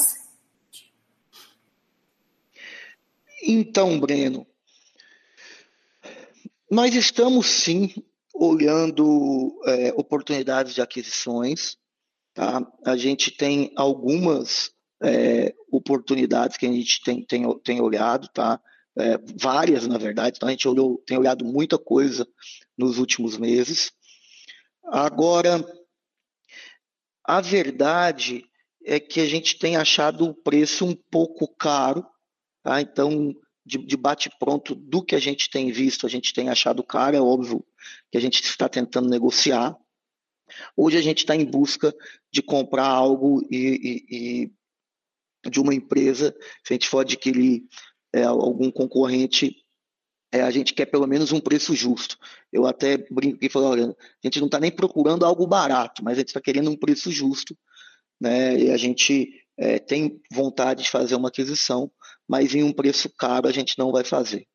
Então, 3.43 3.99
Breno, 3.99 4.47
nós 6.71 6.95
estamos 6.95 7.47
sim 7.47 7.95
olhando 8.35 9.59
é, 9.67 9.93
oportunidades 9.97 10.75
de 10.75 10.83
aquisições. 10.83 11.79
Tá? 12.35 12.67
A 12.85 12.97
gente 12.97 13.31
tem 13.31 13.73
algumas 13.75 14.71
é, 15.03 15.55
oportunidades 15.73 16.57
que 16.57 16.67
a 16.67 16.73
gente 16.73 17.03
tem, 17.03 17.25
tem, 17.25 17.59
tem 17.61 17.81
olhado, 17.81 18.29
tá? 18.29 18.61
É, 18.99 19.17
várias, 19.37 19.87
na 19.87 19.97
verdade, 19.97 20.37
então 20.37 20.49
a 20.49 20.53
gente 20.53 20.67
olhou, 20.67 20.99
tem 21.07 21.17
olhado 21.17 21.45
muita 21.45 21.79
coisa 21.79 22.27
nos 22.77 22.99
últimos 22.99 23.39
meses. 23.39 23.93
Agora, 24.85 25.65
a 27.25 27.41
verdade 27.41 28.45
é 28.85 28.99
que 28.99 29.21
a 29.21 29.27
gente 29.27 29.59
tem 29.59 29.77
achado 29.77 30.25
o 30.25 30.35
preço 30.35 30.85
um 30.85 30.97
pouco 30.97 31.47
caro, 31.47 32.05
tá? 32.63 32.81
Então, 32.81 33.35
de, 33.65 33.79
de 33.79 33.97
bate-pronto 33.97 34.75
do 34.75 35.05
que 35.05 35.15
a 35.15 35.21
gente 35.21 35.51
tem 35.51 35.71
visto, 35.71 36.07
a 36.07 36.09
gente 36.09 36.33
tem 36.33 36.49
achado 36.49 36.83
caro, 36.83 37.17
é 37.17 37.21
óbvio 37.21 37.65
que 38.11 38.17
a 38.17 38.21
gente 38.21 38.43
está 38.43 38.69
tentando 38.69 39.09
negociar. 39.09 39.77
Hoje 40.75 40.97
a 40.97 41.03
gente 41.03 41.19
está 41.19 41.37
em 41.37 41.45
busca 41.45 41.95
de 42.33 42.43
comprar 42.43 42.87
algo 42.87 43.47
e, 43.51 44.51
e, 45.45 45.51
de 45.51 45.61
uma 45.61 45.75
empresa, 45.75 46.35
se 46.65 46.73
a 46.73 46.75
gente 46.75 46.89
for 46.89 47.01
adquirir 47.01 47.63
é, 48.13 48.25
algum 48.25 48.71
concorrente, 48.71 49.57
é, 50.33 50.43
a 50.43 50.51
gente 50.51 50.75
quer 50.75 50.87
pelo 50.87 51.07
menos 51.07 51.33
um 51.33 51.41
preço 51.41 51.75
justo. 51.75 52.17
Eu 52.53 52.67
até 52.67 52.99
brinco 53.11 53.39
e 53.41 53.49
falo, 53.49 53.67
olha, 53.67 53.85
a 53.89 54.27
gente 54.27 54.39
não 54.41 54.47
está 54.47 54.61
nem 54.61 54.71
procurando 54.71 55.25
algo 55.25 55.47
barato, 55.47 56.03
mas 56.05 56.15
a 56.15 56.21
gente 56.21 56.29
está 56.29 56.41
querendo 56.41 56.71
um 56.71 56.77
preço 56.77 57.11
justo, 57.11 57.57
né? 58.21 58.59
E 58.59 58.71
a 58.71 58.77
gente 58.77 59.31
é, 59.57 59.79
tem 59.79 60.21
vontade 60.31 60.85
de 60.85 60.91
fazer 60.91 61.15
uma 61.15 61.29
aquisição, 61.29 61.91
mas 62.29 62.55
em 62.55 62.63
um 62.63 62.73
preço 62.73 63.11
caro 63.17 63.49
a 63.49 63.53
gente 63.53 63.79
não 63.79 63.91
vai 63.91 64.05
fazer. 64.05 64.47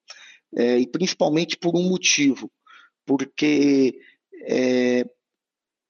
É, 0.55 0.77
e 0.77 0.87
principalmente 0.87 1.57
por 1.57 1.75
um 1.75 1.89
motivo, 1.89 2.51
porque 3.05 3.99
é, 4.47 5.05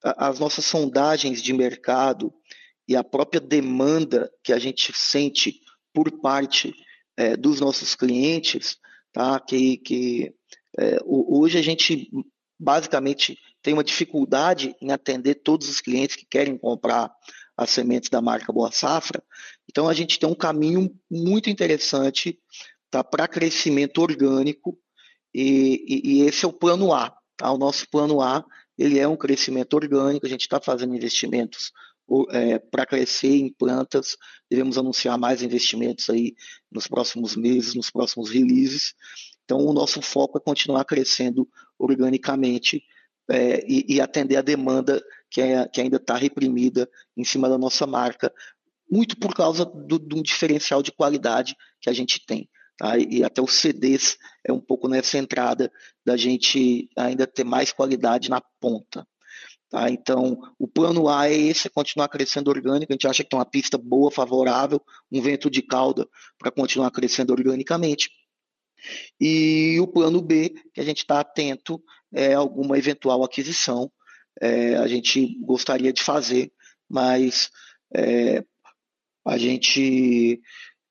as 0.03 0.39
nossas 0.39 0.65
sondagens 0.65 1.41
de 1.41 1.53
mercado 1.53 2.33
e 2.87 2.95
a 2.95 3.03
própria 3.03 3.39
demanda 3.39 4.31
que 4.43 4.53
a 4.53 4.59
gente 4.59 4.91
sente 4.93 5.61
por 5.93 6.11
parte 6.19 6.73
é, 7.17 7.35
dos 7.35 7.59
nossos 7.59 7.95
clientes, 7.95 8.77
tá? 9.11 9.39
que, 9.39 9.77
que 9.77 10.33
é, 10.79 10.97
hoje 11.05 11.57
a 11.57 11.61
gente 11.61 12.09
basicamente 12.59 13.37
tem 13.61 13.73
uma 13.73 13.83
dificuldade 13.83 14.75
em 14.81 14.91
atender 14.91 15.35
todos 15.35 15.69
os 15.69 15.79
clientes 15.81 16.15
que 16.15 16.25
querem 16.25 16.57
comprar 16.57 17.11
as 17.55 17.69
sementes 17.69 18.09
da 18.09 18.21
marca 18.21 18.51
Boa 18.51 18.71
Safra, 18.71 19.23
Então 19.69 19.87
a 19.87 19.93
gente 19.93 20.17
tem 20.19 20.27
um 20.27 20.35
caminho 20.35 20.93
muito 21.09 21.49
interessante 21.49 22.39
tá, 22.89 23.03
para 23.03 23.27
crescimento 23.27 24.01
orgânico 24.01 24.77
e, 25.33 25.83
e, 25.87 26.13
e, 26.13 26.21
esse 26.27 26.45
é 26.45 26.47
o 26.47 26.53
plano 26.53 26.93
A. 26.93 27.15
Tá? 27.37 27.51
O 27.51 27.57
nosso 27.57 27.87
plano 27.89 28.21
A 28.21 28.43
ele 28.77 28.99
é 28.99 29.07
um 29.07 29.15
crescimento 29.15 29.73
orgânico, 29.75 30.25
a 30.25 30.29
gente 30.29 30.41
está 30.41 30.59
fazendo 30.59 30.95
investimentos 30.95 31.71
é, 32.31 32.59
para 32.59 32.85
crescer 32.85 33.35
em 33.35 33.51
plantas, 33.51 34.17
devemos 34.49 34.77
anunciar 34.77 35.17
mais 35.17 35.41
investimentos 35.41 36.09
aí 36.09 36.35
nos 36.71 36.87
próximos 36.87 37.35
meses, 37.35 37.75
nos 37.75 37.89
próximos 37.89 38.29
releases. 38.29 38.93
Então, 39.43 39.59
o 39.59 39.73
nosso 39.73 40.01
foco 40.01 40.37
é 40.37 40.41
continuar 40.41 40.85
crescendo 40.85 41.47
organicamente 41.77 42.83
é, 43.29 43.65
e, 43.65 43.95
e, 43.95 44.01
atender 44.01 44.35
a 44.35 44.41
demanda 44.41 45.01
que, 45.29 45.41
é, 45.41 45.67
que 45.67 45.81
ainda 45.81 45.97
está 45.97 46.15
reprimida 46.15 46.89
em 47.15 47.23
cima 47.23 47.47
da 47.47 47.57
nossa 47.57 47.87
marca, 47.87 48.33
muito 48.89 49.17
por 49.17 49.33
causa 49.33 49.65
do, 49.65 49.97
do 49.97 50.21
diferencial 50.21 50.83
de 50.83 50.91
qualidade 50.91 51.55
que 51.79 51.89
a 51.89 51.93
gente 51.93 52.25
tem. 52.25 52.49
Tá? 52.77 52.97
E 52.97 53.23
até 53.23 53.41
os 53.41 53.53
CDs 53.53 54.17
é 54.45 54.51
um 54.51 54.59
pouco 54.59 54.87
nessa 54.87 55.17
entrada 55.17 55.71
da 56.05 56.17
gente 56.17 56.89
ainda 56.97 57.25
ter 57.25 57.43
mais 57.43 57.71
qualidade 57.71 58.29
na 58.29 58.41
ponta. 58.59 59.07
Tá? 59.73 59.89
Então, 59.89 60.37
o 60.59 60.67
plano 60.67 61.09
A 61.09 61.27
é 61.27 61.33
esse, 61.33 61.65
é 61.65 61.71
continuar 61.71 62.07
crescendo 62.07 62.51
orgânico. 62.51 62.91
A 62.91 62.93
gente 62.93 63.07
acha 63.07 63.23
que 63.23 63.29
tem 63.31 63.39
uma 63.39 63.45
pista 63.45 63.75
boa, 63.75 64.11
favorável, 64.11 64.79
um 65.11 65.19
vento 65.19 65.49
de 65.49 65.63
cauda 65.63 66.07
para 66.37 66.51
continuar 66.51 66.91
crescendo 66.91 67.33
organicamente. 67.33 68.11
E 69.19 69.79
o 69.79 69.87
plano 69.87 70.21
B, 70.21 70.53
que 70.75 70.79
a 70.79 70.83
gente 70.83 70.99
está 70.99 71.19
atento, 71.19 71.81
é 72.13 72.35
alguma 72.35 72.77
eventual 72.77 73.23
aquisição. 73.23 73.91
É, 74.39 74.75
a 74.75 74.85
gente 74.85 75.39
gostaria 75.39 75.91
de 75.91 76.03
fazer, 76.03 76.53
mas 76.87 77.49
é, 77.95 78.43
a 79.25 79.39
gente 79.39 80.39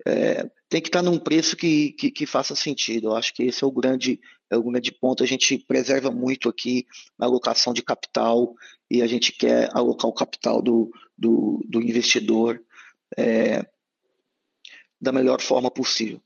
é, 0.04 0.50
tem 0.68 0.80
que 0.80 0.88
estar 0.88 1.02
num 1.02 1.20
preço 1.20 1.56
que, 1.56 1.92
que, 1.92 2.10
que, 2.10 2.26
faça 2.26 2.56
sentido. 2.56 3.08
Eu 3.08 3.16
acho 3.16 3.32
que 3.32 3.44
esse 3.44 3.62
é 3.62 3.66
o 3.66 3.70
grande, 3.70 4.18
é 4.52 4.60
grande 4.60 4.92
ponto. 4.92 5.22
A 5.22 5.26
gente 5.26 5.58
preserva 5.58 6.10
muito 6.10 6.48
aqui 6.48 6.86
na 7.18 7.26
alocação 7.26 7.72
de 7.72 7.82
capital 7.82 8.54
e 8.90 9.02
a 9.02 9.06
gente 9.06 9.32
quer 9.32 9.70
alocar 9.74 10.08
o 10.08 10.14
capital 10.14 10.60
do, 10.60 10.90
do, 11.16 11.64
do 11.66 11.80
investidor 11.80 12.62
é, 13.16 13.66
da 15.00 15.10
melhor 15.12 15.40
forma 15.40 15.70
possível. 15.70 16.20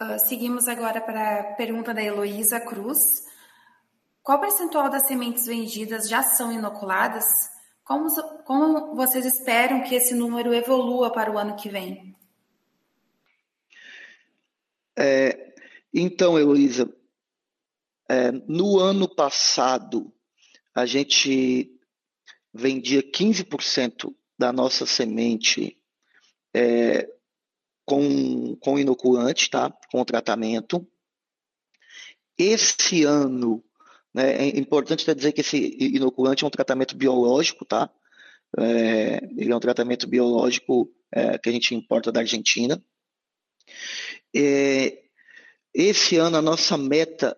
Uh, 0.00 0.18
seguimos 0.26 0.66
agora 0.66 1.00
para 1.00 1.40
a 1.40 1.54
pergunta 1.54 1.92
da 1.92 2.02
Heloísa 2.02 2.58
Cruz. 2.58 2.98
Qual 4.22 4.40
percentual 4.40 4.88
das 4.88 5.06
sementes 5.06 5.46
vendidas 5.46 6.08
já 6.08 6.22
são 6.22 6.50
inoculadas? 6.52 7.24
Como, 7.84 8.06
como 8.44 8.94
vocês 8.94 9.26
esperam 9.26 9.82
que 9.82 9.94
esse 9.94 10.14
número 10.14 10.54
evolua 10.54 11.12
para 11.12 11.30
o 11.30 11.36
ano 11.36 11.56
que 11.56 11.68
vem? 11.68 12.14
É, 14.98 15.54
então, 15.92 16.38
Heloísa, 16.38 16.92
é, 18.08 18.32
no 18.32 18.78
ano 18.78 19.08
passado, 19.08 20.12
a 20.74 20.86
gente 20.86 21.70
vendia 22.52 23.02
15% 23.02 24.14
da 24.38 24.52
nossa 24.52 24.86
semente 24.86 25.78
é, 26.54 27.08
com, 27.84 28.56
com 28.56 28.78
inoculante, 28.78 29.50
tá? 29.50 29.72
com 29.90 30.04
tratamento. 30.04 30.86
Esse 32.36 33.04
ano, 33.04 33.62
né? 34.14 34.48
É 34.48 34.58
importante 34.58 35.12
dizer 35.14 35.32
que 35.32 35.40
esse 35.40 35.76
inoculante 35.78 36.44
é 36.44 36.46
um 36.46 36.50
tratamento 36.50 36.96
biológico, 36.96 37.64
tá? 37.64 37.90
É, 38.58 39.24
ele 39.36 39.52
é 39.52 39.56
um 39.56 39.60
tratamento 39.60 40.08
biológico 40.08 40.90
é, 41.12 41.38
que 41.38 41.48
a 41.48 41.52
gente 41.52 41.74
importa 41.74 42.10
da 42.10 42.20
Argentina. 42.20 42.82
É, 44.34 45.02
esse 45.74 46.16
ano 46.16 46.36
a 46.36 46.42
nossa 46.42 46.76
meta 46.76 47.36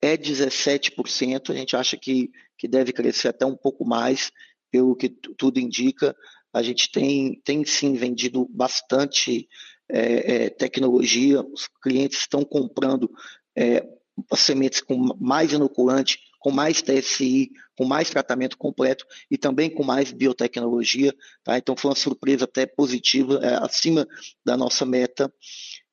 é 0.00 0.16
17%, 0.16 1.50
a 1.50 1.54
gente 1.54 1.76
acha 1.76 1.96
que, 1.96 2.30
que 2.58 2.66
deve 2.66 2.92
crescer 2.92 3.28
até 3.28 3.46
um 3.46 3.56
pouco 3.56 3.84
mais, 3.84 4.30
pelo 4.70 4.96
que 4.96 5.08
tudo 5.08 5.60
indica. 5.60 6.16
A 6.52 6.62
gente 6.62 6.90
tem, 6.90 7.40
tem 7.44 7.64
sim 7.64 7.94
vendido 7.94 8.46
bastante 8.50 9.48
é, 9.88 10.44
é, 10.44 10.50
tecnologia, 10.50 11.42
os 11.42 11.68
clientes 11.82 12.18
estão 12.18 12.44
comprando 12.44 13.10
é, 13.56 13.86
sementes 14.34 14.80
com 14.80 14.96
mais 15.20 15.52
inoculante, 15.52 16.18
com 16.38 16.50
mais 16.50 16.82
TSI, 16.82 17.52
com 17.76 17.84
mais 17.84 18.10
tratamento 18.10 18.58
completo 18.58 19.06
e 19.30 19.38
também 19.38 19.70
com 19.70 19.84
mais 19.84 20.10
biotecnologia. 20.12 21.14
Tá? 21.44 21.56
Então 21.56 21.76
foi 21.76 21.90
uma 21.90 21.96
surpresa 21.96 22.44
até 22.44 22.66
positiva, 22.66 23.38
é, 23.42 23.54
acima 23.64 24.06
da 24.44 24.56
nossa 24.56 24.84
meta. 24.84 25.32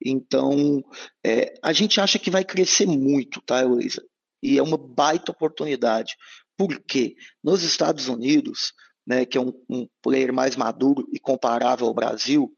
Então 0.04 0.84
é, 1.26 1.54
a 1.62 1.74
gente 1.74 2.00
acha 2.00 2.20
que 2.20 2.32
vai 2.32 2.44
crescer 2.44 2.86
muito, 2.86 3.42
tá, 3.42 3.62
Heloísa? 3.62 4.04
E 4.42 4.58
é 4.58 4.64
uma 4.64 4.78
baita 4.78 5.32
oportunidade. 5.32 6.16
Por 6.58 6.80
quê? 6.80 7.16
Nos 7.44 7.64
Estados 7.64 8.08
Unidos, 8.08 8.74
né, 9.06 9.26
que 9.26 9.38
é 9.38 9.42
um, 9.42 9.54
um 9.70 9.88
player 10.02 10.34
mais 10.34 10.56
maduro 10.56 11.08
e 11.12 11.20
comparável 11.20 11.88
ao 11.88 11.94
Brasil, 11.94 12.52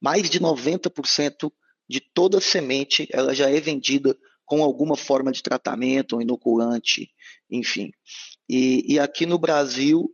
mais 0.00 0.28
de 0.28 0.38
90% 0.38 1.50
de 1.88 2.00
toda 2.00 2.40
semente 2.40 3.08
ela 3.10 3.34
já 3.34 3.50
é 3.50 3.60
vendida 3.60 4.16
com 4.44 4.62
alguma 4.62 4.96
forma 4.96 5.32
de 5.32 5.42
tratamento, 5.42 6.16
um 6.16 6.20
inoculante, 6.20 7.10
enfim. 7.50 7.90
E, 8.48 8.84
e 8.94 8.98
aqui 8.98 9.24
no 9.24 9.38
Brasil, 9.38 10.10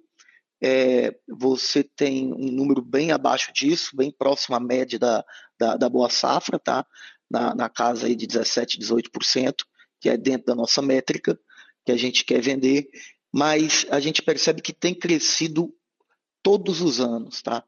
é, 0.63 1.13
você 1.29 1.83
tem 1.83 2.33
um 2.33 2.53
número 2.53 2.83
bem 2.83 3.11
abaixo 3.11 3.53
disso, 3.53 3.97
bem 3.97 4.13
próximo 4.13 4.55
à 4.55 4.61
média 4.61 4.99
da, 4.99 5.25
da, 5.61 5.77
da 5.77 5.89
boa 5.89 6.09
safra, 6.09 6.59
tá? 6.59 6.87
Na, 7.31 7.55
na, 7.55 7.69
casa 7.69 8.07
aí 8.07 8.17
de 8.17 8.27
17%, 8.27 8.79
18%, 8.79 9.55
que 10.01 10.09
é 10.09 10.17
dentro 10.17 10.47
da 10.47 10.55
nossa 10.55 10.81
métrica, 10.81 11.39
que 11.85 11.93
a 11.93 11.97
gente 11.97 12.25
quer 12.25 12.41
vender, 12.41 12.89
mas 13.33 13.87
a 13.91 14.01
gente 14.01 14.23
percebe 14.23 14.63
que 14.63 14.73
tem 14.73 14.95
crescido 14.95 15.73
todos 16.43 16.81
os 16.81 16.99
anos, 16.99 17.43
tá? 17.43 17.63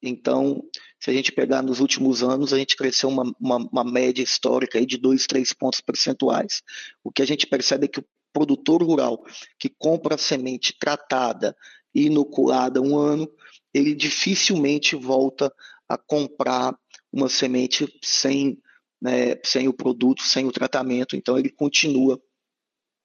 Então, 0.00 0.62
se 1.00 1.10
a 1.10 1.12
gente 1.12 1.30
pegar 1.32 1.62
nos 1.62 1.80
últimos 1.80 2.22
anos, 2.22 2.52
a 2.52 2.58
gente 2.58 2.76
cresceu 2.76 3.08
uma, 3.08 3.24
uma, 3.40 3.56
uma 3.56 3.84
média 3.84 4.22
histórica 4.22 4.78
aí 4.78 4.86
de 4.86 4.96
2, 4.96 5.26
3 5.26 5.52
pontos 5.52 5.80
percentuais. 5.80 6.62
O 7.04 7.10
que 7.10 7.22
a 7.22 7.26
gente 7.26 7.46
percebe 7.46 7.84
é 7.84 7.88
que 7.88 8.00
o 8.00 8.04
produtor 8.32 8.82
rural 8.82 9.24
que 9.58 9.68
compra 9.68 10.16
semente 10.16 10.74
tratada 10.78 11.54
e 11.94 12.06
inoculada 12.06 12.80
um 12.80 12.96
ano, 12.96 13.30
ele 13.74 13.94
dificilmente 13.94 14.96
volta 14.96 15.52
a 15.88 15.98
comprar 15.98 16.74
uma 17.12 17.28
semente 17.28 17.86
sem, 18.02 18.58
né, 19.00 19.36
sem 19.44 19.68
o 19.68 19.72
produto, 19.72 20.22
sem 20.22 20.46
o 20.46 20.52
tratamento, 20.52 21.16
então 21.16 21.38
ele 21.38 21.50
continua 21.50 22.20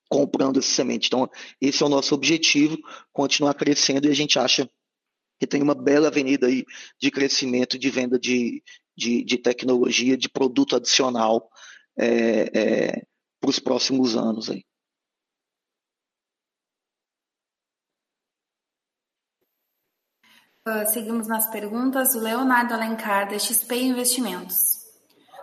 comprando 0.10 0.60
essa 0.60 0.70
semente. 0.70 1.08
Então, 1.08 1.30
esse 1.60 1.84
é 1.84 1.86
o 1.86 1.90
nosso 1.90 2.16
objetivo, 2.16 2.78
continuar 3.12 3.54
crescendo 3.54 4.08
e 4.08 4.12
a 4.12 4.16
gente 4.16 4.40
acha 4.40 4.70
que 5.40 5.46
tem 5.46 5.62
uma 5.62 5.76
bela 5.76 6.08
avenida 6.08 6.48
aí 6.48 6.64
de 7.00 7.12
crescimento 7.12 7.78
de 7.78 7.90
venda 7.90 8.18
de, 8.18 8.64
de, 8.96 9.24
de 9.24 9.38
tecnologia, 9.38 10.18
de 10.18 10.30
produto 10.30 10.76
adicional 10.76 11.50
é, 11.98 12.08
é, 12.08 13.04
para 13.40 13.50
os 13.50 13.60
próximos 13.60 14.16
anos. 14.16 14.50
Aí. 14.50 14.64
Uh, 20.68 20.86
seguimos 20.92 21.30
nas 21.30 21.50
perguntas. 21.50 22.14
O 22.14 22.20
Leonardo 22.20 22.74
Alencar, 22.74 23.30
da 23.30 23.40
XP 23.40 23.74
Investimentos. 23.84 24.84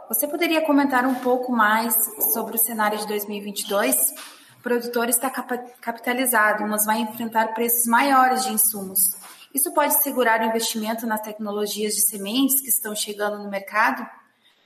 Você 0.07 0.29
poderia 0.29 0.61
comentar 0.61 1.07
um 1.07 1.15
pouco 1.15 1.51
mais 1.51 1.95
sobre 2.35 2.57
o 2.57 2.59
cenário 2.59 2.99
de 2.99 3.07
2022? 3.07 4.13
O 4.59 4.63
produtor 4.63 5.09
está 5.09 5.31
capitalizado, 5.31 6.67
mas 6.67 6.85
vai 6.85 6.99
enfrentar 6.99 7.55
preços 7.55 7.87
maiores 7.87 8.45
de 8.45 8.53
insumos. 8.53 9.17
Isso 9.55 9.73
pode 9.73 9.95
segurar 10.03 10.43
o 10.43 10.45
investimento 10.45 11.07
nas 11.07 11.23
tecnologias 11.23 11.95
de 11.95 12.03
sementes 12.03 12.61
que 12.61 12.69
estão 12.69 12.95
chegando 12.95 13.43
no 13.43 13.49
mercado? 13.49 14.07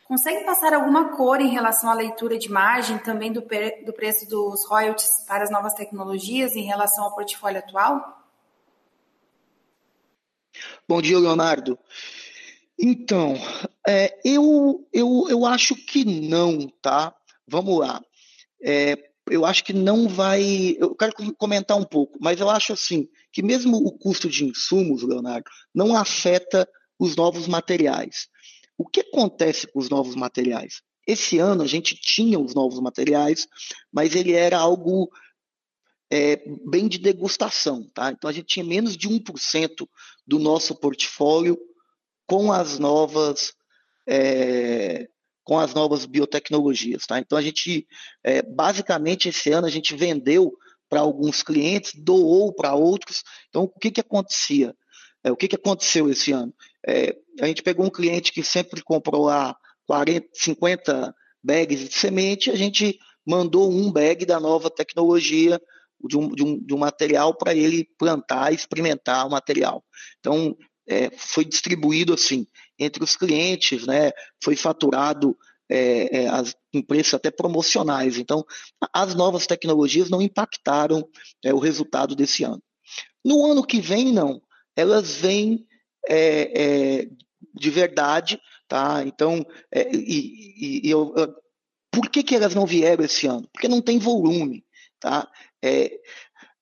Consegue 0.09 0.45
passar 0.45 0.75
alguma 0.75 1.17
cor 1.17 1.41
em 1.41 1.51
relação 1.51 1.89
à 1.89 1.95
leitura 1.95 2.37
de 2.37 2.51
margem, 2.51 2.99
também 2.99 3.33
do, 3.33 3.43
do 3.43 3.93
preço 3.93 4.29
dos 4.29 4.67
royalties 4.69 5.25
para 5.25 5.45
as 5.45 5.53
novas 5.53 5.75
tecnologias 5.75 6.57
em 6.57 6.65
relação 6.65 7.05
ao 7.05 7.15
portfólio 7.15 7.61
atual? 7.61 8.18
Bom 10.89 11.03
dia, 11.03 11.18
Leonardo. 11.18 11.78
Então, 12.80 13.34
é, 13.86 14.18
eu, 14.24 14.89
eu, 14.91 15.26
eu 15.28 15.45
acho 15.45 15.74
que 15.74 16.03
não, 16.03 16.66
tá? 16.80 17.14
Vamos 17.47 17.78
lá. 17.78 18.03
É, 18.64 18.97
eu 19.30 19.45
acho 19.45 19.64
que 19.64 19.74
não 19.74 20.09
vai. 20.09 20.78
Eu 20.80 20.95
quero 20.95 21.12
comentar 21.36 21.76
um 21.76 21.84
pouco, 21.84 22.16
mas 22.22 22.41
eu 22.41 22.49
acho 22.49 22.72
assim 22.72 23.07
que 23.30 23.43
mesmo 23.43 23.76
o 23.76 23.93
custo 23.99 24.30
de 24.30 24.47
insumos, 24.47 25.03
Leonardo, 25.03 25.45
não 25.74 25.95
afeta 25.95 26.66
os 26.99 27.14
novos 27.14 27.47
materiais. 27.47 28.26
O 28.78 28.89
que 28.89 29.01
acontece 29.01 29.66
com 29.66 29.80
os 29.80 29.91
novos 29.91 30.14
materiais? 30.14 30.80
Esse 31.07 31.39
ano 31.39 31.64
a 31.64 31.66
gente 31.66 31.97
tinha 31.97 32.41
os 32.41 32.55
novos 32.55 32.80
materiais, 32.80 33.47
mas 33.93 34.14
ele 34.14 34.32
era 34.32 34.57
algo 34.57 35.11
é, 36.11 36.43
bem 36.67 36.89
de 36.89 36.99
degustação. 36.99 37.89
Tá? 37.95 38.11
Então, 38.11 38.29
a 38.29 38.33
gente 38.33 38.47
tinha 38.47 38.65
menos 38.65 38.97
de 38.97 39.09
1% 39.09 39.87
do 40.27 40.39
nosso 40.39 40.75
portfólio 40.75 41.59
com 42.27 42.53
as 42.53 42.79
novas. 42.79 43.53
É, 44.07 45.09
com 45.45 45.59
as 45.59 45.73
novas 45.73 46.05
biotecnologias. 46.05 47.07
Tá? 47.07 47.19
Então, 47.19 47.39
a 47.39 47.41
gente, 47.41 47.87
é, 48.23 48.43
basicamente, 48.43 49.31
esse 49.31 49.51
ano 49.51 49.67
a 49.67 49.71
gente 49.71 49.97
vendeu 49.97 50.53
para 50.91 51.01
alguns 51.01 51.43
clientes, 51.43 51.93
doou 51.95 52.53
para 52.53 52.75
outros. 52.75 53.23
Então, 53.49 53.63
o 53.63 53.69
que, 53.69 53.91
que 53.91 54.01
acontecia? 54.01 54.75
É, 55.25 55.33
o 55.33 55.37
que, 55.37 55.49
que 55.49 55.57
aconteceu 55.57 56.11
esse 56.11 56.33
ano? 56.33 56.55
É, 56.87 57.17
a 57.41 57.47
gente 57.47 57.63
pegou 57.63 57.87
um 57.87 57.91
cliente 57.91 58.33
que 58.33 58.43
sempre 58.43 58.83
comprou 58.83 59.25
lá 59.25 59.57
40, 59.87 60.29
50 60.33 61.15
bags 61.43 61.89
de 61.89 61.95
semente, 61.95 62.51
a 62.51 62.57
gente 62.57 62.99
mandou 63.27 63.71
um 63.71 63.91
bag 63.91 64.27
da 64.27 64.39
nova 64.39 64.71
tecnologia 64.71 65.61
de 66.07 66.16
um, 66.16 66.28
de 66.28 66.42
um, 66.42 66.59
de 66.59 66.74
um 66.74 66.78
material 66.78 67.34
para 67.34 67.55
ele 67.55 67.88
plantar, 67.99 68.53
experimentar 68.53 69.26
o 69.26 69.30
material. 69.30 69.84
Então, 70.20 70.57
é, 70.88 71.11
foi 71.16 71.44
distribuído 71.44 72.14
assim 72.14 72.46
entre 72.78 73.03
os 73.03 73.16
clientes, 73.16 73.86
né? 73.86 74.12
Foi 74.42 74.57
faturado 74.57 75.36
é, 75.70 76.22
é, 76.22 76.28
as, 76.28 76.55
em 76.72 76.80
preços 76.80 77.14
até 77.14 77.30
promocionais. 77.30 78.16
Então, 78.16 78.44
as 78.92 79.14
novas 79.14 79.46
tecnologias 79.46 80.09
não 80.09 80.22
impactaram 80.22 81.07
é, 81.44 81.53
o 81.53 81.59
resultado 81.59 82.16
desse 82.16 82.44
ano. 82.44 82.62
No 83.24 83.44
ano 83.44 83.66
que 83.66 83.80
vem, 83.80 84.12
não. 84.12 84.40
Elas 84.74 85.16
vêm 85.16 85.66
é, 86.09 86.62
é, 87.01 87.09
de 87.55 87.70
verdade, 87.70 88.40
tá? 88.66 89.03
Então, 89.05 89.44
é, 89.70 89.94
e, 89.94 90.80
e, 90.86 90.90
eu, 90.90 91.12
por 91.92 92.09
que, 92.09 92.22
que 92.22 92.34
elas 92.34 92.55
não 92.55 92.64
vieram 92.64 93.05
esse 93.05 93.26
ano? 93.26 93.49
Porque 93.53 93.68
não 93.68 93.82
tem 93.82 93.99
volume, 93.99 94.64
tá? 95.01 95.28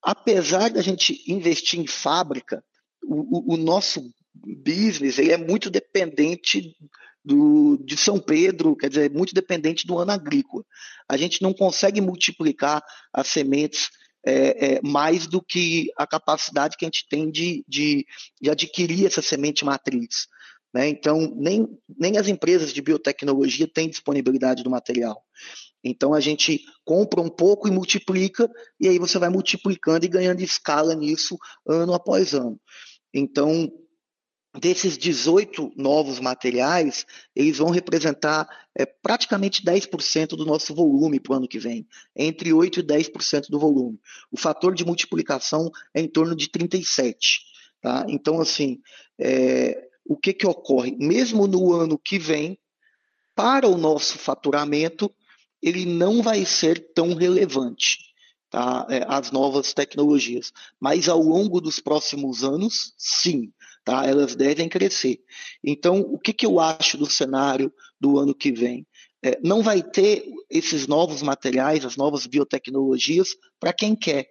Apesar 0.03 0.71
da 0.71 0.83
gente 0.83 1.23
investir 1.27 1.81
em 1.81 1.87
fábrica, 1.87 2.63
o, 3.03 3.53
o, 3.53 3.55
o 3.55 3.57
nosso 3.57 4.03
business 4.35 5.19
ele 5.19 5.33
é 5.33 5.37
muito 5.37 5.71
dependente 5.71 6.77
do, 7.25 7.77
de 7.85 7.97
São 7.97 8.21
Pedro, 8.21 8.77
quer 8.77 8.89
dizer, 8.89 9.11
muito 9.11 9.35
dependente 9.35 9.87
do 9.87 9.99
ano 9.99 10.13
agrícola. 10.13 10.65
A 11.09 11.17
gente 11.17 11.43
não 11.43 11.53
consegue 11.53 12.01
multiplicar 12.01 12.83
as 13.13 13.27
sementes 13.27 13.91
é, 14.25 14.75
é, 14.75 14.81
mais 14.83 15.27
do 15.27 15.43
que 15.43 15.91
a 15.97 16.07
capacidade 16.07 16.77
que 16.77 16.85
a 16.85 16.89
gente 16.89 17.07
tem 17.09 17.31
de, 17.31 17.65
de, 17.67 18.07
de 18.41 18.51
adquirir 18.51 19.07
essa 19.07 19.23
semente 19.23 19.65
matriz. 19.65 20.29
Né? 20.73 20.89
Então, 20.89 21.33
nem, 21.37 21.67
nem 21.99 22.17
as 22.17 22.29
empresas 22.29 22.73
de 22.73 22.83
biotecnologia 22.83 23.67
têm 23.67 23.89
disponibilidade 23.89 24.63
do 24.63 24.71
material. 24.71 25.21
Então, 25.87 26.15
a 26.15 26.21
gente 26.21 26.65
compra 26.85 27.21
um 27.21 27.29
pouco 27.29 27.69
e 27.69 27.71
multiplica, 27.71 28.51
e 28.81 28.89
aí 28.89 28.99
você 28.99 29.19
vai 29.19 29.29
multiplicando 29.29 30.05
e 30.05 30.09
ganhando 30.09 30.41
escala 30.41 30.95
nisso 30.95 31.39
ano 31.67 31.95
após 31.95 32.35
ano. 32.35 32.61
Então, 33.15 33.71
desses 34.59 34.97
18 34.97 35.73
novos 35.77 36.19
materiais, 36.19 37.07
eles 37.35 37.59
vão 37.59 37.71
representar 37.71 38.49
é, 38.75 38.87
praticamente 38.87 39.65
10% 39.65 40.29
do 40.31 40.47
nosso 40.47 40.75
volume 40.75 41.21
para 41.21 41.35
o 41.35 41.37
ano 41.37 41.49
que 41.49 41.59
vem, 41.59 41.87
entre 42.15 42.51
8% 42.51 42.79
e 42.79 42.83
10% 42.83 43.49
do 43.49 43.59
volume. 43.59 43.99
O 44.31 44.39
fator 44.39 44.75
de 44.75 44.85
multiplicação 44.85 45.71
é 45.95 46.01
em 46.01 46.09
torno 46.09 46.35
de 46.35 46.51
37. 46.51 47.41
Tá? 47.81 48.05
Então, 48.09 48.41
assim, 48.41 48.81
é, 49.19 49.89
o 50.05 50.17
que, 50.17 50.33
que 50.33 50.47
ocorre? 50.47 50.97
Mesmo 50.99 51.47
no 51.47 51.73
ano 51.73 51.99
que 51.99 52.19
vem, 52.19 52.59
para 53.35 53.69
o 53.69 53.77
nosso 53.77 54.19
faturamento, 54.19 55.15
ele 55.67 55.85
não 55.85 56.23
vai 56.23 56.45
ser 56.47 56.93
tão 56.95 57.13
relevante. 57.15 57.99
Tá? 58.49 58.87
É, 58.89 59.05
as 59.09 59.33
novas 59.33 59.75
tecnologias. 59.75 60.53
Mas 60.81 61.09
ao 61.09 61.21
longo 61.21 61.61
dos 61.61 61.81
próximos 61.81 62.45
anos, 62.45 62.95
sim, 62.97 63.53
tá? 63.85 64.07
elas 64.07 64.37
devem 64.37 64.69
crescer. 64.69 65.19
Então, 65.63 66.01
o 66.01 66.17
que, 66.19 66.33
que 66.33 66.47
eu 66.47 66.61
acho 66.61 66.97
do 66.97 67.11
cenário 67.11 67.73
do 68.01 68.19
ano 68.19 68.33
que 68.33 68.53
vem? 68.53 68.87
É, 69.23 69.37
não 69.43 69.63
vai 69.63 69.83
ter 69.83 70.25
esses 70.49 70.87
novos 70.87 71.23
materiais, 71.23 71.85
as 71.85 71.97
novas 71.97 72.27
biotecnologias, 72.27 73.35
para 73.59 73.73
quem 73.73 73.97
quer. 73.97 74.29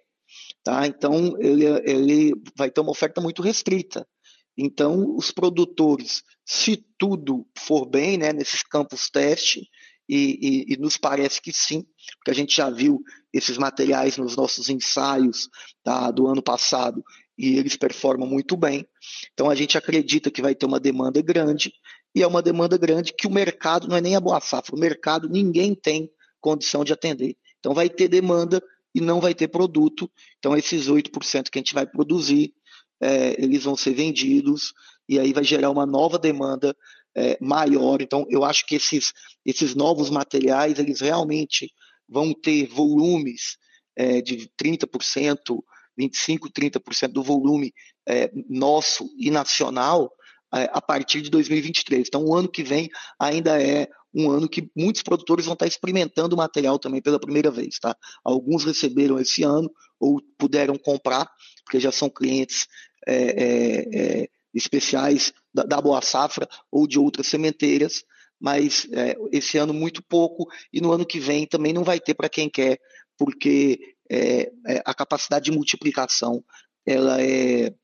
Tá? 0.64 0.86
Então, 0.86 1.36
ele, 1.38 1.66
ele 1.84 2.32
vai 2.56 2.70
ter 2.70 2.80
uma 2.80 2.92
oferta 2.92 3.20
muito 3.20 3.42
restrita. 3.42 4.08
Então, 4.56 5.14
os 5.14 5.30
produtores, 5.30 6.22
se 6.42 6.82
tudo 6.98 7.46
for 7.58 7.84
bem 7.84 8.16
né, 8.16 8.32
nesses 8.32 8.62
campos 8.62 9.10
teste, 9.10 9.68
e, 10.08 10.66
e, 10.68 10.74
e, 10.74 10.76
nos 10.76 10.96
parece 10.96 11.40
que 11.40 11.52
sim, 11.52 11.84
porque 12.18 12.30
a 12.30 12.34
gente 12.34 12.56
já 12.56 12.70
viu 12.70 13.02
esses 13.32 13.58
materiais 13.58 14.16
nos 14.16 14.36
nossos 14.36 14.68
ensaios 14.68 15.48
tá, 15.82 16.10
do 16.10 16.26
ano 16.26 16.42
passado 16.42 17.02
e 17.36 17.58
eles 17.58 17.76
performam 17.76 18.28
muito 18.28 18.56
bem. 18.56 18.86
Então 19.32 19.50
a 19.50 19.54
gente 19.54 19.76
acredita 19.76 20.30
que 20.30 20.40
vai 20.40 20.54
ter 20.54 20.66
uma 20.66 20.80
demanda 20.80 21.20
grande 21.20 21.72
e 22.14 22.22
é 22.22 22.26
uma 22.26 22.40
demanda 22.40 22.78
grande 22.78 23.12
que 23.12 23.26
o 23.26 23.30
mercado 23.30 23.88
não 23.88 23.96
é 23.96 24.00
nem 24.00 24.16
a 24.16 24.20
boa 24.20 24.40
safra, 24.40 24.74
o 24.74 24.78
mercado 24.78 25.28
ninguém 25.28 25.74
tem 25.74 26.10
condição 26.40 26.84
de 26.84 26.92
atender. 26.92 27.36
Então 27.58 27.74
vai 27.74 27.90
ter 27.90 28.08
demanda 28.08 28.62
e 28.94 29.00
não 29.00 29.20
vai 29.20 29.34
ter 29.34 29.48
produto. 29.48 30.10
Então 30.38 30.56
esses 30.56 30.88
8% 30.88 31.50
que 31.50 31.58
a 31.58 31.60
gente 31.60 31.74
vai 31.74 31.86
produzir, 31.86 32.54
é, 33.00 33.42
eles 33.42 33.64
vão 33.64 33.76
ser 33.76 33.92
vendidos 33.92 34.72
e 35.08 35.18
aí 35.18 35.32
vai 35.32 35.44
gerar 35.44 35.70
uma 35.70 35.84
nova 35.84 36.18
demanda 36.18 36.74
é, 37.16 37.38
maior. 37.40 38.02
Então 38.02 38.26
eu 38.28 38.44
acho 38.44 38.66
que 38.66 38.76
esses, 38.76 39.12
esses 39.44 39.74
novos 39.74 40.10
materiais, 40.10 40.78
eles 40.78 41.00
realmente 41.00 41.72
vão 42.08 42.32
ter 42.32 42.66
volumes 42.66 43.56
é, 43.96 44.20
de 44.20 44.50
30%, 44.62 45.62
25%, 45.98 46.38
30% 46.52 47.08
do 47.08 47.22
volume 47.22 47.72
é, 48.06 48.30
nosso 48.48 49.08
e 49.18 49.30
nacional 49.30 50.12
é, 50.54 50.68
a 50.72 50.80
partir 50.80 51.22
de 51.22 51.30
2023. 51.30 52.06
Então, 52.06 52.24
o 52.24 52.34
ano 52.34 52.48
que 52.48 52.62
vem 52.62 52.88
ainda 53.18 53.60
é 53.60 53.88
um 54.14 54.30
ano 54.30 54.48
que 54.48 54.70
muitos 54.76 55.02
produtores 55.02 55.44
vão 55.44 55.54
estar 55.54 55.66
experimentando 55.66 56.34
o 56.34 56.38
material 56.38 56.78
também 56.78 57.02
pela 57.02 57.20
primeira 57.20 57.50
vez. 57.50 57.78
Tá? 57.78 57.96
Alguns 58.24 58.64
receberam 58.64 59.18
esse 59.18 59.42
ano 59.42 59.70
ou 59.98 60.20
puderam 60.38 60.78
comprar, 60.78 61.28
porque 61.64 61.80
já 61.80 61.90
são 61.90 62.08
clientes 62.08 62.66
é, 63.06 63.14
é, 63.14 64.22
é 64.22 64.28
especiais 64.56 65.32
da, 65.52 65.62
da, 65.62 65.80
Boa 65.80 66.00
Safra 66.00 66.48
ou 66.70 66.86
de 66.86 66.98
outras 66.98 67.26
sementeiras, 67.26 68.04
mas 68.40 68.86
é, 68.92 69.16
esse 69.32 69.58
ano 69.58 69.74
muito 69.74 70.02
pouco 70.02 70.46
e 70.72 70.80
no 70.80 70.92
ano 70.92 71.06
que 71.06 71.20
vem 71.20 71.46
também 71.46 71.72
não 71.72 71.84
vai 71.84 72.00
ter 72.00 72.14
para 72.14 72.28
quem 72.28 72.48
quer, 72.48 72.78
porque 73.18 73.78
é, 74.10 74.50
é, 74.66 74.82
a 74.84 74.94
capacidade 74.94 75.46
de 75.46 75.52
multiplicação 75.52 76.44
ela 76.86 77.20
é, 77.20 77.74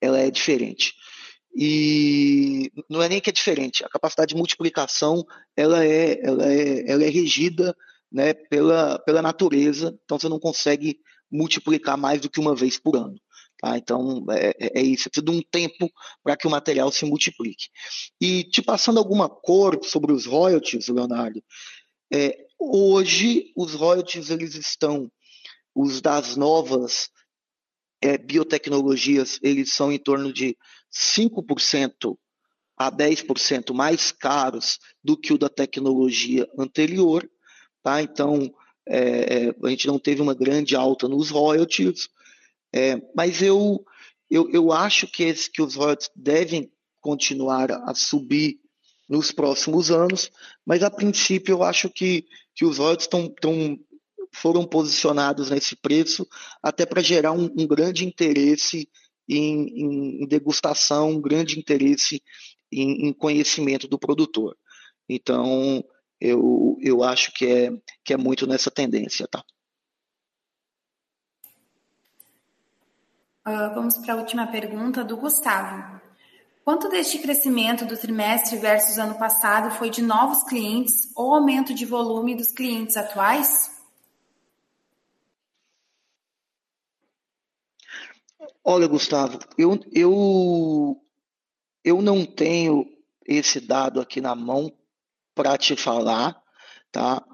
ela 0.00 0.18
é 0.18 0.30
diferente. 0.30 0.94
E 1.54 2.70
não 2.88 3.02
é 3.02 3.08
nem 3.08 3.20
que 3.20 3.28
é 3.28 3.32
diferente, 3.32 3.84
a 3.84 3.88
capacidade 3.88 4.30
de 4.30 4.36
multiplicação 4.36 5.24
ela 5.56 5.84
é, 5.84 6.18
ela 6.22 6.50
é, 6.50 6.90
ela 6.90 7.04
é 7.04 7.08
regida 7.08 7.76
né, 8.10 8.32
pela, 8.32 8.98
pela 9.00 9.22
natureza, 9.22 9.98
então 10.04 10.18
você 10.18 10.28
não 10.28 10.38
consegue 10.38 10.98
multiplicar 11.30 11.96
mais 11.96 12.20
do 12.20 12.30
que 12.30 12.40
uma 12.40 12.54
vez 12.54 12.78
por 12.78 12.96
ano. 12.96 13.16
Tá? 13.62 13.78
Então, 13.78 14.26
é, 14.30 14.48
é, 14.58 14.80
é 14.80 14.82
isso, 14.82 15.08
precisa 15.08 15.24
de 15.24 15.30
um 15.30 15.40
tempo 15.40 15.88
para 16.20 16.36
que 16.36 16.48
o 16.48 16.50
material 16.50 16.90
se 16.90 17.04
multiplique. 17.04 17.68
E 18.20 18.42
te 18.42 18.60
passando 18.60 18.98
alguma 18.98 19.28
cor 19.28 19.78
sobre 19.84 20.12
os 20.12 20.26
royalties, 20.26 20.88
Leonardo, 20.88 21.40
é, 22.12 22.36
hoje 22.58 23.52
os 23.56 23.74
royalties 23.74 24.30
eles 24.30 24.56
estão 24.56 25.08
os 25.72 26.00
das 26.00 26.34
novas 26.34 27.08
é, 28.02 28.18
biotecnologias, 28.18 29.38
eles 29.44 29.72
são 29.72 29.92
em 29.92 29.98
torno 29.98 30.32
de 30.32 30.56
5% 30.92 32.18
a 32.76 32.90
10% 32.90 33.72
mais 33.72 34.10
caros 34.10 34.80
do 35.04 35.16
que 35.16 35.32
o 35.32 35.38
da 35.38 35.48
tecnologia 35.48 36.48
anterior. 36.58 37.30
Tá? 37.80 38.02
Então, 38.02 38.52
é, 38.88 38.98
é, 39.46 39.54
a 39.62 39.68
gente 39.70 39.86
não 39.86 40.00
teve 40.00 40.20
uma 40.20 40.34
grande 40.34 40.74
alta 40.74 41.06
nos 41.06 41.30
royalties, 41.30 42.08
é, 42.74 43.00
mas 43.14 43.42
eu, 43.42 43.84
eu, 44.30 44.48
eu 44.50 44.72
acho 44.72 45.06
que, 45.06 45.24
esse, 45.24 45.50
que 45.50 45.60
os 45.60 45.74
royalties 45.74 46.10
devem 46.16 46.70
continuar 47.00 47.70
a 47.70 47.94
subir 47.94 48.58
nos 49.08 49.30
próximos 49.30 49.90
anos, 49.90 50.30
mas 50.64 50.82
a 50.82 50.90
princípio 50.90 51.52
eu 51.52 51.62
acho 51.62 51.90
que, 51.90 52.24
que 52.54 52.64
os 52.64 52.78
royalties 52.78 53.06
estão 53.06 53.28
foram 54.34 54.64
posicionados 54.64 55.50
nesse 55.50 55.76
preço 55.76 56.26
até 56.62 56.86
para 56.86 57.02
gerar 57.02 57.32
um, 57.32 57.44
um, 57.44 57.66
grande 57.66 58.06
interesse 58.06 58.88
em, 59.28 60.22
em, 60.22 60.26
degustação, 60.26 61.10
um 61.10 61.20
grande 61.20 61.58
interesse 61.58 62.22
em, 62.72 63.08
em, 63.08 63.12
conhecimento 63.12 63.86
do 63.86 63.98
produtor. 63.98 64.56
Então, 65.06 65.84
eu, 66.18 66.78
eu 66.80 67.02
acho 67.02 67.32
que 67.34 67.44
é, 67.44 67.70
que 68.02 68.14
é 68.14 68.16
muito 68.16 68.46
nessa 68.46 68.70
tendência, 68.70 69.28
tá? 69.30 69.44
Uh, 73.44 73.74
vamos 73.74 73.98
para 73.98 74.14
a 74.14 74.16
última 74.16 74.46
pergunta 74.46 75.02
do 75.02 75.16
Gustavo. 75.16 76.00
Quanto 76.64 76.88
deste 76.88 77.18
crescimento 77.18 77.84
do 77.84 77.96
trimestre 77.96 78.56
versus 78.56 78.98
ano 78.98 79.18
passado 79.18 79.72
foi 79.72 79.90
de 79.90 80.00
novos 80.00 80.44
clientes 80.44 81.10
ou 81.16 81.34
aumento 81.34 81.74
de 81.74 81.84
volume 81.84 82.36
dos 82.36 82.52
clientes 82.52 82.96
atuais? 82.96 83.68
Olha, 88.62 88.86
Gustavo, 88.86 89.40
eu, 89.58 89.80
eu, 89.92 91.02
eu 91.82 92.00
não 92.00 92.24
tenho 92.24 92.86
esse 93.26 93.58
dado 93.58 94.00
aqui 94.00 94.20
na 94.20 94.36
mão 94.36 94.72
para 95.34 95.58
te 95.58 95.74
falar, 95.74 96.40
tá? 96.92 97.24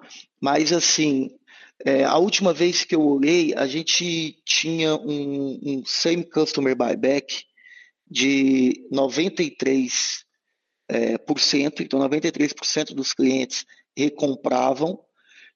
Mas 0.40 0.72
assim, 0.72 1.37
é, 1.84 2.04
a 2.04 2.16
última 2.18 2.52
vez 2.52 2.84
que 2.84 2.94
eu 2.94 3.02
olhei, 3.02 3.54
a 3.54 3.66
gente 3.66 4.40
tinha 4.44 4.96
um, 4.96 5.58
um 5.62 5.84
same 5.84 6.24
customer 6.24 6.74
buyback 6.76 7.44
de 8.10 8.86
93%, 8.92 9.90
é, 10.90 11.18
por 11.18 11.38
cento, 11.38 11.82
então 11.82 12.00
93% 12.00 12.94
dos 12.94 13.12
clientes 13.12 13.66
recompravam 13.96 14.98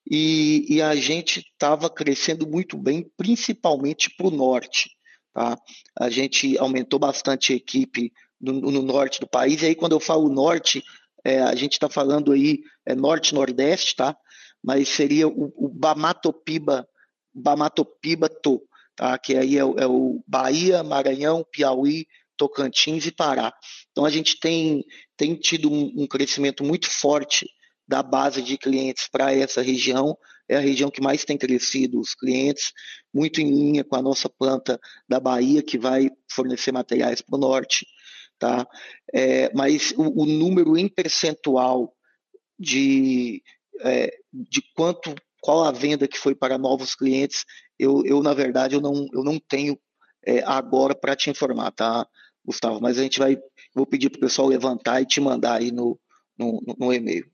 e, 0.08 0.66
e 0.68 0.82
a 0.82 0.94
gente 0.94 1.40
estava 1.40 1.88
crescendo 1.88 2.46
muito 2.46 2.76
bem, 2.76 3.10
principalmente 3.16 4.10
para 4.14 4.26
o 4.26 4.30
norte. 4.30 4.90
Tá? 5.32 5.56
A 5.98 6.10
gente 6.10 6.58
aumentou 6.58 6.98
bastante 6.98 7.52
a 7.52 7.56
equipe 7.56 8.12
no, 8.40 8.52
no, 8.52 8.82
norte 8.82 9.20
do 9.20 9.28
país, 9.28 9.62
e 9.62 9.66
aí 9.66 9.74
quando 9.74 9.92
eu 9.92 10.00
falo 10.00 10.28
norte, 10.28 10.82
é, 11.24 11.40
a 11.40 11.54
gente 11.54 11.72
está 11.72 11.88
falando 11.88 12.32
aí 12.32 12.60
é, 12.84 12.94
norte-nordeste, 12.94 13.96
tá? 13.96 14.16
Mas 14.62 14.88
seria 14.88 15.26
o, 15.28 15.52
o 15.56 15.68
Bamatopiba, 15.68 16.86
Bamatopiba-To, 17.34 18.62
tá? 18.94 19.18
que 19.18 19.36
aí 19.36 19.56
é, 19.56 19.60
é 19.60 19.86
o 19.86 20.22
Bahia, 20.26 20.82
Maranhão, 20.82 21.44
Piauí, 21.50 22.06
Tocantins 22.36 23.06
e 23.06 23.12
Pará. 23.12 23.52
Então 23.90 24.04
a 24.04 24.10
gente 24.10 24.38
tem, 24.38 24.84
tem 25.16 25.34
tido 25.34 25.70
um, 25.70 25.92
um 25.96 26.06
crescimento 26.06 26.64
muito 26.64 26.90
forte 26.90 27.46
da 27.86 28.02
base 28.02 28.42
de 28.42 28.56
clientes 28.56 29.08
para 29.10 29.32
essa 29.32 29.60
região. 29.60 30.16
É 30.48 30.56
a 30.56 30.60
região 30.60 30.90
que 30.90 31.00
mais 31.00 31.24
tem 31.24 31.36
crescido 31.36 32.00
os 32.00 32.14
clientes, 32.14 32.72
muito 33.12 33.40
em 33.40 33.50
linha 33.50 33.84
com 33.84 33.96
a 33.96 34.02
nossa 34.02 34.28
planta 34.28 34.78
da 35.08 35.20
Bahia, 35.20 35.62
que 35.62 35.78
vai 35.78 36.10
fornecer 36.30 36.72
materiais 36.72 37.20
para 37.20 37.36
o 37.36 37.40
norte. 37.40 37.86
Tá? 38.38 38.66
É, 39.14 39.52
mas 39.54 39.92
o, 39.92 40.22
o, 40.22 40.26
número 40.26 40.76
em 40.76 40.88
percentual 40.88 41.94
de, 42.58 43.40
é, 43.80 44.12
de 44.32 44.62
quanto, 44.74 45.14
qual 45.40 45.64
a 45.64 45.72
venda 45.72 46.06
que 46.06 46.18
foi 46.18 46.34
para 46.34 46.58
novos 46.58 46.94
clientes, 46.94 47.44
eu, 47.78 48.04
eu 48.04 48.22
na 48.22 48.34
verdade, 48.34 48.74
eu 48.74 48.80
não, 48.80 49.06
eu 49.12 49.24
não 49.24 49.38
tenho 49.38 49.78
é, 50.24 50.42
agora 50.44 50.94
para 50.94 51.16
te 51.16 51.30
informar, 51.30 51.70
tá, 51.72 52.06
Gustavo? 52.44 52.80
Mas 52.80 52.98
a 52.98 53.02
gente 53.02 53.18
vai, 53.18 53.36
vou 53.74 53.86
pedir 53.86 54.10
para 54.10 54.18
o 54.18 54.20
pessoal 54.20 54.48
levantar 54.48 55.00
e 55.00 55.06
te 55.06 55.20
mandar 55.20 55.54
aí 55.54 55.72
no, 55.72 55.98
no, 56.38 56.62
no 56.78 56.92
e-mail. 56.92 57.30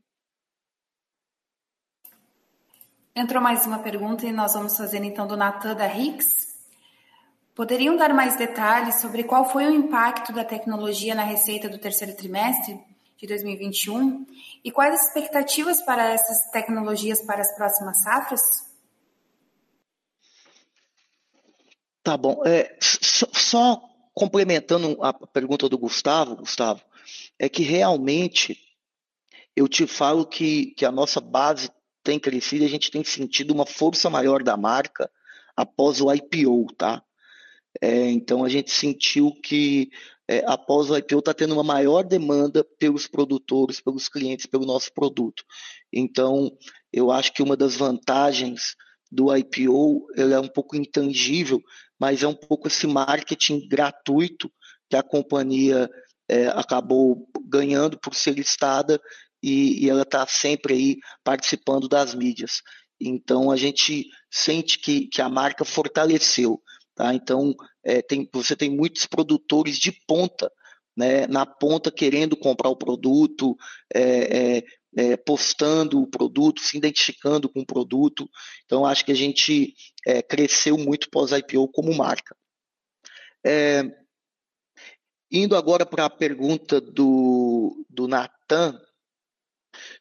Entrou 3.15 3.43
mais 3.43 3.67
uma 3.67 3.81
pergunta 3.81 4.25
e 4.27 4.33
nós 4.33 4.55
vamos 4.55 4.77
fazer 4.77 5.03
então 5.03 5.27
do 5.27 5.37
Natan 5.37 5.75
da 5.75 5.87
Rix. 5.87 6.27
Poderiam 7.53 7.97
dar 7.97 8.15
mais 8.15 8.37
detalhes 8.37 9.01
sobre 9.01 9.25
qual 9.25 9.51
foi 9.51 9.67
o 9.67 9.75
impacto 9.75 10.33
da 10.33 10.45
tecnologia 10.45 11.17
na 11.17 11.25
receita 11.25 11.69
do 11.69 11.79
terceiro 11.79 12.15
trimestre 12.15 12.79
de 13.19 13.27
2021 13.27 14.25
e 14.65 14.71
quais 14.71 14.95
as 14.95 15.09
expectativas 15.09 15.83
para 15.83 16.13
essas 16.13 16.51
tecnologias 16.53 17.21
para 17.23 17.41
as 17.41 17.55
próximas 17.57 18.03
safras? 18.03 18.41
Tá 22.03 22.17
bom. 22.17 22.43
É, 22.47 22.79
só, 22.81 23.83
complementando 24.15 25.03
a 25.03 25.13
pergunta 25.13 25.69
do 25.69 25.77
Gustavo, 25.77 26.37
Gustavo, 26.37 26.81
é 27.39 27.49
que 27.49 27.63
realmente 27.63 28.57
eu 29.55 29.67
te 29.67 29.87
falo 29.87 30.25
que, 30.25 30.67
que 30.77 30.87
a 30.87 30.93
nossa 30.93 31.21
base 31.21 31.71
tem 32.05 32.21
crescido 32.21 32.63
e 32.63 32.67
a 32.67 32.71
gente 32.71 32.91
tem 32.91 33.03
sentido 33.03 33.53
uma 33.53 33.67
força 33.67 34.09
maior 34.09 34.45
da 34.45 34.57
marca 34.57 35.11
após 35.57 36.01
o 36.01 36.13
IPO, 36.15 36.73
tá? 36.75 37.03
É, 37.81 38.09
então 38.11 38.45
a 38.45 38.49
gente 38.49 38.71
sentiu 38.71 39.33
que 39.43 39.91
é, 40.29 40.45
após 40.47 40.91
o 40.91 40.97
IPO 40.97 41.21
está 41.21 41.33
tendo 41.33 41.55
uma 41.55 41.65
maior 41.65 42.03
demanda 42.03 42.63
pelos 42.79 43.07
produtores, 43.07 43.81
pelos 43.81 44.09
clientes, 44.09 44.47
pelo 44.47 44.67
nosso 44.67 44.93
produto. 44.93 45.43
Então 45.93 46.57
eu 46.93 47.11
acho 47.11 47.33
que 47.33 47.43
uma 47.43 47.57
das 47.57 47.75
vantagens 47.75 48.77
do 49.11 49.35
IPO 49.35 50.07
é 50.17 50.39
um 50.39 50.49
pouco 50.49 50.77
intangível, 50.77 51.63
mas 51.99 52.23
é 52.23 52.29
um 52.29 52.35
pouco 52.35 52.69
esse 52.69 52.87
marketing 52.87 53.67
gratuito 53.67 54.53
que 54.89 54.97
a 54.97 55.03
companhia 55.03 55.89
é, 56.29 56.49
acabou 56.49 57.27
ganhando 57.47 57.99
por 57.99 58.15
ser 58.15 58.33
listada 58.33 59.01
e, 59.43 59.85
e 59.85 59.89
ela 59.89 60.03
está 60.03 60.27
sempre 60.27 60.75
aí 60.75 60.97
participando 61.25 61.89
das 61.89 62.15
mídias. 62.15 62.61
Então 63.01 63.51
a 63.51 63.57
gente 63.57 64.09
sente 64.31 64.79
que, 64.79 65.07
que 65.07 65.23
a 65.23 65.29
marca 65.29 65.65
fortaleceu. 65.65 66.61
Tá? 66.99 67.15
Então 67.15 67.55
é, 67.85 68.03
tem, 68.03 68.29
você 68.33 68.57
tem 68.57 68.69
muitos 68.69 69.07
produtores 69.07 69.79
de 69.79 69.93
ponta, 70.05 70.51
né, 70.97 71.29
na 71.29 71.47
ponta 71.47 71.93
querendo 71.93 72.37
comprar 72.37 72.69
o 72.71 72.77
produto, 72.77 73.57
é, 73.95 74.57
é, 74.59 74.65
é 74.97 75.17
postando 75.17 76.03
o 76.03 76.11
produto, 76.11 76.61
se 76.61 76.77
identificando 76.77 77.49
com 77.49 77.61
o 77.61 77.67
produto. 77.67 78.29
Então 78.65 78.85
acho 78.85 79.05
que 79.05 79.13
a 79.13 79.15
gente 79.15 79.77
é, 80.05 80.21
cresceu 80.21 80.77
muito 80.77 81.09
pós-IPO 81.09 81.69
como 81.69 81.95
marca. 81.95 82.37
É, 83.47 83.85
indo 85.31 85.55
agora 85.55 85.87
para 85.87 86.07
a 86.07 86.11
pergunta 86.11 86.81
do, 86.81 87.87
do 87.89 88.09
Natan, 88.09 88.77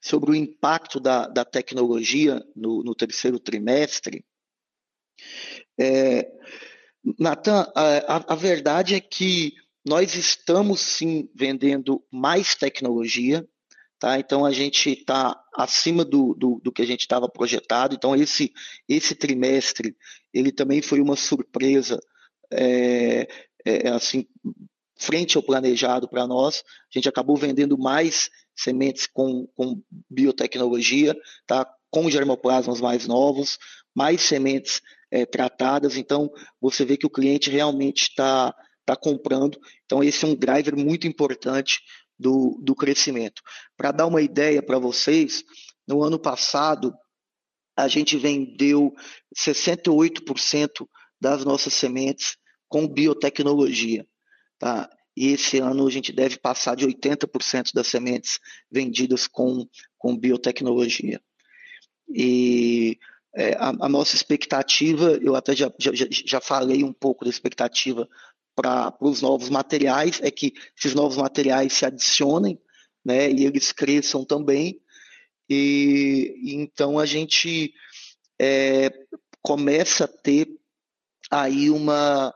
sobre 0.02 0.32
o 0.32 0.36
impacto 0.36 1.00
da, 1.00 1.28
da 1.28 1.46
tecnologia 1.46 2.44
no, 2.56 2.82
no, 2.82 2.96
terceiro 2.96 3.40
trimestre. 3.40 4.26
É, 5.80 6.28
Natan, 7.20 7.72
a, 7.76 8.34
a, 8.34 8.36
verdade 8.36 8.96
é 8.96 9.00
que 9.00 9.54
nós 9.86 10.16
estamos 10.16 10.80
sim 10.82 11.30
vendendo 11.34 12.04
mais 12.12 12.56
tecnologia, 12.56 13.48
tá? 14.00 14.20
Então 14.20 14.46
a 14.46 14.52
gente 14.52 14.92
está 14.92 15.40
acima 15.56 16.04
do, 16.04 16.34
do, 16.34 16.60
do, 16.64 16.72
que 16.72 16.82
a 16.82 16.86
gente 16.86 17.02
estava 17.02 17.30
projetado. 17.30 17.96
Então 17.96 18.16
esse 18.16 18.52
esse 18.88 19.16
trimestre 19.16 19.96
ele 20.34 20.52
também 20.52 20.82
foi 20.82 21.00
uma 21.00 21.16
surpresa, 21.16 22.00
é, 22.52 23.28
é, 23.66 23.90
assim 23.90 24.26
frente 24.98 25.38
ao 25.38 25.44
planejado 25.44 26.08
para 26.08 26.28
nós. 26.28 26.64
A 26.94 26.98
gente 26.98 27.08
acabou 27.08 27.38
vendendo 27.38 27.78
mais 27.78 28.30
sementes 28.56 29.06
com, 29.06 29.48
com 29.56 29.82
biotecnologia, 30.10 31.16
tá? 31.46 31.66
com 31.90 32.10
germoplasmas 32.10 32.82
mais 32.82 33.08
novos, 33.08 33.58
mais 33.96 34.22
sementes 34.22 34.82
é, 35.12 35.26
tratadas. 35.26 35.98
Então, 35.98 36.32
você 36.60 36.86
vê 36.86 36.98
que 36.98 37.06
o 37.06 37.10
cliente 37.10 37.50
realmente 37.50 38.04
está 38.04 38.54
tá 38.86 38.96
comprando. 38.96 39.60
Então, 39.86 40.04
esse 40.04 40.24
é 40.26 40.28
um 40.28 40.36
driver 40.36 40.76
muito 40.76 41.08
importante 41.08 41.82
do, 42.18 42.60
do 42.62 42.76
crescimento. 42.76 43.42
Para 43.76 43.92
dar 43.92 44.08
uma 44.08 44.22
ideia 44.22 44.62
para 44.62 44.80
vocês, 44.80 45.44
no 45.88 46.04
ano 46.04 46.20
passado, 46.20 46.94
a 47.76 47.88
gente 47.88 48.18
vendeu 48.18 48.94
68% 49.38 50.88
das 51.20 51.46
nossas 51.46 51.74
sementes 51.74 52.38
com 52.68 52.88
biotecnologia. 52.88 54.06
Tá? 54.60 54.90
e 55.18 55.30
esse 55.30 55.58
ano 55.58 55.88
a 55.88 55.90
gente 55.90 56.14
deve 56.14 56.38
passar 56.38 56.76
de 56.76 56.86
80% 56.86 57.72
das 57.74 57.88
sementes 57.88 58.40
vendidas 58.72 59.26
com, 59.26 59.68
com 59.98 60.16
biotecnologia. 60.16 61.20
E 62.08 63.00
é, 63.36 63.54
a, 63.54 63.70
a, 63.70 63.90
nossa 63.90 64.16
expectativa, 64.16 65.20
eu 65.22 65.36
até 65.36 65.56
já, 65.56 65.72
já, 65.80 65.92
já 66.10 66.42
falei 66.42 66.84
um 66.84 66.94
pouco 66.94 67.24
da 67.24 67.30
expectativa 67.30 68.08
para 68.56 68.96
os 69.00 69.22
novos 69.22 69.50
materiais, 69.50 70.20
é 70.24 70.32
que 70.32 70.54
esses 70.78 70.96
novos 70.96 71.18
materiais 71.18 71.74
se 71.74 71.86
adicionem 71.86 72.60
né, 73.06 73.30
e 73.32 73.46
eles 73.46 73.72
cresçam 73.72 74.26
também. 74.26 74.82
E, 75.50 76.36
então 76.46 76.98
a 76.98 77.06
gente 77.06 77.74
é, 78.42 78.90
começa 79.42 80.06
a 80.06 80.08
ter 80.08 80.50
aí 81.30 81.70
uma 81.70 82.34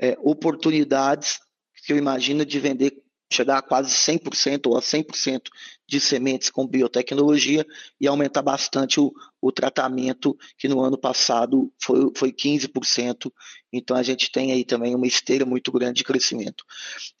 é, 0.00 0.16
oportunidades 0.20 1.38
que 1.86 1.92
eu 1.92 1.96
imagino 1.96 2.44
de 2.44 2.58
vender, 2.58 3.02
chegar 3.32 3.58
a 3.58 3.62
quase 3.62 3.94
100% 3.94 4.66
ou 4.66 4.76
a 4.76 4.80
100% 4.80 5.42
de 5.86 6.00
sementes 6.00 6.50
com 6.50 6.66
biotecnologia 6.66 7.66
e 8.00 8.06
aumentar 8.06 8.42
bastante 8.42 9.00
o, 9.00 9.12
o 9.40 9.52
tratamento, 9.52 10.36
que 10.58 10.68
no 10.68 10.80
ano 10.80 10.98
passado 10.98 11.72
foi, 11.80 12.10
foi 12.14 12.32
15%. 12.32 13.32
Então 13.72 13.96
a 13.96 14.02
gente 14.02 14.30
tem 14.30 14.52
aí 14.52 14.64
também 14.64 14.94
uma 14.94 15.06
esteira 15.06 15.46
muito 15.46 15.70
grande 15.70 15.98
de 15.98 16.04
crescimento. 16.04 16.64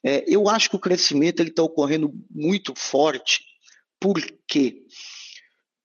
É, 0.04 0.24
eu 0.26 0.48
acho 0.48 0.68
que 0.68 0.76
o 0.76 0.80
crescimento 0.80 1.42
está 1.42 1.62
ocorrendo 1.62 2.12
muito 2.30 2.74
forte, 2.76 3.44
por 4.00 4.20
quê? 4.46 4.82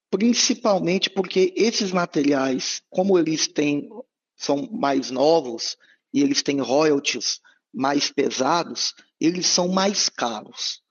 Principalmente 0.09 1.09
porque 1.09 1.53
esses 1.55 1.91
materiais, 1.91 2.81
como 2.89 3.19
eles 3.19 3.47
têm, 3.47 3.89
são 4.35 4.69
mais 4.71 5.11
novos 5.11 5.77
e 6.13 6.21
eles 6.21 6.41
têm 6.41 6.61
royalties 6.61 7.41
mais 7.75 8.11
pesados, 8.11 8.93
eles 9.19 9.45
são 9.45 9.67
mais 9.67 10.09
caros. 10.09 10.81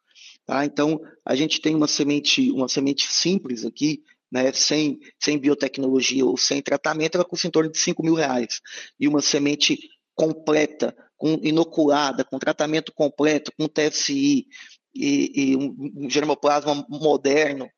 Tá? 0.46 0.64
Então, 0.64 1.00
a 1.24 1.34
gente 1.34 1.60
tem 1.60 1.74
uma 1.74 1.88
semente, 1.88 2.50
uma 2.50 2.68
semente 2.68 3.10
simples 3.10 3.64
aqui, 3.64 4.02
né, 4.30 4.52
sem, 4.52 4.98
sem 5.18 5.38
biotecnologia 5.38 6.24
ou 6.26 6.36
sem 6.36 6.60
tratamento, 6.60 7.14
ela 7.14 7.24
custa 7.24 7.46
em 7.46 7.50
torno 7.50 7.70
de 7.70 7.78
5 7.78 8.02
mil 8.02 8.14
reais. 8.14 8.60
E 8.98 9.06
uma 9.06 9.22
semente 9.22 9.78
completa, 10.14 10.94
com 11.16 11.38
inoculada, 11.42 12.24
com 12.24 12.38
tratamento 12.38 12.92
completo, 12.92 13.52
com 13.56 13.68
TSI 13.68 14.46
e, 14.94 15.32
e 15.34 15.56
um, 15.56 15.92
um 15.96 16.10
germoplasma 16.10 16.84
moderno, 16.88 17.68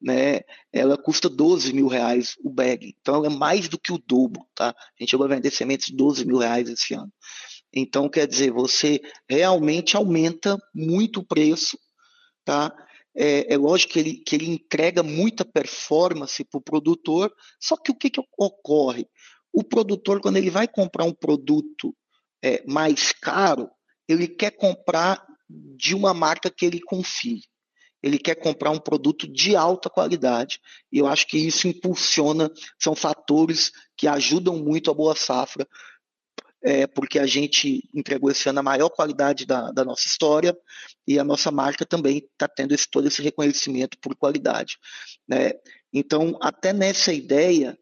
né, 0.00 0.40
ela 0.72 0.96
custa 0.96 1.28
12 1.28 1.72
mil 1.72 1.88
reais 1.88 2.34
o 2.44 2.50
bag. 2.50 2.94
Então, 3.00 3.24
é 3.24 3.28
mais 3.28 3.68
do 3.68 3.78
que 3.78 3.92
o 3.92 3.98
dobro, 3.98 4.46
tá? 4.54 4.68
A 4.68 4.74
gente 5.00 5.16
a 5.16 5.26
vender 5.26 5.50
sementes 5.50 5.86
de 5.86 5.96
12 5.96 6.24
mil 6.26 6.38
reais 6.38 6.68
esse 6.68 6.94
ano. 6.94 7.12
Então, 7.74 8.08
quer 8.08 8.26
dizer, 8.26 8.52
você 8.52 9.00
realmente 9.28 9.96
aumenta 9.96 10.56
muito 10.72 11.20
o 11.20 11.26
preço, 11.26 11.78
tá? 12.44 12.72
É, 13.16 13.54
é 13.54 13.56
lógico 13.56 13.94
que 13.94 13.98
ele, 13.98 14.14
que 14.18 14.36
ele 14.36 14.48
entrega 14.48 15.02
muita 15.02 15.44
performance 15.44 16.44
para 16.44 16.58
o 16.58 16.62
produtor, 16.62 17.32
só 17.60 17.76
que 17.76 17.90
o 17.90 17.94
que, 17.94 18.10
que 18.10 18.20
ocorre? 18.38 19.06
O 19.52 19.64
produtor, 19.64 20.20
quando 20.20 20.36
ele 20.36 20.50
vai 20.50 20.68
comprar 20.68 21.04
um 21.04 21.12
produto 21.12 21.94
é, 22.42 22.62
mais 22.66 23.12
caro, 23.12 23.70
ele 24.08 24.28
quer 24.28 24.52
comprar 24.52 25.24
de 25.48 25.94
uma 25.94 26.14
marca 26.14 26.50
que 26.50 26.64
ele 26.66 26.80
confie 26.80 27.42
ele 28.04 28.18
quer 28.18 28.34
comprar 28.34 28.70
um 28.70 28.78
produto 28.78 29.26
de 29.26 29.56
alta 29.56 29.88
qualidade. 29.88 30.60
E 30.92 30.98
eu 30.98 31.06
acho 31.06 31.26
que 31.26 31.38
isso 31.38 31.66
impulsiona, 31.66 32.50
são 32.78 32.94
fatores 32.94 33.72
que 33.96 34.06
ajudam 34.06 34.58
muito 34.58 34.90
a 34.90 34.94
boa 34.94 35.16
safra, 35.16 35.66
é, 36.64 36.86
porque 36.86 37.18
a 37.18 37.26
gente 37.26 37.86
entregou 37.92 38.30
esse 38.30 38.48
ano 38.48 38.60
a 38.60 38.62
maior 38.62 38.88
qualidade 38.88 39.44
da, 39.44 39.70
da 39.70 39.84
nossa 39.84 40.06
história 40.06 40.56
e 41.06 41.18
a 41.18 41.24
nossa 41.24 41.50
marca 41.50 41.84
também 41.84 42.18
está 42.18 42.48
tendo 42.48 42.72
esse, 42.72 42.88
todo 42.90 43.06
esse 43.06 43.20
reconhecimento 43.20 43.98
por 43.98 44.16
qualidade. 44.16 44.78
Né? 45.28 45.52
Então, 45.92 46.38
até 46.40 46.72
nessa 46.72 47.12
ideia, 47.12 47.78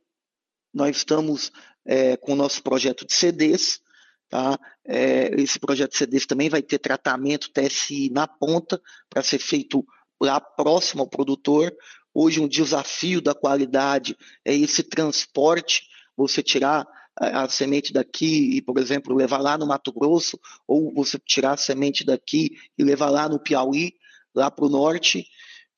nós 0.75 0.97
estamos 0.97 1.53
é, 1.87 2.17
com 2.17 2.33
o 2.33 2.37
nosso 2.37 2.61
projeto 2.63 3.07
de 3.07 3.15
CDs, 3.15 3.81
Tá? 4.29 4.59
É, 4.87 5.29
esse 5.39 5.61
projeto 5.61 5.91
de 5.91 5.99
CDs 5.99 6.25
também 6.25 6.49
vai 6.49 6.63
ter 6.63 6.79
tratamento 6.79 7.51
TSI 7.53 8.09
na 8.09 8.27
ponta 8.27 8.81
para 9.11 9.23
ser 9.23 9.39
feito 9.39 9.87
lá 10.19 10.41
próximo 10.41 11.03
ao 11.03 11.07
produtor. 11.07 11.71
Hoje, 12.15 12.41
um 12.41 12.49
desafio 12.49 13.21
da 13.21 13.35
qualidade 13.35 14.17
é 14.43 14.57
esse 14.57 14.83
transporte, 14.83 15.87
você 16.17 16.43
tirar 16.43 16.87
a, 17.17 17.49
semente 17.49 17.93
daqui 17.93 18.57
e, 18.57 18.63
por 18.63 18.79
exemplo, 18.79 19.15
levar 19.15 19.39
lá 19.39 19.59
no 19.59 19.67
Mato 19.67 19.93
Grosso, 19.93 20.39
ou 20.67 20.93
você 20.95 21.19
tirar 21.19 21.53
a 21.53 21.57
semente 21.57 22.05
daqui 22.05 22.51
e 22.79 22.85
levar 22.85 23.11
lá 23.11 23.29
no 23.29 23.39
Piauí, 23.39 23.95
lá 24.35 24.51
para 24.51 24.65
o 24.65 24.69
norte. 24.69 25.27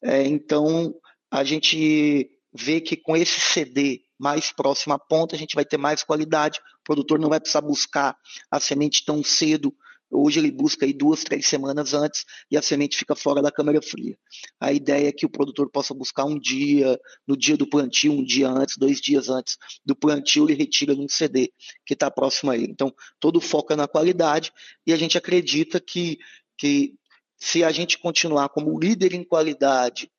É, 0.02 0.22
então, 0.24 0.94
a 1.30 1.42
gente 1.42 2.30
vê 2.52 2.80
que 2.80 2.96
com 2.96 3.16
esse 3.16 3.40
CD 3.40 4.02
mais 4.18 4.52
próximo 4.52 4.94
à 4.94 4.98
ponta, 4.98 5.34
a 5.34 5.38
gente 5.38 5.54
vai 5.54 5.64
ter 5.64 5.76
mais 5.76 6.04
qualidade, 6.04 6.60
o 6.80 6.84
produtor 6.84 7.18
não 7.18 7.28
vai 7.28 7.40
precisar 7.40 7.60
buscar 7.60 8.16
a 8.50 8.60
semente 8.60 9.04
tão 9.04 9.24
cedo 9.24 9.74
Hoje 10.14 10.38
ele 10.38 10.50
busca 10.50 10.86
aí 10.86 10.92
duas, 10.92 11.24
três 11.24 11.46
semanas 11.46 11.92
antes 11.92 12.24
e 12.50 12.56
a 12.56 12.62
semente 12.62 12.96
fica 12.96 13.16
fora 13.16 13.42
da 13.42 13.50
câmara 13.50 13.82
fria. 13.82 14.16
A 14.60 14.72
ideia 14.72 15.08
é 15.08 15.12
que 15.12 15.26
o 15.26 15.30
produtor 15.30 15.68
possa 15.70 15.92
buscar 15.92 16.24
um 16.24 16.38
dia, 16.38 16.98
no 17.26 17.36
dia 17.36 17.56
do 17.56 17.66
plantio, 17.66 18.12
um 18.12 18.24
dia 18.24 18.48
antes, 18.48 18.76
dois 18.76 19.00
dias 19.00 19.28
antes 19.28 19.56
do 19.84 19.96
plantio, 19.96 20.44
ele 20.44 20.54
retira 20.54 20.94
num 20.94 21.08
CD 21.08 21.52
que 21.84 21.94
está 21.94 22.10
próximo 22.10 22.50
a 22.50 22.56
ele. 22.56 22.70
Então, 22.70 22.94
todo 23.18 23.40
foco 23.40 23.72
é 23.72 23.76
na 23.76 23.88
qualidade 23.88 24.52
e 24.86 24.92
a 24.92 24.96
gente 24.96 25.18
acredita 25.18 25.80
que, 25.80 26.18
que 26.56 26.94
se 27.36 27.64
a 27.64 27.72
gente 27.72 27.98
continuar 27.98 28.48
como 28.50 28.78
líder 28.78 29.14
em 29.14 29.24
qualidade 29.24 30.10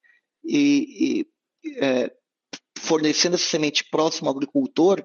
e, 0.43 1.26
e 1.66 1.76
é, 1.82 2.12
fornecendo 2.80 3.36
essa 3.36 3.48
semente 3.48 3.84
próximo 3.89 4.30
ao 4.30 4.36
agricultor, 4.36 5.04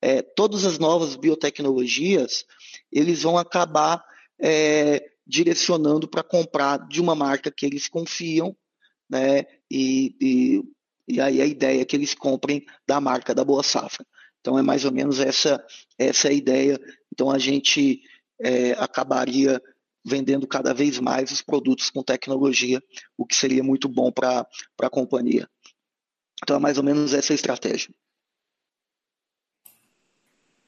é, 0.00 0.22
todas 0.22 0.64
as 0.64 0.78
novas 0.78 1.16
biotecnologias 1.16 2.44
eles 2.90 3.22
vão 3.22 3.36
acabar 3.36 4.02
é, 4.40 5.10
direcionando 5.26 6.08
para 6.08 6.22
comprar 6.22 6.78
de 6.88 7.00
uma 7.00 7.14
marca 7.14 7.50
que 7.50 7.66
eles 7.66 7.88
confiam, 7.88 8.56
né? 9.08 9.44
E, 9.70 10.16
e, 10.20 10.62
e, 11.06 11.20
aí 11.20 11.42
a 11.42 11.46
ideia 11.46 11.82
é 11.82 11.84
que 11.84 11.96
eles 11.96 12.14
comprem 12.14 12.64
da 12.86 13.00
marca 13.00 13.34
da 13.34 13.44
Boa 13.44 13.62
Safra. 13.62 14.06
Então 14.40 14.58
é 14.58 14.62
mais 14.62 14.84
ou 14.84 14.92
menos 14.92 15.20
essa 15.20 15.62
essa 15.98 16.32
ideia. 16.32 16.80
Então 17.12 17.30
a 17.30 17.38
gente 17.38 18.00
é, 18.40 18.72
acabaria 18.72 19.60
vendendo 20.04 20.46
cada 20.46 20.72
vez 20.72 20.98
mais 20.98 21.30
os 21.30 21.42
produtos 21.42 21.90
com 21.90 22.02
tecnologia, 22.02 22.82
o 23.16 23.26
que 23.26 23.34
seria 23.34 23.62
muito 23.62 23.88
bom 23.88 24.10
para 24.10 24.46
a 24.80 24.90
companhia. 24.90 25.48
Então 26.42 26.56
é 26.56 26.58
mais 26.58 26.78
ou 26.78 26.84
menos 26.84 27.12
essa 27.12 27.32
a 27.32 27.34
estratégia. 27.34 27.92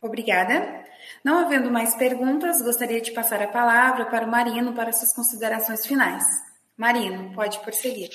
Obrigada. 0.01 0.85
Não 1.25 1.39
havendo 1.39 1.71
mais 1.71 1.95
perguntas, 1.95 2.63
gostaria 2.63 3.01
de 3.01 3.13
passar 3.13 3.43
a 3.43 3.49
palavra 3.49 4.07
para 4.07 4.27
o 4.27 4.31
Marino 4.31 4.75
para 4.75 4.93
suas 4.93 5.13
considerações 5.15 5.87
finais. 5.87 6.25
Marino, 6.77 7.35
pode 7.35 7.59
prosseguir. 7.61 8.09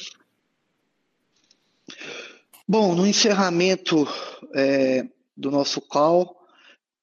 Bom, 2.67 2.95
no 2.95 3.05
encerramento 3.05 4.07
é, 4.55 5.07
do 5.38 5.51
nosso 5.51 5.79
call, 5.79 6.36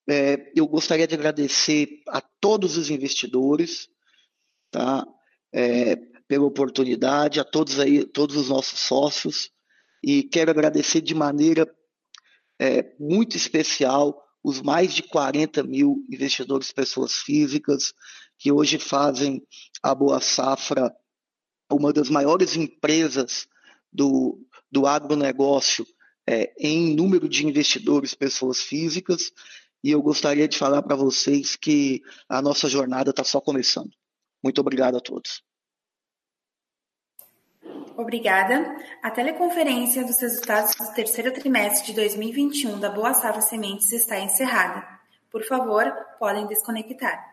é, 0.08 0.50
eu 0.56 0.66
gostaria 0.66 1.06
de 1.06 1.14
agradecer 1.14 2.02
a 2.08 2.20
todos 2.20 2.76
os 2.76 2.90
investidores, 2.90 3.88
tá? 4.70 5.06
É, 5.52 5.94
pela 6.26 6.46
oportunidade, 6.46 7.38
a 7.38 7.44
todos 7.44 7.78
aí, 7.78 8.04
todos 8.04 8.36
os 8.36 8.48
nossos 8.48 8.80
sócios, 8.80 9.52
e 10.02 10.24
quero 10.24 10.50
agradecer 10.50 11.00
de 11.00 11.14
maneira 11.14 11.72
é, 12.58 12.92
muito 12.98 13.36
especial 13.36 14.20
os 14.42 14.60
mais 14.60 14.92
de 14.92 15.02
40 15.02 15.62
mil 15.62 16.04
investidores, 16.10 16.72
pessoas 16.72 17.16
físicas, 17.16 17.92
que 18.38 18.50
hoje 18.50 18.78
fazem 18.78 19.42
a 19.82 19.94
Boa 19.94 20.20
Safra 20.20 20.92
uma 21.70 21.92
das 21.92 22.08
maiores 22.08 22.56
empresas 22.56 23.46
do, 23.92 24.38
do 24.70 24.86
agronegócio 24.86 25.86
é, 26.28 26.52
em 26.58 26.94
número 26.94 27.28
de 27.28 27.46
investidores, 27.46 28.14
pessoas 28.14 28.60
físicas, 28.60 29.32
e 29.82 29.90
eu 29.90 30.00
gostaria 30.00 30.46
de 30.46 30.56
falar 30.56 30.82
para 30.82 30.94
vocês 30.94 31.56
que 31.56 32.00
a 32.28 32.40
nossa 32.40 32.68
jornada 32.68 33.10
está 33.10 33.24
só 33.24 33.40
começando. 33.40 33.90
Muito 34.42 34.60
obrigado 34.60 34.96
a 34.96 35.00
todos. 35.00 35.42
Obrigada. 37.96 38.76
A 39.02 39.10
teleconferência 39.10 40.04
dos 40.04 40.20
resultados 40.20 40.74
do 40.74 40.94
terceiro 40.94 41.32
trimestre 41.32 41.92
de 41.92 42.00
2021 42.00 42.80
da 42.80 42.90
Boa 42.90 43.14
Safra 43.14 43.40
Sementes 43.40 43.92
está 43.92 44.18
encerrada. 44.18 44.86
Por 45.30 45.44
favor, 45.44 45.90
podem 46.18 46.46
desconectar. 46.46 47.31